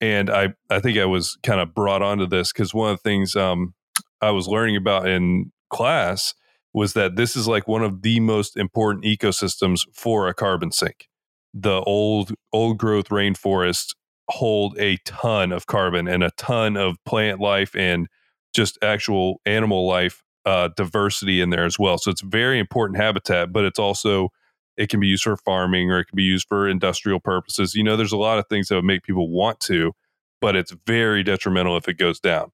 And 0.00 0.28
I, 0.28 0.54
I 0.70 0.80
think 0.80 0.98
I 0.98 1.06
was 1.06 1.38
kind 1.42 1.60
of 1.60 1.74
brought 1.74 2.02
onto 2.02 2.26
this 2.26 2.52
because 2.52 2.74
one 2.74 2.92
of 2.92 2.98
the 2.98 3.08
things 3.08 3.34
um, 3.34 3.74
I 4.20 4.30
was 4.30 4.46
learning 4.46 4.76
about 4.76 5.08
in 5.08 5.52
class 5.70 6.34
was 6.74 6.92
that 6.92 7.16
this 7.16 7.36
is 7.36 7.48
like 7.48 7.66
one 7.66 7.82
of 7.82 8.02
the 8.02 8.20
most 8.20 8.56
important 8.56 9.04
ecosystems 9.04 9.86
for 9.94 10.28
a 10.28 10.34
carbon 10.34 10.70
sink. 10.70 11.08
The 11.54 11.80
old 11.82 12.32
old 12.52 12.78
growth 12.78 13.08
rainforests 13.08 13.94
hold 14.28 14.76
a 14.78 14.98
ton 15.04 15.52
of 15.52 15.66
carbon 15.66 16.08
and 16.08 16.22
a 16.22 16.32
ton 16.32 16.76
of 16.76 16.96
plant 17.04 17.40
life 17.40 17.74
and 17.74 18.08
just 18.56 18.78
actual 18.82 19.40
animal 19.44 19.86
life 19.86 20.22
uh, 20.46 20.70
diversity 20.76 21.40
in 21.40 21.50
there 21.50 21.64
as 21.64 21.78
well. 21.78 21.98
So 21.98 22.10
it's 22.10 22.22
very 22.22 22.58
important 22.58 22.96
habitat, 22.98 23.52
but 23.52 23.64
it's 23.64 23.78
also 23.78 24.30
it 24.76 24.88
can 24.88 25.00
be 25.00 25.06
used 25.06 25.24
for 25.24 25.36
farming 25.36 25.90
or 25.90 26.00
it 26.00 26.06
can 26.06 26.16
be 26.16 26.22
used 26.22 26.48
for 26.48 26.68
industrial 26.68 27.20
purposes. 27.20 27.74
You 27.74 27.84
know, 27.84 27.96
there's 27.96 28.12
a 28.12 28.16
lot 28.16 28.38
of 28.38 28.46
things 28.48 28.68
that 28.68 28.76
would 28.76 28.84
make 28.84 29.02
people 29.02 29.30
want 29.30 29.60
to, 29.60 29.92
but 30.40 30.56
it's 30.56 30.74
very 30.86 31.22
detrimental 31.22 31.76
if 31.76 31.88
it 31.88 31.98
goes 31.98 32.20
down. 32.20 32.52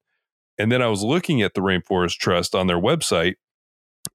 And 0.59 0.71
then 0.71 0.83
I 0.83 0.89
was 0.89 1.03
looking 1.03 1.43
at 1.43 1.55
the 1.55 1.61
Rainforest 1.61 2.19
Trust 2.19 2.55
on 2.55 2.67
their 2.67 2.81
website, 2.81 3.35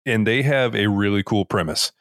and 0.06 0.26
they 0.26 0.44
have 0.44 0.76
a 0.76 0.88
really 0.88 1.24
cool 1.24 1.46
premise. 1.46 1.92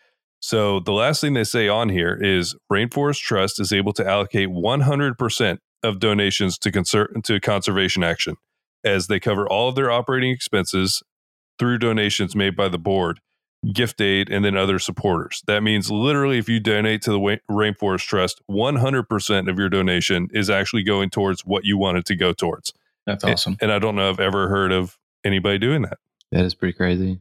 So 0.40 0.80
the 0.80 0.92
last 0.92 1.20
thing 1.20 1.34
they 1.34 1.44
say 1.44 1.68
on 1.68 1.88
here 1.88 2.14
is 2.14 2.54
Rainforest 2.72 3.20
Trust 3.20 3.60
is 3.60 3.72
able 3.72 3.92
to 3.94 4.06
allocate 4.06 4.48
100% 4.48 5.58
of 5.82 5.98
donations 5.98 6.58
to 6.58 6.70
conser- 6.70 7.22
to 7.24 7.40
conservation 7.40 8.04
action 8.04 8.36
as 8.86 9.08
they 9.08 9.20
cover 9.20 9.46
all 9.48 9.68
of 9.68 9.74
their 9.74 9.90
operating 9.90 10.30
expenses 10.30 11.02
through 11.58 11.78
donations 11.78 12.36
made 12.36 12.56
by 12.56 12.68
the 12.68 12.78
board, 12.78 13.20
gift 13.72 14.00
aid, 14.00 14.30
and 14.30 14.44
then 14.44 14.56
other 14.56 14.78
supporters. 14.78 15.42
That 15.46 15.62
means 15.62 15.90
literally 15.90 16.38
if 16.38 16.48
you 16.48 16.60
donate 16.60 17.02
to 17.02 17.10
the 17.10 17.40
Rainforest 17.50 18.06
Trust, 18.06 18.40
100% 18.50 19.50
of 19.50 19.58
your 19.58 19.68
donation 19.68 20.28
is 20.32 20.48
actually 20.48 20.84
going 20.84 21.10
towards 21.10 21.44
what 21.44 21.64
you 21.64 21.76
want 21.76 21.98
it 21.98 22.04
to 22.06 22.16
go 22.16 22.32
towards. 22.32 22.72
That's 23.06 23.24
awesome. 23.24 23.56
And 23.60 23.72
I 23.72 23.78
don't 23.78 23.96
know 23.96 24.10
if 24.10 24.14
I've 24.14 24.26
ever 24.26 24.48
heard 24.48 24.72
of 24.72 24.98
anybody 25.24 25.58
doing 25.58 25.82
that. 25.82 25.98
That 26.32 26.44
is 26.44 26.54
pretty 26.54 26.72
crazy. 26.72 27.20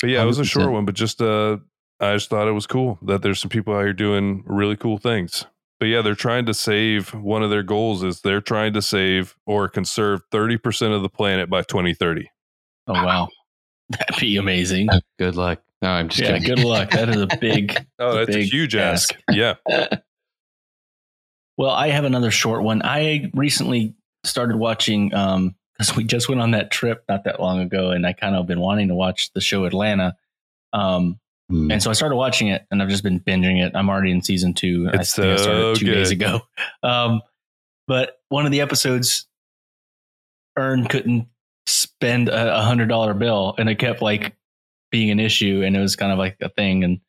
But 0.00 0.10
yeah, 0.10 0.22
it 0.22 0.26
was 0.26 0.38
a 0.38 0.44
short 0.44 0.70
one, 0.70 0.84
but 0.84 0.94
just 0.94 1.20
uh 1.20 1.58
I 2.00 2.14
just 2.14 2.30
thought 2.30 2.46
it 2.46 2.52
was 2.52 2.66
cool 2.66 2.98
that 3.02 3.22
there's 3.22 3.40
some 3.40 3.48
people 3.48 3.74
out 3.74 3.80
here 3.80 3.92
doing 3.92 4.44
really 4.46 4.76
cool 4.76 4.98
things. 4.98 5.46
But 5.80 5.86
yeah, 5.86 6.02
they're 6.02 6.14
trying 6.16 6.46
to 6.46 6.54
save 6.54 7.14
one 7.14 7.42
of 7.42 7.50
their 7.50 7.62
goals 7.62 8.02
is 8.02 8.20
they're 8.22 8.40
trying 8.40 8.72
to 8.72 8.82
save 8.82 9.36
or 9.46 9.68
conserve 9.68 10.22
30% 10.32 10.94
of 10.94 11.02
the 11.02 11.08
planet 11.08 11.48
by 11.48 11.62
2030. 11.62 12.28
Oh 12.88 12.94
wow, 12.94 13.28
that'd 13.90 14.18
be 14.20 14.36
amazing. 14.38 14.88
Good 15.18 15.36
luck. 15.36 15.62
No, 15.80 15.90
I'm 15.90 16.08
just 16.08 16.20
Yeah, 16.20 16.38
kidding. 16.38 16.56
good 16.56 16.64
luck. 16.64 16.90
That 16.90 17.08
is 17.08 17.20
a 17.22 17.28
big. 17.40 17.86
Oh, 18.00 18.14
that's 18.24 18.34
a 18.34 18.42
huge 18.42 18.74
ask. 18.74 19.14
ask. 19.14 19.36
Yeah. 19.36 19.54
Well, 21.56 21.70
I 21.70 21.88
have 21.88 22.04
another 22.04 22.30
short 22.30 22.62
one. 22.62 22.82
I 22.84 23.30
recently 23.34 23.94
started 24.24 24.56
watching 24.56 25.12
um 25.14 25.54
because 25.76 25.94
we 25.96 26.04
just 26.04 26.28
went 26.28 26.40
on 26.40 26.52
that 26.52 26.70
trip 26.70 27.04
not 27.08 27.24
that 27.24 27.40
long 27.40 27.60
ago, 27.60 27.90
and 27.90 28.06
I 28.06 28.12
kind 28.12 28.34
of 28.36 28.46
been 28.46 28.60
wanting 28.60 28.88
to 28.88 28.94
watch 28.94 29.32
the 29.32 29.40
show 29.40 29.64
Atlanta. 29.64 30.14
Um, 30.72 31.18
Hmm. 31.50 31.70
and 31.70 31.82
so 31.82 31.88
I 31.90 31.94
started 31.94 32.16
watching 32.16 32.48
it, 32.48 32.66
and 32.70 32.82
I've 32.82 32.90
just 32.90 33.02
been 33.02 33.20
binging 33.20 33.64
it. 33.64 33.72
I'm 33.74 33.88
already 33.88 34.10
in 34.10 34.22
season 34.22 34.52
two. 34.54 34.90
It's 34.92 35.18
I 35.18 35.22
think 35.22 35.32
I 35.32 35.36
so 35.36 35.42
started 35.42 35.76
two 35.76 35.86
days 35.86 36.08
good. 36.10 36.14
ago. 36.14 36.40
Um, 36.82 37.22
but 37.86 38.20
one 38.28 38.44
of 38.44 38.52
the 38.52 38.60
episodes, 38.60 39.26
Earn 40.56 40.86
couldn't 40.86 41.28
spend 41.66 42.28
a 42.28 42.62
hundred 42.62 42.88
dollar 42.88 43.14
bill, 43.14 43.54
and 43.58 43.68
it 43.68 43.78
kept 43.78 44.02
like 44.02 44.36
being 44.90 45.10
an 45.10 45.20
issue, 45.20 45.62
and 45.64 45.76
it 45.76 45.80
was 45.80 45.96
kind 45.96 46.12
of 46.12 46.18
like 46.18 46.36
a 46.40 46.48
thing, 46.50 46.84
and 46.84 47.00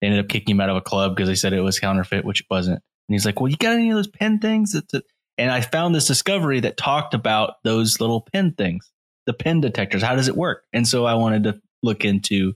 they 0.00 0.06
ended 0.08 0.24
up 0.24 0.28
kicking 0.28 0.54
him 0.56 0.60
out 0.60 0.68
of 0.68 0.76
a 0.76 0.80
club 0.82 1.16
because 1.16 1.28
they 1.28 1.34
said 1.34 1.52
it 1.52 1.60
was 1.60 1.80
counterfeit, 1.80 2.24
which 2.24 2.40
it 2.40 2.46
wasn't. 2.50 2.82
And 3.08 3.14
he's 3.14 3.24
like, 3.24 3.40
"Well, 3.40 3.50
you 3.50 3.56
got 3.56 3.72
any 3.72 3.90
of 3.90 3.96
those 3.96 4.06
pen 4.08 4.38
things?" 4.38 4.72
That, 4.72 4.88
that-" 4.90 5.04
And 5.38 5.50
I 5.50 5.60
found 5.60 5.94
this 5.94 6.06
discovery 6.06 6.60
that 6.60 6.76
talked 6.76 7.14
about 7.14 7.54
those 7.64 8.00
little 8.00 8.26
pen 8.32 8.52
things, 8.52 8.90
the 9.26 9.32
pen 9.32 9.60
detectors. 9.60 10.02
How 10.02 10.14
does 10.16 10.28
it 10.28 10.36
work? 10.36 10.64
And 10.72 10.86
so 10.86 11.06
I 11.06 11.14
wanted 11.14 11.44
to 11.44 11.60
look 11.82 12.04
into, 12.04 12.54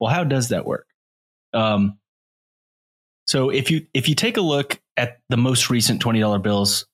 well, 0.00 0.12
how 0.12 0.24
does 0.24 0.48
that 0.48 0.66
work? 0.66 0.86
Um, 1.52 1.98
so 3.26 3.50
if 3.50 3.70
you 3.70 3.86
if 3.94 4.08
you 4.08 4.14
take 4.14 4.36
a 4.36 4.42
look 4.42 4.80
at 4.96 5.20
the 5.28 5.36
most 5.36 5.70
recent 5.70 6.00
twenty 6.00 6.20
dollar 6.20 6.38
bills, 6.38 6.86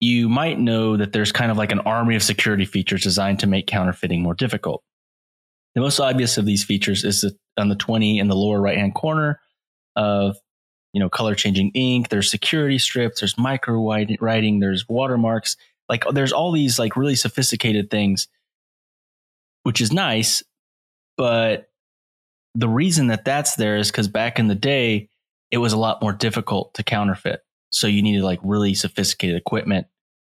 you 0.00 0.28
might 0.28 0.58
know 0.58 0.96
that 0.96 1.12
there's 1.12 1.32
kind 1.32 1.50
of 1.50 1.56
like 1.56 1.72
an 1.72 1.80
army 1.80 2.14
of 2.14 2.22
security 2.22 2.64
features 2.64 3.02
designed 3.02 3.40
to 3.40 3.46
make 3.46 3.66
counterfeiting 3.66 4.22
more 4.22 4.34
difficult. 4.34 4.82
The 5.74 5.80
most 5.80 6.00
obvious 6.00 6.38
of 6.38 6.46
these 6.46 6.64
features 6.64 7.04
is 7.04 7.22
that 7.22 7.36
on 7.56 7.68
the 7.68 7.76
20 7.76 8.18
in 8.18 8.28
the 8.28 8.36
lower 8.36 8.60
right 8.60 8.78
hand 8.78 8.94
corner 8.94 9.40
of 9.96 10.36
you 10.92 11.00
know 11.00 11.08
color 11.08 11.34
changing 11.34 11.70
ink. 11.74 12.08
There's 12.08 12.30
security 12.30 12.78
strips. 12.78 13.20
There's 13.20 13.38
micro 13.38 13.84
writing. 14.20 14.60
There's 14.60 14.88
watermarks. 14.88 15.56
Like 15.88 16.04
there's 16.12 16.32
all 16.32 16.52
these 16.52 16.78
like 16.78 16.96
really 16.96 17.14
sophisticated 17.14 17.90
things, 17.90 18.28
which 19.62 19.80
is 19.80 19.92
nice, 19.92 20.42
but 21.16 21.68
the 22.58 22.68
reason 22.68 23.06
that 23.06 23.24
that's 23.24 23.54
there 23.54 23.76
is 23.76 23.88
because 23.88 24.08
back 24.08 24.40
in 24.40 24.48
the 24.48 24.54
day, 24.54 25.08
it 25.52 25.58
was 25.58 25.72
a 25.72 25.78
lot 25.78 26.02
more 26.02 26.12
difficult 26.12 26.74
to 26.74 26.82
counterfeit. 26.82 27.40
So 27.70 27.86
you 27.86 28.02
needed 28.02 28.24
like 28.24 28.40
really 28.42 28.74
sophisticated 28.74 29.36
equipment. 29.36 29.86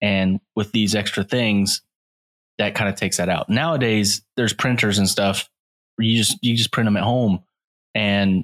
And 0.02 0.42
with 0.54 0.74
these 0.74 0.96
extra 0.96 1.24
things, 1.24 1.82
that 2.58 2.76
kind 2.76 2.90
of 2.90 2.98
takes 2.98 3.18
that 3.18 3.30
out. 3.30 3.50
Nowadays, 3.50 4.22
there's 4.36 4.52
printers 4.52 4.98
and 4.98 5.08
stuff. 5.08 5.50
You 5.98 6.18
just 6.18 6.38
you 6.42 6.58
just 6.58 6.74
print 6.74 6.88
them 6.88 6.98
at 6.98 7.04
home, 7.04 7.40
and 7.96 8.44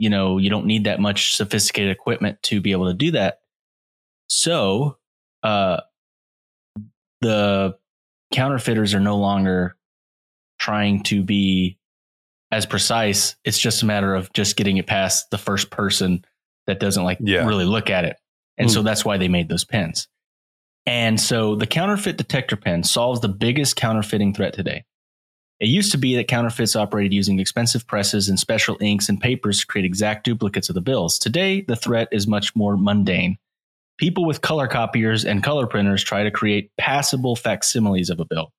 you 0.00 0.10
know 0.10 0.38
you 0.38 0.50
don't 0.50 0.66
need 0.66 0.84
that 0.84 1.00
much 1.00 1.34
sophisticated 1.36 1.92
equipment 1.92 2.42
to 2.44 2.60
be 2.60 2.72
able 2.72 2.86
to 2.86 2.94
do 2.94 3.12
that. 3.12 3.40
So, 4.28 4.98
uh, 5.42 5.80
the 7.20 7.76
counterfeiters 8.32 8.94
are 8.94 9.00
no 9.00 9.16
longer 9.16 9.76
trying 10.58 11.02
to 11.04 11.22
be 11.24 11.79
as 12.50 12.66
precise. 12.66 13.36
It's 13.44 13.58
just 13.58 13.82
a 13.82 13.86
matter 13.86 14.14
of 14.14 14.32
just 14.32 14.56
getting 14.56 14.76
it 14.76 14.86
past 14.86 15.30
the 15.30 15.38
first 15.38 15.70
person 15.70 16.24
that 16.66 16.80
doesn't 16.80 17.04
like 17.04 17.18
Yeah. 17.20 17.46
really 17.46 17.64
look 17.64 17.90
at 17.90 18.04
it. 18.04 18.16
And 18.58 18.70
so 18.70 18.80
hmm. 18.80 18.86
that's 18.86 19.04
why 19.04 19.16
they 19.16 19.28
made 19.28 19.48
those 19.48 19.64
pens. 19.64 20.08
And 20.86 21.20
so 21.20 21.54
the 21.54 21.66
counterfeit 21.66 22.16
detector 22.16 22.56
pen 22.56 22.82
solves 22.82 23.20
the 23.20 23.28
biggest 23.28 23.76
counterfeiting 23.76 24.34
threat 24.34 24.54
today. 24.54 24.84
It 25.60 25.68
used 25.68 25.92
to 25.92 25.98
be 25.98 26.16
that 26.16 26.26
counterfeits 26.26 26.74
operated 26.74 27.12
using 27.12 27.38
expensive 27.38 27.86
presses 27.86 28.28
and 28.28 28.38
special 28.40 28.78
inks 28.80 29.10
and 29.10 29.20
papers 29.20 29.60
to 29.60 29.66
create 29.66 29.84
exact 29.84 30.24
duplicates 30.24 30.70
of 30.70 30.74
the 30.74 30.80
bills. 30.80 31.18
Today, 31.18 31.60
the 31.60 31.76
threat 31.76 32.08
is 32.12 32.26
much 32.26 32.56
more 32.56 32.78
mundane. 32.78 33.36
People 33.98 34.24
with 34.24 34.40
color 34.40 34.66
copiers 34.66 35.26
and 35.26 35.42
color 35.44 35.66
printers 35.66 36.02
try 36.02 36.22
to 36.22 36.30
create 36.30 36.70
passable 36.78 37.36
facsimiles 37.36 38.08
of 38.08 38.20
a 38.20 38.24
bill. 38.24 38.52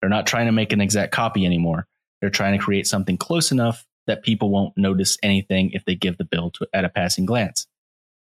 They're 0.00 0.10
not 0.10 0.26
trying 0.26 0.46
to 0.46 0.52
make 0.52 0.72
an 0.72 0.80
exact 0.80 1.12
copy 1.12 1.46
anymore. 1.46 1.86
They're 2.20 2.30
trying 2.30 2.58
to 2.58 2.62
create 2.64 2.86
something 2.86 3.16
close 3.16 3.50
enough 3.52 3.86
that 4.06 4.22
people 4.22 4.50
won't 4.50 4.76
notice 4.76 5.16
anything 5.22 5.70
if 5.72 5.84
they 5.84 5.94
give 5.94 6.18
the 6.18 6.24
bill 6.24 6.50
to, 6.52 6.66
at 6.72 6.84
a 6.84 6.88
passing 6.88 7.26
glance. 7.26 7.66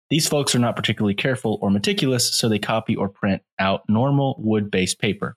These 0.10 0.28
folks 0.28 0.56
are 0.56 0.60
not 0.60 0.76
particularly 0.76 1.14
careful 1.16 1.60
or 1.62 1.70
meticulous, 1.70 2.34
so 2.34 2.48
they 2.48 2.60
copy 2.60 2.96
or 2.96 3.10
print 3.10 3.42
out 3.60 3.84
normal 3.90 4.36
wood 4.40 4.72
based 4.72 5.00
paper. 5.00 5.36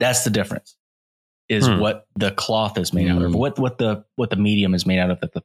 That's 0.00 0.24
the 0.24 0.30
difference. 0.30 0.76
Is 1.48 1.66
Hmm. 1.66 1.78
what 1.78 2.06
the 2.16 2.32
cloth 2.32 2.76
is 2.76 2.92
made 2.92 3.08
out 3.08 3.22
of, 3.22 3.30
Hmm. 3.30 3.38
what 3.38 3.58
what 3.58 3.78
the 3.78 4.04
what 4.16 4.30
the 4.30 4.36
medium 4.36 4.74
is 4.74 4.84
made 4.84 4.98
out 4.98 5.10
of 5.10 5.20
that 5.20 5.32
the 5.32 5.42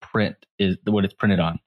print 0.00 0.36
is 0.58 0.76
what 0.84 1.04
it's 1.04 1.14
printed 1.14 1.40
on. 1.40 1.58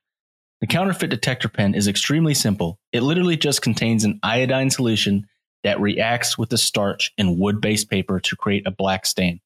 The 0.61 0.67
counterfeit 0.67 1.09
detector 1.09 1.49
pen 1.49 1.75
is 1.75 1.89
extremely 1.89 2.33
simple. 2.33 2.79
It 2.93 3.01
literally 3.03 3.35
just 3.35 3.61
contains 3.61 4.05
an 4.05 4.19
iodine 4.23 4.69
solution 4.69 5.27
that 5.65 5.81
reacts 5.81 6.37
with 6.37 6.49
the 6.49 6.57
starch 6.57 7.11
in 7.17 7.37
wood 7.37 7.59
based 7.59 7.89
paper 7.89 8.21
to 8.21 8.35
create 8.37 8.65
a 8.65 8.71
black 8.71 9.05
stain. 9.05 9.41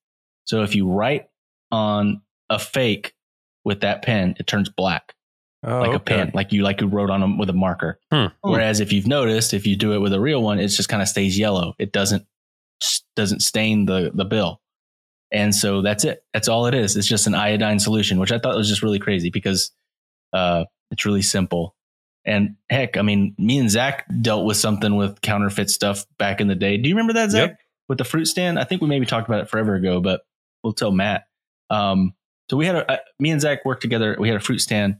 So 0.48 0.64
if 0.64 0.76
you 0.76 0.90
write 0.90 1.28
on 1.72 2.22
a 2.50 2.58
fake 2.58 3.14
with 3.64 3.82
that 3.82 4.02
pen, 4.02 4.36
it 4.40 4.48
turns 4.48 4.70
black 4.70 5.14
Oh, 5.64 5.80
like 5.80 5.94
a 5.94 6.00
pen, 6.00 6.32
like 6.34 6.54
you 6.54 6.62
like 6.62 6.82
you 6.82 6.88
wrote 6.88 7.10
on 7.10 7.20
them 7.20 7.38
with 7.38 7.50
a 7.50 7.54
marker. 7.54 8.00
Hmm. 8.12 8.28
Whereas 8.42 8.80
if 8.80 8.94
you've 8.94 9.08
noticed, 9.08 9.54
if 9.54 9.66
you 9.66 9.76
do 9.76 9.94
it 9.94 10.00
with 10.00 10.14
a 10.14 10.20
real 10.20 10.42
one, 10.42 10.60
it 10.60 10.68
just 10.68 10.88
kind 10.88 11.02
of 11.02 11.08
stays 11.08 11.38
yellow. 11.38 11.74
It 11.80 11.92
doesn't 11.92 12.26
doesn't 13.16 13.42
stain 13.42 13.86
the 13.86 14.12
the 14.14 14.24
bill, 14.24 14.62
and 15.32 15.54
so 15.54 15.82
that's 15.82 16.06
it. 16.06 16.24
That's 16.32 16.48
all 16.48 16.68
it 16.68 16.76
is. 16.76 16.96
It's 16.96 17.08
just 17.08 17.26
an 17.26 17.34
iodine 17.34 17.80
solution, 17.80 18.20
which 18.20 18.32
I 18.32 18.38
thought 18.38 18.56
was 18.56 18.70
just 18.70 18.84
really 18.84 19.00
crazy 19.00 19.32
because 19.32 19.72
uh, 20.32 20.66
it's 20.92 21.06
really 21.06 21.24
simple. 21.24 21.76
And 22.24 22.56
heck, 22.70 22.96
I 22.96 23.02
mean, 23.02 23.34
me 23.40 23.58
and 23.58 23.70
Zach 23.72 24.06
dealt 24.22 24.46
with 24.46 24.58
something 24.58 24.96
with 24.96 25.22
counterfeit 25.22 25.72
stuff 25.72 26.06
back 26.20 26.40
in 26.40 26.48
the 26.48 26.56
day. 26.56 26.78
Do 26.78 26.88
you 26.88 26.96
remember 26.96 27.14
that, 27.14 27.32
Zach? 27.32 27.50
Yep. 27.50 27.60
With 27.90 27.98
the 27.98 28.04
fruit 28.04 28.26
stand, 28.26 28.60
I 28.60 28.64
think 28.64 28.82
we 28.82 28.88
maybe 28.88 29.06
talked 29.06 29.28
about 29.28 29.42
it 29.42 29.50
forever 29.50 29.76
ago, 29.76 30.02
but 30.02 30.22
we'll 30.64 30.74
tell 30.74 30.92
Matt. 30.92 31.28
Um, 31.70 32.14
so 32.50 32.58
we 32.58 32.66
had 32.66 32.76
a, 32.76 32.92
uh, 32.92 32.98
me 33.20 33.32
and 33.32 33.42
Zach 33.42 33.66
worked 33.66 33.82
together. 33.82 34.16
We 34.20 34.28
had 34.28 34.38
a 34.38 34.40
fruit 34.40 34.60
stand, 34.60 34.98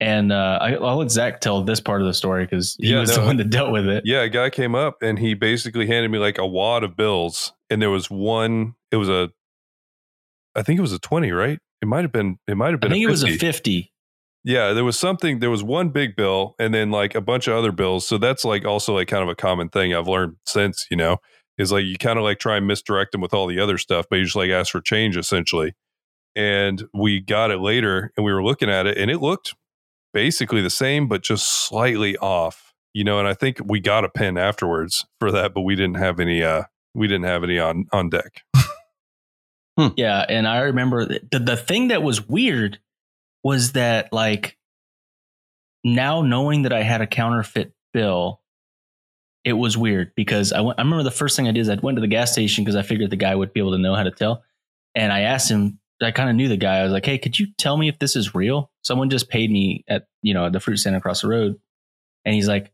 and 0.00 0.32
uh, 0.32 0.58
I, 0.60 0.74
I'll 0.74 0.96
let 0.96 1.10
Zach 1.10 1.40
tell 1.40 1.62
this 1.62 1.80
part 1.80 2.00
of 2.00 2.06
the 2.06 2.14
story 2.14 2.44
because 2.44 2.76
he 2.78 2.92
Yeah, 2.92 3.00
was 3.00 3.14
the 3.14 3.22
one 3.22 3.36
that 3.38 3.50
dealt 3.50 3.72
with 3.72 3.86
it. 3.86 4.04
Yeah, 4.06 4.22
a 4.22 4.28
guy 4.28 4.50
came 4.50 4.74
up 4.74 5.02
and 5.02 5.18
he 5.18 5.34
basically 5.34 5.86
handed 5.86 6.10
me 6.10 6.18
like 6.18 6.38
a 6.38 6.46
wad 6.46 6.84
of 6.84 6.96
bills, 6.96 7.52
and 7.70 7.82
there 7.82 7.90
was 7.90 8.10
one. 8.10 8.74
It 8.90 8.96
was 8.96 9.08
a, 9.08 9.30
I 10.54 10.62
think 10.62 10.78
it 10.78 10.82
was 10.82 10.92
a 10.92 10.98
twenty, 10.98 11.32
right? 11.32 11.58
It 11.80 11.86
might 11.86 12.02
have 12.02 12.12
been. 12.12 12.38
It 12.46 12.56
might 12.56 12.70
have 12.70 12.80
been. 12.80 12.90
I 12.90 12.94
think 12.94 13.04
it 13.04 13.10
was 13.10 13.24
a 13.24 13.36
fifty. 13.36 13.92
Yeah, 14.44 14.72
there 14.72 14.84
was 14.84 14.98
something. 14.98 15.38
There 15.38 15.50
was 15.50 15.62
one 15.62 15.90
big 15.90 16.16
bill, 16.16 16.56
and 16.58 16.74
then 16.74 16.90
like 16.90 17.14
a 17.14 17.20
bunch 17.20 17.46
of 17.46 17.54
other 17.54 17.70
bills. 17.72 18.06
So 18.06 18.18
that's 18.18 18.44
like 18.44 18.64
also 18.64 18.94
like 18.94 19.08
kind 19.08 19.22
of 19.22 19.28
a 19.28 19.36
common 19.36 19.68
thing 19.68 19.94
I've 19.94 20.08
learned 20.08 20.36
since. 20.46 20.86
You 20.90 20.96
know, 20.96 21.18
is 21.62 21.72
like 21.72 21.84
you 21.84 21.96
kind 21.96 22.18
of 22.18 22.24
like 22.24 22.38
try 22.38 22.56
and 22.58 22.66
misdirect 22.66 23.12
them 23.12 23.20
with 23.22 23.32
all 23.32 23.46
the 23.46 23.58
other 23.60 23.78
stuff, 23.78 24.06
but 24.10 24.16
you 24.16 24.24
just 24.24 24.36
like 24.36 24.50
ask 24.50 24.72
for 24.72 24.80
change 24.80 25.16
essentially. 25.16 25.74
And 26.36 26.84
we 26.92 27.20
got 27.20 27.50
it 27.50 27.60
later, 27.60 28.12
and 28.16 28.26
we 28.26 28.32
were 28.32 28.44
looking 28.44 28.68
at 28.68 28.86
it, 28.86 28.98
and 28.98 29.10
it 29.10 29.20
looked 29.20 29.54
basically 30.12 30.60
the 30.60 30.70
same, 30.70 31.08
but 31.08 31.22
just 31.22 31.66
slightly 31.66 32.16
off. 32.18 32.74
You 32.92 33.04
know, 33.04 33.18
and 33.18 33.26
I 33.26 33.32
think 33.32 33.58
we 33.64 33.80
got 33.80 34.04
a 34.04 34.10
pen 34.10 34.36
afterwards 34.36 35.06
for 35.18 35.32
that, 35.32 35.54
but 35.54 35.62
we 35.62 35.74
didn't 35.74 35.96
have 35.96 36.20
any. 36.20 36.42
uh 36.42 36.64
We 36.94 37.06
didn't 37.08 37.24
have 37.24 37.42
any 37.42 37.58
on 37.58 37.86
on 37.92 38.10
deck. 38.10 38.42
Yeah, 39.96 40.26
and 40.28 40.46
I 40.46 40.60
remember 40.60 41.06
the 41.06 41.38
the 41.38 41.56
thing 41.56 41.88
that 41.88 42.02
was 42.02 42.28
weird 42.28 42.78
was 43.42 43.72
that 43.72 44.12
like 44.12 44.58
now 45.82 46.20
knowing 46.20 46.62
that 46.62 46.72
I 46.74 46.82
had 46.82 47.00
a 47.00 47.06
counterfeit 47.06 47.72
bill, 47.94 48.41
it 49.44 49.54
was 49.54 49.76
weird 49.76 50.12
because 50.14 50.52
I 50.52 50.60
went. 50.60 50.78
I 50.78 50.82
remember 50.82 51.02
the 51.02 51.10
first 51.10 51.36
thing 51.36 51.48
I 51.48 51.52
did 51.52 51.60
is 51.60 51.68
I 51.68 51.74
went 51.76 51.96
to 51.96 52.00
the 52.00 52.06
gas 52.06 52.32
station 52.32 52.64
because 52.64 52.76
I 52.76 52.82
figured 52.82 53.10
the 53.10 53.16
guy 53.16 53.34
would 53.34 53.52
be 53.52 53.60
able 53.60 53.72
to 53.72 53.78
know 53.78 53.94
how 53.94 54.02
to 54.02 54.10
tell, 54.10 54.42
and 54.94 55.12
I 55.12 55.20
asked 55.20 55.50
him. 55.50 55.78
I 56.00 56.10
kind 56.10 56.28
of 56.28 56.34
knew 56.34 56.48
the 56.48 56.56
guy. 56.56 56.78
I 56.78 56.82
was 56.82 56.92
like, 56.92 57.06
"Hey, 57.06 57.16
could 57.18 57.38
you 57.38 57.46
tell 57.58 57.76
me 57.76 57.88
if 57.88 57.98
this 58.00 58.16
is 58.16 58.34
real? 58.34 58.72
Someone 58.82 59.08
just 59.08 59.28
paid 59.28 59.50
me 59.50 59.84
at 59.88 60.06
you 60.20 60.34
know 60.34 60.50
the 60.50 60.58
fruit 60.58 60.78
stand 60.78 60.96
across 60.96 61.22
the 61.22 61.28
road," 61.28 61.60
and 62.24 62.34
he's 62.34 62.48
like, 62.48 62.72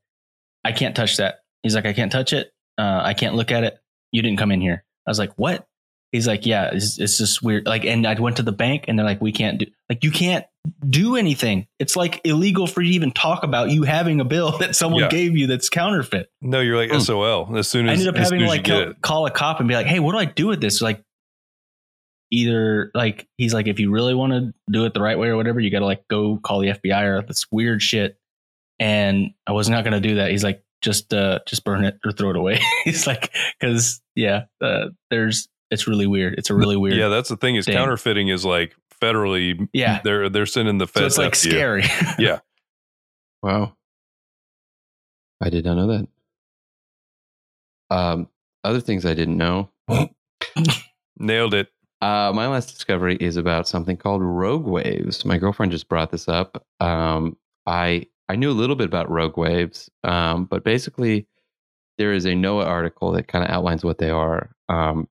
"I 0.64 0.73
can't 0.73 0.97
touch 0.97 1.19
that." 1.19 1.41
He's 1.62 1.75
like, 1.75 1.85
"I 1.87 1.93
can't 1.93 2.11
touch 2.11 2.33
it. 2.33 2.53
Uh, 2.79 3.01
I 3.03 3.12
can't 3.14 3.35
look 3.35 3.53
at 3.53 3.64
it. 3.64 3.79
You 4.12 4.23
didn't 4.23 4.39
come 4.39 4.51
in 4.51 4.62
here." 4.62 4.85
I 5.07 5.11
was 5.11 5.19
like, 5.19 5.33
"What?" 5.37 5.68
He's 6.13 6.27
like, 6.27 6.47
yeah, 6.47 6.71
it's, 6.73 6.99
it's 6.99 7.19
just 7.19 7.43
weird. 7.43 7.67
Like, 7.67 7.85
and 7.85 8.07
I 8.07 8.19
went 8.19 8.37
to 8.39 8.43
the 8.43 8.53
bank 8.53 8.87
and 8.89 8.99
they're 8.99 9.05
like, 9.05 9.21
we 9.21 9.31
can't 9.31 9.59
do, 9.59 9.67
like, 9.91 10.03
you 10.05 10.11
can't 10.11 10.47
do 10.89 11.17
anything. 11.17 11.67
It's 11.79 11.97
like 11.97 12.21
illegal 12.25 12.67
for 12.67 12.81
you 12.81 12.89
to 12.91 12.95
even 12.95 13.13
talk 13.13 13.43
about 13.43 13.71
you 13.71 13.83
having 13.83 14.19
a 14.21 14.25
bill 14.25 14.57
that 14.59 14.75
someone 14.75 15.03
Yeah. 15.03 15.09
gave 15.11 15.37
you 15.37 15.47
that's 15.47 15.69
counterfeit. 15.69 16.31
No, 16.41 16.61
you're 16.61 16.77
like 16.79 16.91
Hmm. 16.91 17.01
SOL 17.01 17.57
as 17.59 17.69
soon 17.69 17.89
I 17.89 17.93
as 17.93 18.01
ended 18.01 18.15
up 18.15 18.21
as 18.21 18.27
having 18.29 18.41
soon 18.41 18.49
to 18.49 18.53
as 18.53 18.59
like 18.59 18.67
you 18.69 18.75
get 18.87 19.03
call, 19.03 19.25
call 19.25 19.27
a 19.27 19.31
cop 19.31 19.61
and 19.61 19.69
be 19.69 19.75
like, 19.75 19.87
hey, 19.87 20.01
what 20.01 20.13
do 20.13 20.19
I 20.19 20.25
do 20.25 20.47
with 20.47 20.61
this? 20.63 20.81
Like, 20.81 21.03
either 22.31 22.91
like, 22.95 23.27
he's 23.37 23.55
like, 23.55 23.67
if 23.67 23.79
you 23.81 23.91
really 23.91 24.15
want 24.15 24.33
to 24.33 24.53
do 24.71 24.85
it 24.85 24.95
the 24.95 25.01
right 25.01 25.19
way 25.19 25.29
or 25.29 25.37
whatever, 25.37 25.61
you 25.61 25.71
got 25.71 25.81
to 25.81 25.87
like 25.87 26.07
go 26.09 26.39
call 26.43 26.61
the 26.61 26.69
FBI 26.69 27.03
or 27.05 27.23
this 27.23 27.47
weird 27.51 27.83
shit. 27.83 28.19
And 28.79 29.33
I 29.47 29.53
was 29.53 29.69
not 29.69 29.85
going 29.85 29.95
to 30.01 30.07
do 30.09 30.17
that. 30.17 30.31
He's 30.31 30.45
like, 30.45 30.63
just, 30.83 31.13
uh, 31.13 31.41
just 31.47 31.65
burn 31.65 31.85
it 31.85 31.99
or 32.05 32.13
throw 32.13 32.31
it 32.31 32.37
away. 32.37 32.61
he's 32.85 33.07
like, 33.07 33.33
cause 33.61 34.01
yeah, 34.15 34.45
uh, 34.61 34.87
there's, 35.11 35.49
it's 35.71 35.87
really 35.87 36.07
weird. 36.07 36.35
It's 36.39 36.51
a 36.51 36.55
really 36.55 36.77
weird. 36.77 36.97
Yeah, 36.97 37.09
that's 37.09 37.29
the 37.29 37.37
thing 37.37 37.57
is 37.57 37.66
thing. 37.66 37.75
counterfeiting 37.77 38.29
is 38.29 38.45
like 38.45 38.75
federally. 39.03 39.69
Yeah. 39.73 40.01
they're 40.03 40.29
they're 40.29 40.47
sending 40.47 40.79
the 40.79 40.87
so 40.87 41.01
feds. 41.01 41.07
it's 41.07 41.19
like 41.19 41.35
scary. 41.35 41.85
Yeah. 42.19 42.41
Wow. 43.43 43.75
I 45.41 45.51
did 45.51 45.64
not 45.64 45.75
know 45.77 45.87
that. 45.89 46.09
Um, 47.91 48.29
other 48.64 48.81
things 48.81 49.07
I 49.07 49.14
didn't 49.14 49.37
know. 49.37 49.71
Nailed 51.19 51.55
it. 51.55 51.69
Uh, 52.01 52.33
my 52.35 52.47
last 52.47 52.73
discovery 52.73 53.16
is 53.21 53.37
about 53.37 53.66
something 53.66 53.97
called 53.97 54.23
rogue 54.23 54.66
waves. 54.66 55.25
My 55.25 55.39
girlfriend 55.39 55.73
just 55.73 55.89
brought 55.89 56.11
this 56.11 56.29
up. 56.29 56.64
Um, 56.81 57.37
I 57.66 58.07
I 58.29 58.37
knew 58.37 58.51
a 58.51 58.53
little 58.53 58.77
bit 58.77 58.87
about 58.87 59.11
rogue 59.11 59.37
waves, 59.37 59.91
um, 60.05 60.45
but 60.45 60.64
basically, 60.64 61.27
there 61.97 62.12
is 62.12 62.25
a 62.25 62.31
NOAA 62.33 62.66
article 62.66 63.12
that 63.12 63.27
kind 63.29 63.45
of 63.45 63.51
outlines 63.51 63.85
what 63.85 63.99
they 63.99 64.11
are. 64.11 64.51
Um, 64.69 65.09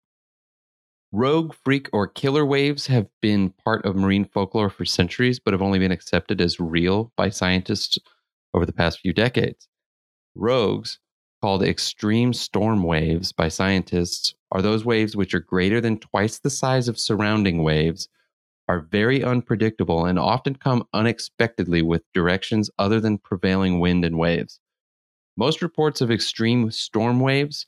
rogue, 1.12 1.54
freak, 1.64 1.90
or 1.94 2.08
killer 2.08 2.46
waves 2.46 2.88
have 2.88 3.08
been 3.22 3.50
part 3.64 3.86
of 3.86 3.96
marine 3.96 4.26
folklore 4.26 4.70
for 4.70 4.86
centuries, 4.86 5.40
but 5.40 5.54
have 5.54 5.62
only 5.62 5.80
been 5.80 5.92
accepted 5.92 6.42
as 6.42 6.60
real 6.60 7.12
by 7.16 7.30
scientists 7.30 7.98
over 8.54 8.66
the 8.66 8.74
past 8.74 9.00
few 9.00 9.14
decades. 9.14 9.68
Rogues, 10.36 11.00
called 11.42 11.64
extreme 11.64 12.34
storm 12.34 12.84
waves 12.84 13.32
by 13.32 13.48
scientists, 13.48 14.34
are 14.52 14.62
those 14.62 14.86
waves 14.86 15.16
which 15.16 15.34
are 15.34 15.40
greater 15.40 15.80
than 15.80 16.00
twice 16.00 16.40
the 16.40 16.50
size 16.50 16.88
of 16.88 17.00
surrounding 17.00 17.64
waves, 17.64 18.10
are 18.68 18.82
very 18.82 19.24
unpredictable, 19.24 20.06
and 20.06 20.20
often 20.20 20.56
come 20.56 20.86
unexpectedly 20.94 21.82
with 21.82 22.04
directions 22.14 22.70
other 22.78 23.00
than 23.00 23.18
prevailing 23.18 23.80
wind 23.80 24.04
and 24.04 24.18
waves. 24.18 24.60
Most 25.38 25.62
reports 25.62 26.02
of 26.02 26.12
extreme 26.12 26.72
storm 26.72 27.20
waves 27.20 27.66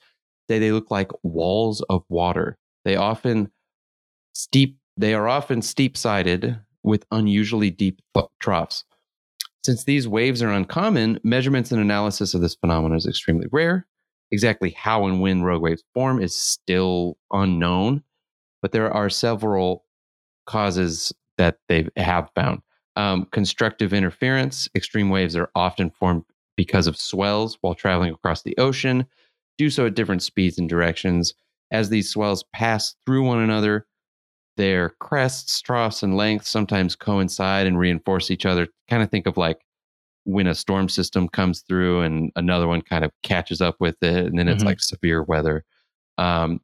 say 0.50 0.60
they 0.60 0.72
look 0.72 0.92
like 0.92 1.12
walls 1.24 1.82
of 1.90 2.04
water. 2.10 2.58
They 2.90 2.96
often 2.96 3.52
steep 4.34 4.80
they 4.98 5.14
are 5.14 5.28
often 5.28 5.62
steep 5.62 5.96
sided 5.96 6.60
with 6.82 7.06
unusually 7.12 7.70
deep 7.70 8.02
troughs. 8.40 8.84
Since 9.64 9.84
these 9.84 10.08
waves 10.08 10.42
are 10.42 10.50
uncommon, 10.50 11.20
measurements 11.24 11.72
and 11.72 11.80
analysis 11.80 12.34
of 12.34 12.42
this 12.42 12.56
phenomenon 12.56 12.98
is 12.98 13.06
extremely 13.06 13.46
rare. 13.52 13.86
Exactly 14.32 14.72
how 14.72 15.06
and 15.06 15.22
when 15.22 15.44
rogue 15.44 15.62
waves 15.62 15.84
form 15.94 16.20
is 16.20 16.36
still 16.36 17.20
unknown, 17.32 18.02
but 18.64 18.72
there 18.72 18.92
are 18.92 19.08
several 19.08 19.86
causes 20.48 21.14
that 21.38 21.60
they 21.68 21.88
have 21.96 22.32
found. 22.34 22.64
Um, 22.96 23.28
constructive 23.32 23.94
interference. 23.94 24.68
Extreme 24.74 25.12
waves 25.12 25.36
are 25.36 25.52
often 25.54 25.92
formed 25.92 26.24
because 26.58 26.88
of 26.88 26.98
swells 26.98 27.60
while 27.62 27.76
traveling 27.76 28.16
across 28.16 28.42
the 28.42 28.58
ocean, 28.58 29.06
do 29.60 29.70
so 29.70 29.86
at 29.86 29.94
different 29.94 30.24
speeds 30.24 30.58
and 30.58 30.68
directions. 30.68 31.36
As 31.72 31.90
these 31.90 32.10
swells 32.10 32.44
pass 32.54 32.96
through 33.06 33.24
one 33.24 33.40
another, 33.40 33.86
their 34.58 34.90
crests, 35.00 35.62
troughs, 35.62 36.04
and 36.04 36.18
lengths 36.18 36.50
sometimes 36.50 36.96
coincide 36.96 37.68
and 37.68 37.78
reinforce 37.80 38.32
each 38.32 38.46
other. 38.46 38.68
Kind 38.90 39.04
of 39.04 39.10
think 39.10 39.26
of 39.28 39.38
like 39.38 39.62
when 40.26 40.48
a 40.48 40.56
storm 40.56 40.90
system 40.90 41.30
comes 41.30 41.62
through 41.62 42.02
and 42.02 42.32
another 42.36 42.68
one 42.68 42.82
kind 42.82 43.06
of 43.06 43.12
catches 43.24 43.62
up 43.62 43.76
with 43.80 44.02
it, 44.04 44.26
and 44.26 44.38
then 44.38 44.48
it's 44.48 44.64
Mhm. 44.64 44.68
like 44.68 44.80
severe 44.82 45.24
weather. 45.24 45.64
Um, 46.18 46.60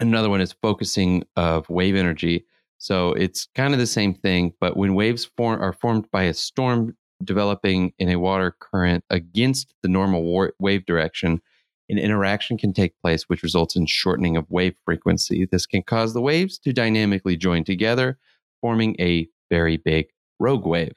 another 0.00 0.28
one 0.30 0.40
is 0.40 0.52
focusing 0.52 1.22
of 1.36 1.68
wave 1.70 1.94
energy. 1.94 2.44
So 2.78 3.12
it's 3.12 3.46
kind 3.54 3.72
of 3.72 3.78
the 3.78 3.86
same 3.86 4.14
thing, 4.14 4.52
but 4.58 4.76
when 4.76 4.94
waves 4.94 5.24
form 5.36 5.62
are 5.62 5.72
formed 5.72 6.10
by 6.10 6.24
a 6.24 6.34
storm 6.34 6.96
developing 7.22 7.92
in 7.98 8.08
a 8.08 8.16
water 8.18 8.50
current 8.58 9.04
against 9.10 9.72
the 9.82 9.88
normal 9.88 10.24
war- 10.24 10.54
wave 10.58 10.84
direction, 10.86 11.40
an 11.88 11.98
interaction 11.98 12.56
can 12.56 12.72
take 12.72 12.98
place 13.00 13.24
which 13.24 13.42
results 13.42 13.76
in 13.76 13.86
shortening 13.86 14.36
of 14.36 14.50
wave 14.50 14.74
frequency. 14.84 15.46
This 15.50 15.66
can 15.66 15.82
cause 15.82 16.14
the 16.14 16.20
waves 16.20 16.58
to 16.60 16.72
dynamically 16.72 17.36
join 17.36 17.64
together, 17.64 18.18
forming 18.60 18.96
a 19.00 19.28
very 19.50 19.76
big 19.76 20.06
rogue 20.38 20.66
wave. 20.66 20.94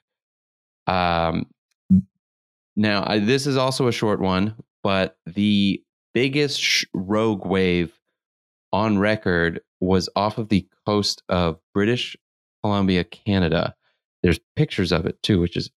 Um, 0.88 1.48
now, 2.76 3.04
I, 3.06 3.20
this 3.20 3.48
is 3.48 3.58
also 3.58 3.88
a 3.88 3.92
short 3.92 4.20
one, 4.20 4.56
but 4.84 5.18
the 5.26 5.82
biggest 6.14 6.60
sh- 6.60 6.86
rogue 6.94 7.46
wave 7.46 7.98
on 8.72 8.98
record 8.98 9.62
was 9.80 10.10
off 10.16 10.38
of 10.38 10.50
the 10.50 10.68
coast 10.86 11.24
of 11.30 11.60
British 11.74 12.16
Columbia, 12.64 13.04
Canada. 13.04 13.76
There's 14.24 14.40
pictures 14.56 14.92
of 14.92 15.06
it 15.06 15.22
too, 15.24 15.40
which 15.40 15.56
is 15.56 15.70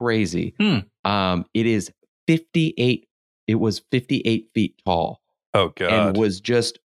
crazy. 0.00 0.54
Hmm. 0.58 0.78
Um, 1.04 1.44
it 1.54 1.66
is 1.66 1.92
58. 2.26 3.06
It 3.46 3.56
was 3.56 3.82
58 3.90 4.48
feet 4.54 4.80
tall 4.84 5.20
Oh 5.52 5.68
God. 5.76 5.92
and 6.08 6.16
was 6.16 6.40
just 6.40 6.78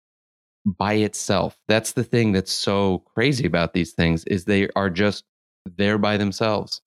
by 0.66 0.94
itself. 0.94 1.56
That's 1.68 1.92
the 1.92 2.04
thing 2.04 2.32
that's 2.32 2.52
so 2.52 2.98
crazy 3.14 3.46
about 3.46 3.72
these 3.72 3.92
things 3.92 4.24
is 4.26 4.44
they 4.44 4.68
are 4.76 4.90
just 4.90 5.24
there 5.76 5.98
by 5.98 6.16
themselves. 6.16 6.80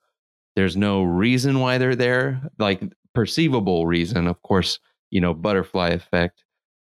There's 0.56 0.78
no 0.78 1.04
reason 1.04 1.60
why 1.60 1.78
they're 1.80 1.96
there, 1.96 2.42
like 2.60 2.82
perceivable 3.16 3.88
reason. 3.88 4.28
Of 4.28 4.42
course, 4.44 4.80
you 5.10 5.20
know, 5.20 5.34
butterfly 5.34 5.90
effect. 5.90 6.44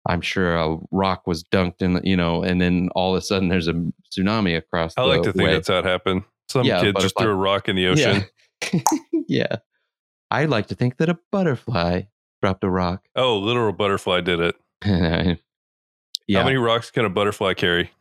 I'm 0.07 0.21
sure 0.21 0.55
a 0.55 0.77
rock 0.91 1.27
was 1.27 1.43
dunked 1.43 1.81
in, 1.81 1.99
you 2.03 2.15
know, 2.15 2.43
and 2.43 2.61
then 2.61 2.89
all 2.95 3.15
of 3.15 3.17
a 3.17 3.25
sudden 3.25 3.49
there's 3.49 3.67
a 3.67 3.73
tsunami 4.15 4.55
across. 4.55 4.93
I 4.97 5.01
like 5.01 5.23
to 5.23 5.33
think 5.33 5.47
way. 5.47 5.53
that's 5.53 5.67
how 5.67 5.79
it 5.79 5.85
happened. 5.85 6.23
Some 6.49 6.63
Yeah, 6.65 6.81
kid 6.81 6.95
just 6.99 7.17
threw 7.17 7.31
a 7.31 7.35
rock 7.35 7.67
in 7.67 7.75
the 7.75 7.87
ocean. 7.87 8.23
Yeah. 8.71 8.79
yeah. 9.27 9.55
I 10.31 10.45
like 10.45 10.67
to 10.67 10.75
think 10.75 10.97
that 10.97 11.09
a 11.09 11.19
butterfly 11.31 12.03
dropped 12.41 12.63
a 12.63 12.69
rock. 12.69 13.03
Oh, 13.15 13.37
literal 13.37 13.73
butterfly 13.73 14.21
did 14.21 14.39
it. 14.39 14.55
yeah. 14.85 16.39
How 16.39 16.45
many 16.45 16.57
rocks 16.57 16.91
can 16.91 17.05
a 17.05 17.09
butterfly 17.09 17.53
carry? 17.53 17.91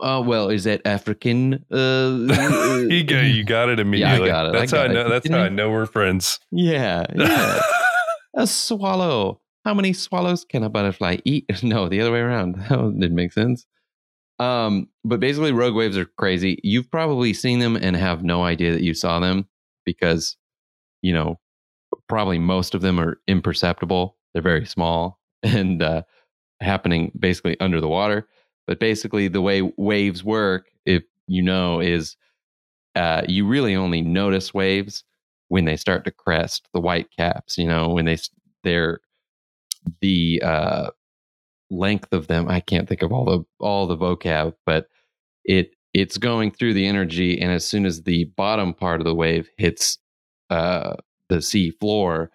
Oh 0.00 0.20
well, 0.20 0.48
is 0.48 0.64
that 0.64 0.82
African? 0.84 1.64
Uh, 1.72 2.86
you 2.88 3.02
got 3.02 3.22
you 3.24 3.42
got 3.44 3.68
it 3.68 3.80
immediately. 3.80 4.28
got 4.28 4.46
it. 4.46 4.54
I 4.54 4.60
That's 4.60 4.72
how 4.72 4.82
I 4.82 4.86
got 4.86 4.90
it. 4.90 4.94
know. 4.94 5.08
That's 5.08 5.22
Didn't 5.24 5.38
how 5.38 5.42
I- 5.42 5.46
I 5.46 5.50
know 5.50 5.70
we're 5.70 5.86
friends. 5.86 6.38
yeah, 6.52 7.04
yeah. 7.16 7.60
a 8.36 8.46
swallow. 8.46 9.40
How 9.64 9.74
many 9.74 9.92
swallows 9.92 10.44
can 10.44 10.62
a 10.62 10.68
butterfly 10.70 11.18
eat? 11.24 11.46
No, 11.64 11.88
the 11.88 12.00
other 12.00 12.12
way 12.12 12.20
around. 12.20 12.54
That 12.68 12.96
didn't 13.00 13.16
make 13.16 13.32
sense. 13.32 13.66
Um, 14.38 14.88
but 15.04 15.18
basically, 15.18 15.50
rogue 15.50 15.74
waves 15.74 15.96
are 15.98 16.04
crazy. 16.16 16.60
You've 16.62 16.90
probably 16.92 17.34
seen 17.34 17.58
them 17.58 17.74
and 17.76 17.96
have 17.96 18.22
no 18.22 18.44
idea 18.44 18.70
that 18.72 18.82
you 18.82 18.94
saw 18.94 19.18
them 19.18 19.48
because, 19.84 20.36
you 21.02 21.12
know, 21.12 21.40
probably 22.08 22.38
most 22.38 22.74
of 22.74 22.80
them 22.80 22.98
are 22.98 23.20
imperceptible. 23.26 24.16
They're 24.32 24.42
very 24.42 24.66
small 24.66 25.18
and 25.42 25.82
uh, 25.82 26.02
happening 26.60 27.12
basically 27.18 27.58
under 27.60 27.80
the 27.80 27.88
water. 27.88 28.28
But 28.66 28.80
basically, 28.80 29.28
the 29.28 29.40
way 29.40 29.62
waves 29.76 30.22
work, 30.22 30.66
if 30.84 31.02
you 31.26 31.42
know, 31.42 31.80
is 31.80 32.16
uh, 32.94 33.22
you 33.26 33.46
really 33.46 33.74
only 33.74 34.02
notice 34.02 34.52
waves 34.52 35.04
when 35.48 35.64
they 35.64 35.76
start 35.76 36.04
to 36.04 36.10
crest 36.10 36.68
the 36.74 36.80
white 36.80 37.08
caps. 37.16 37.56
You 37.56 37.66
know, 37.66 37.88
when 37.88 38.04
they 38.04 38.18
they're 38.64 39.00
the 40.00 40.42
uh, 40.44 40.90
length 41.70 42.12
of 42.12 42.26
them. 42.26 42.48
I 42.48 42.60
can't 42.60 42.88
think 42.88 43.02
of 43.02 43.12
all 43.12 43.24
the 43.24 43.44
all 43.60 43.86
the 43.86 43.96
vocab, 43.96 44.54
but 44.66 44.86
it 45.44 45.70
it's 45.94 46.18
going 46.18 46.50
through 46.50 46.74
the 46.74 46.86
energy, 46.86 47.40
and 47.40 47.50
as 47.50 47.66
soon 47.66 47.86
as 47.86 48.02
the 48.02 48.24
bottom 48.36 48.74
part 48.74 49.00
of 49.00 49.04
the 49.06 49.14
wave 49.14 49.48
hits 49.56 49.98
uh, 50.50 50.94
the 51.28 51.40
sea 51.42 51.70
floor, 51.70 52.30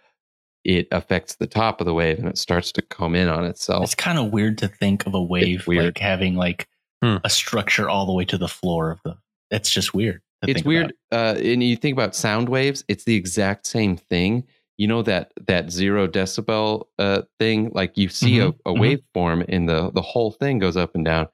it 0.63 0.87
affects 0.91 1.35
the 1.35 1.47
top 1.47 1.81
of 1.81 1.85
the 1.85 1.93
wave, 1.93 2.19
and 2.19 2.27
it 2.27 2.37
starts 2.37 2.71
to 2.73 2.81
come 2.81 3.15
in 3.15 3.27
on 3.27 3.45
itself. 3.45 3.83
It's 3.83 3.95
kind 3.95 4.17
of 4.17 4.31
weird 4.31 4.57
to 4.59 4.67
think 4.67 5.05
of 5.05 5.13
a 5.13 5.21
wave 5.21 5.67
weird. 5.67 5.85
like 5.85 5.97
having 5.97 6.35
like 6.35 6.67
Hmm. 7.03 7.17
a 7.25 7.29
structure 7.29 7.89
all 7.89 8.05
the 8.05 8.13
way 8.13 8.23
to 8.25 8.37
the 8.37 8.47
floor 8.47 8.89
of 8.91 8.99
the. 9.03 9.17
That's 9.51 9.69
just 9.69 9.93
weird. 9.93 10.21
to 10.41 10.49
it's 10.49 10.57
think 10.59 10.65
weird 10.65 10.93
uh, 11.11 11.35
and 11.37 11.61
you 11.63 11.75
think 11.75 11.93
about 11.93 12.15
sound 12.15 12.47
waves 12.49 12.83
it's 12.87 13.03
the 13.05 13.15
exact 13.15 13.65
same 13.67 13.95
thing 13.97 14.43
you 14.77 14.87
know 14.87 15.01
that 15.01 15.31
that 15.47 15.69
zero 15.71 16.05
decibel 16.07 16.85
uh, 16.99 17.21
thing 17.39 17.71
like 17.73 17.97
you 17.97 18.07
see 18.09 18.37
Mhm, 18.39 18.55
a, 18.65 18.69
a 18.69 18.73
mhm. 18.73 19.01
waveform 19.15 19.45
and 19.49 19.67
the 19.69 19.91
the 19.91 20.01
whole 20.01 20.31
thing 20.31 20.59
goes 20.59 20.75
up 20.77 20.95
and 20.95 21.05
down 21.05 21.27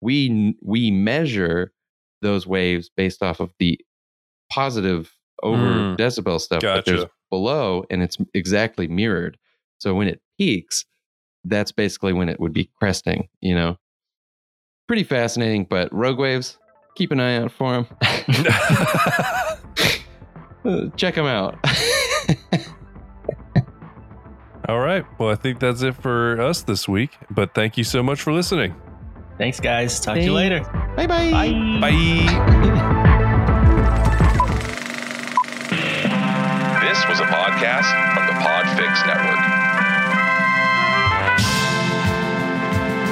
we 0.00 0.56
we 0.62 0.90
measure 0.92 1.72
those 2.20 2.46
waves 2.46 2.88
based 2.96 3.22
off 3.22 3.40
of 3.40 3.52
the 3.58 3.80
positive 4.52 5.12
over 5.42 5.56
Mm, 5.56 5.96
decibel 5.98 6.40
stuff 6.40 6.62
but 6.62 6.84
there's 6.84 7.04
below 7.30 7.84
and 7.90 8.02
it's 8.02 8.18
exactly 8.34 8.86
mirrored 8.88 9.38
so 9.78 9.94
when 9.94 10.06
it 10.08 10.20
peaks 10.38 10.84
that's 11.44 11.72
basically 11.72 12.12
when 12.12 12.28
it 12.28 12.38
would 12.38 12.52
be 12.52 12.68
cresting 12.78 13.28
you 13.40 13.54
know 13.54 13.76
pretty 14.86 15.02
fascinating 15.04 15.64
but 15.64 15.92
rogue 15.92 16.18
waves 16.18 16.58
keep 16.94 17.10
an 17.10 17.18
eye 17.20 17.36
out 17.36 17.50
for 17.52 17.72
them 17.72 17.86
Uh, 20.64 20.86
check 20.96 21.16
them 21.16 21.26
out. 21.26 21.58
All 24.68 24.78
right. 24.78 25.04
Well, 25.18 25.28
I 25.30 25.34
think 25.34 25.58
that's 25.58 25.82
it 25.82 25.96
for 25.96 26.40
us 26.40 26.62
this 26.62 26.88
week. 26.88 27.18
But 27.32 27.52
thank 27.52 27.76
you 27.76 27.82
so 27.82 28.00
much 28.00 28.22
for 28.22 28.32
listening. 28.32 28.72
Thanks, 29.38 29.58
guys. 29.58 29.98
Talk 29.98 30.14
to 30.14 30.20
you 30.22 30.32
Thanks. 30.36 30.68
later. 30.68 30.94
bye 30.96 31.08
bye. 31.08 31.80
Bye. 31.80 32.98
Podfix 38.92 39.06
Network. 39.06 39.38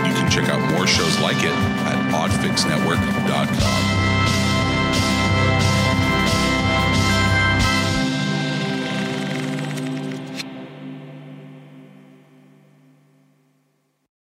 You 0.06 0.12
can 0.14 0.30
check 0.30 0.48
out 0.48 0.60
more 0.72 0.86
shows 0.86 1.18
like 1.20 1.38
it 1.38 1.52
at 1.52 2.12
podfixnetwork.com. 2.12 3.99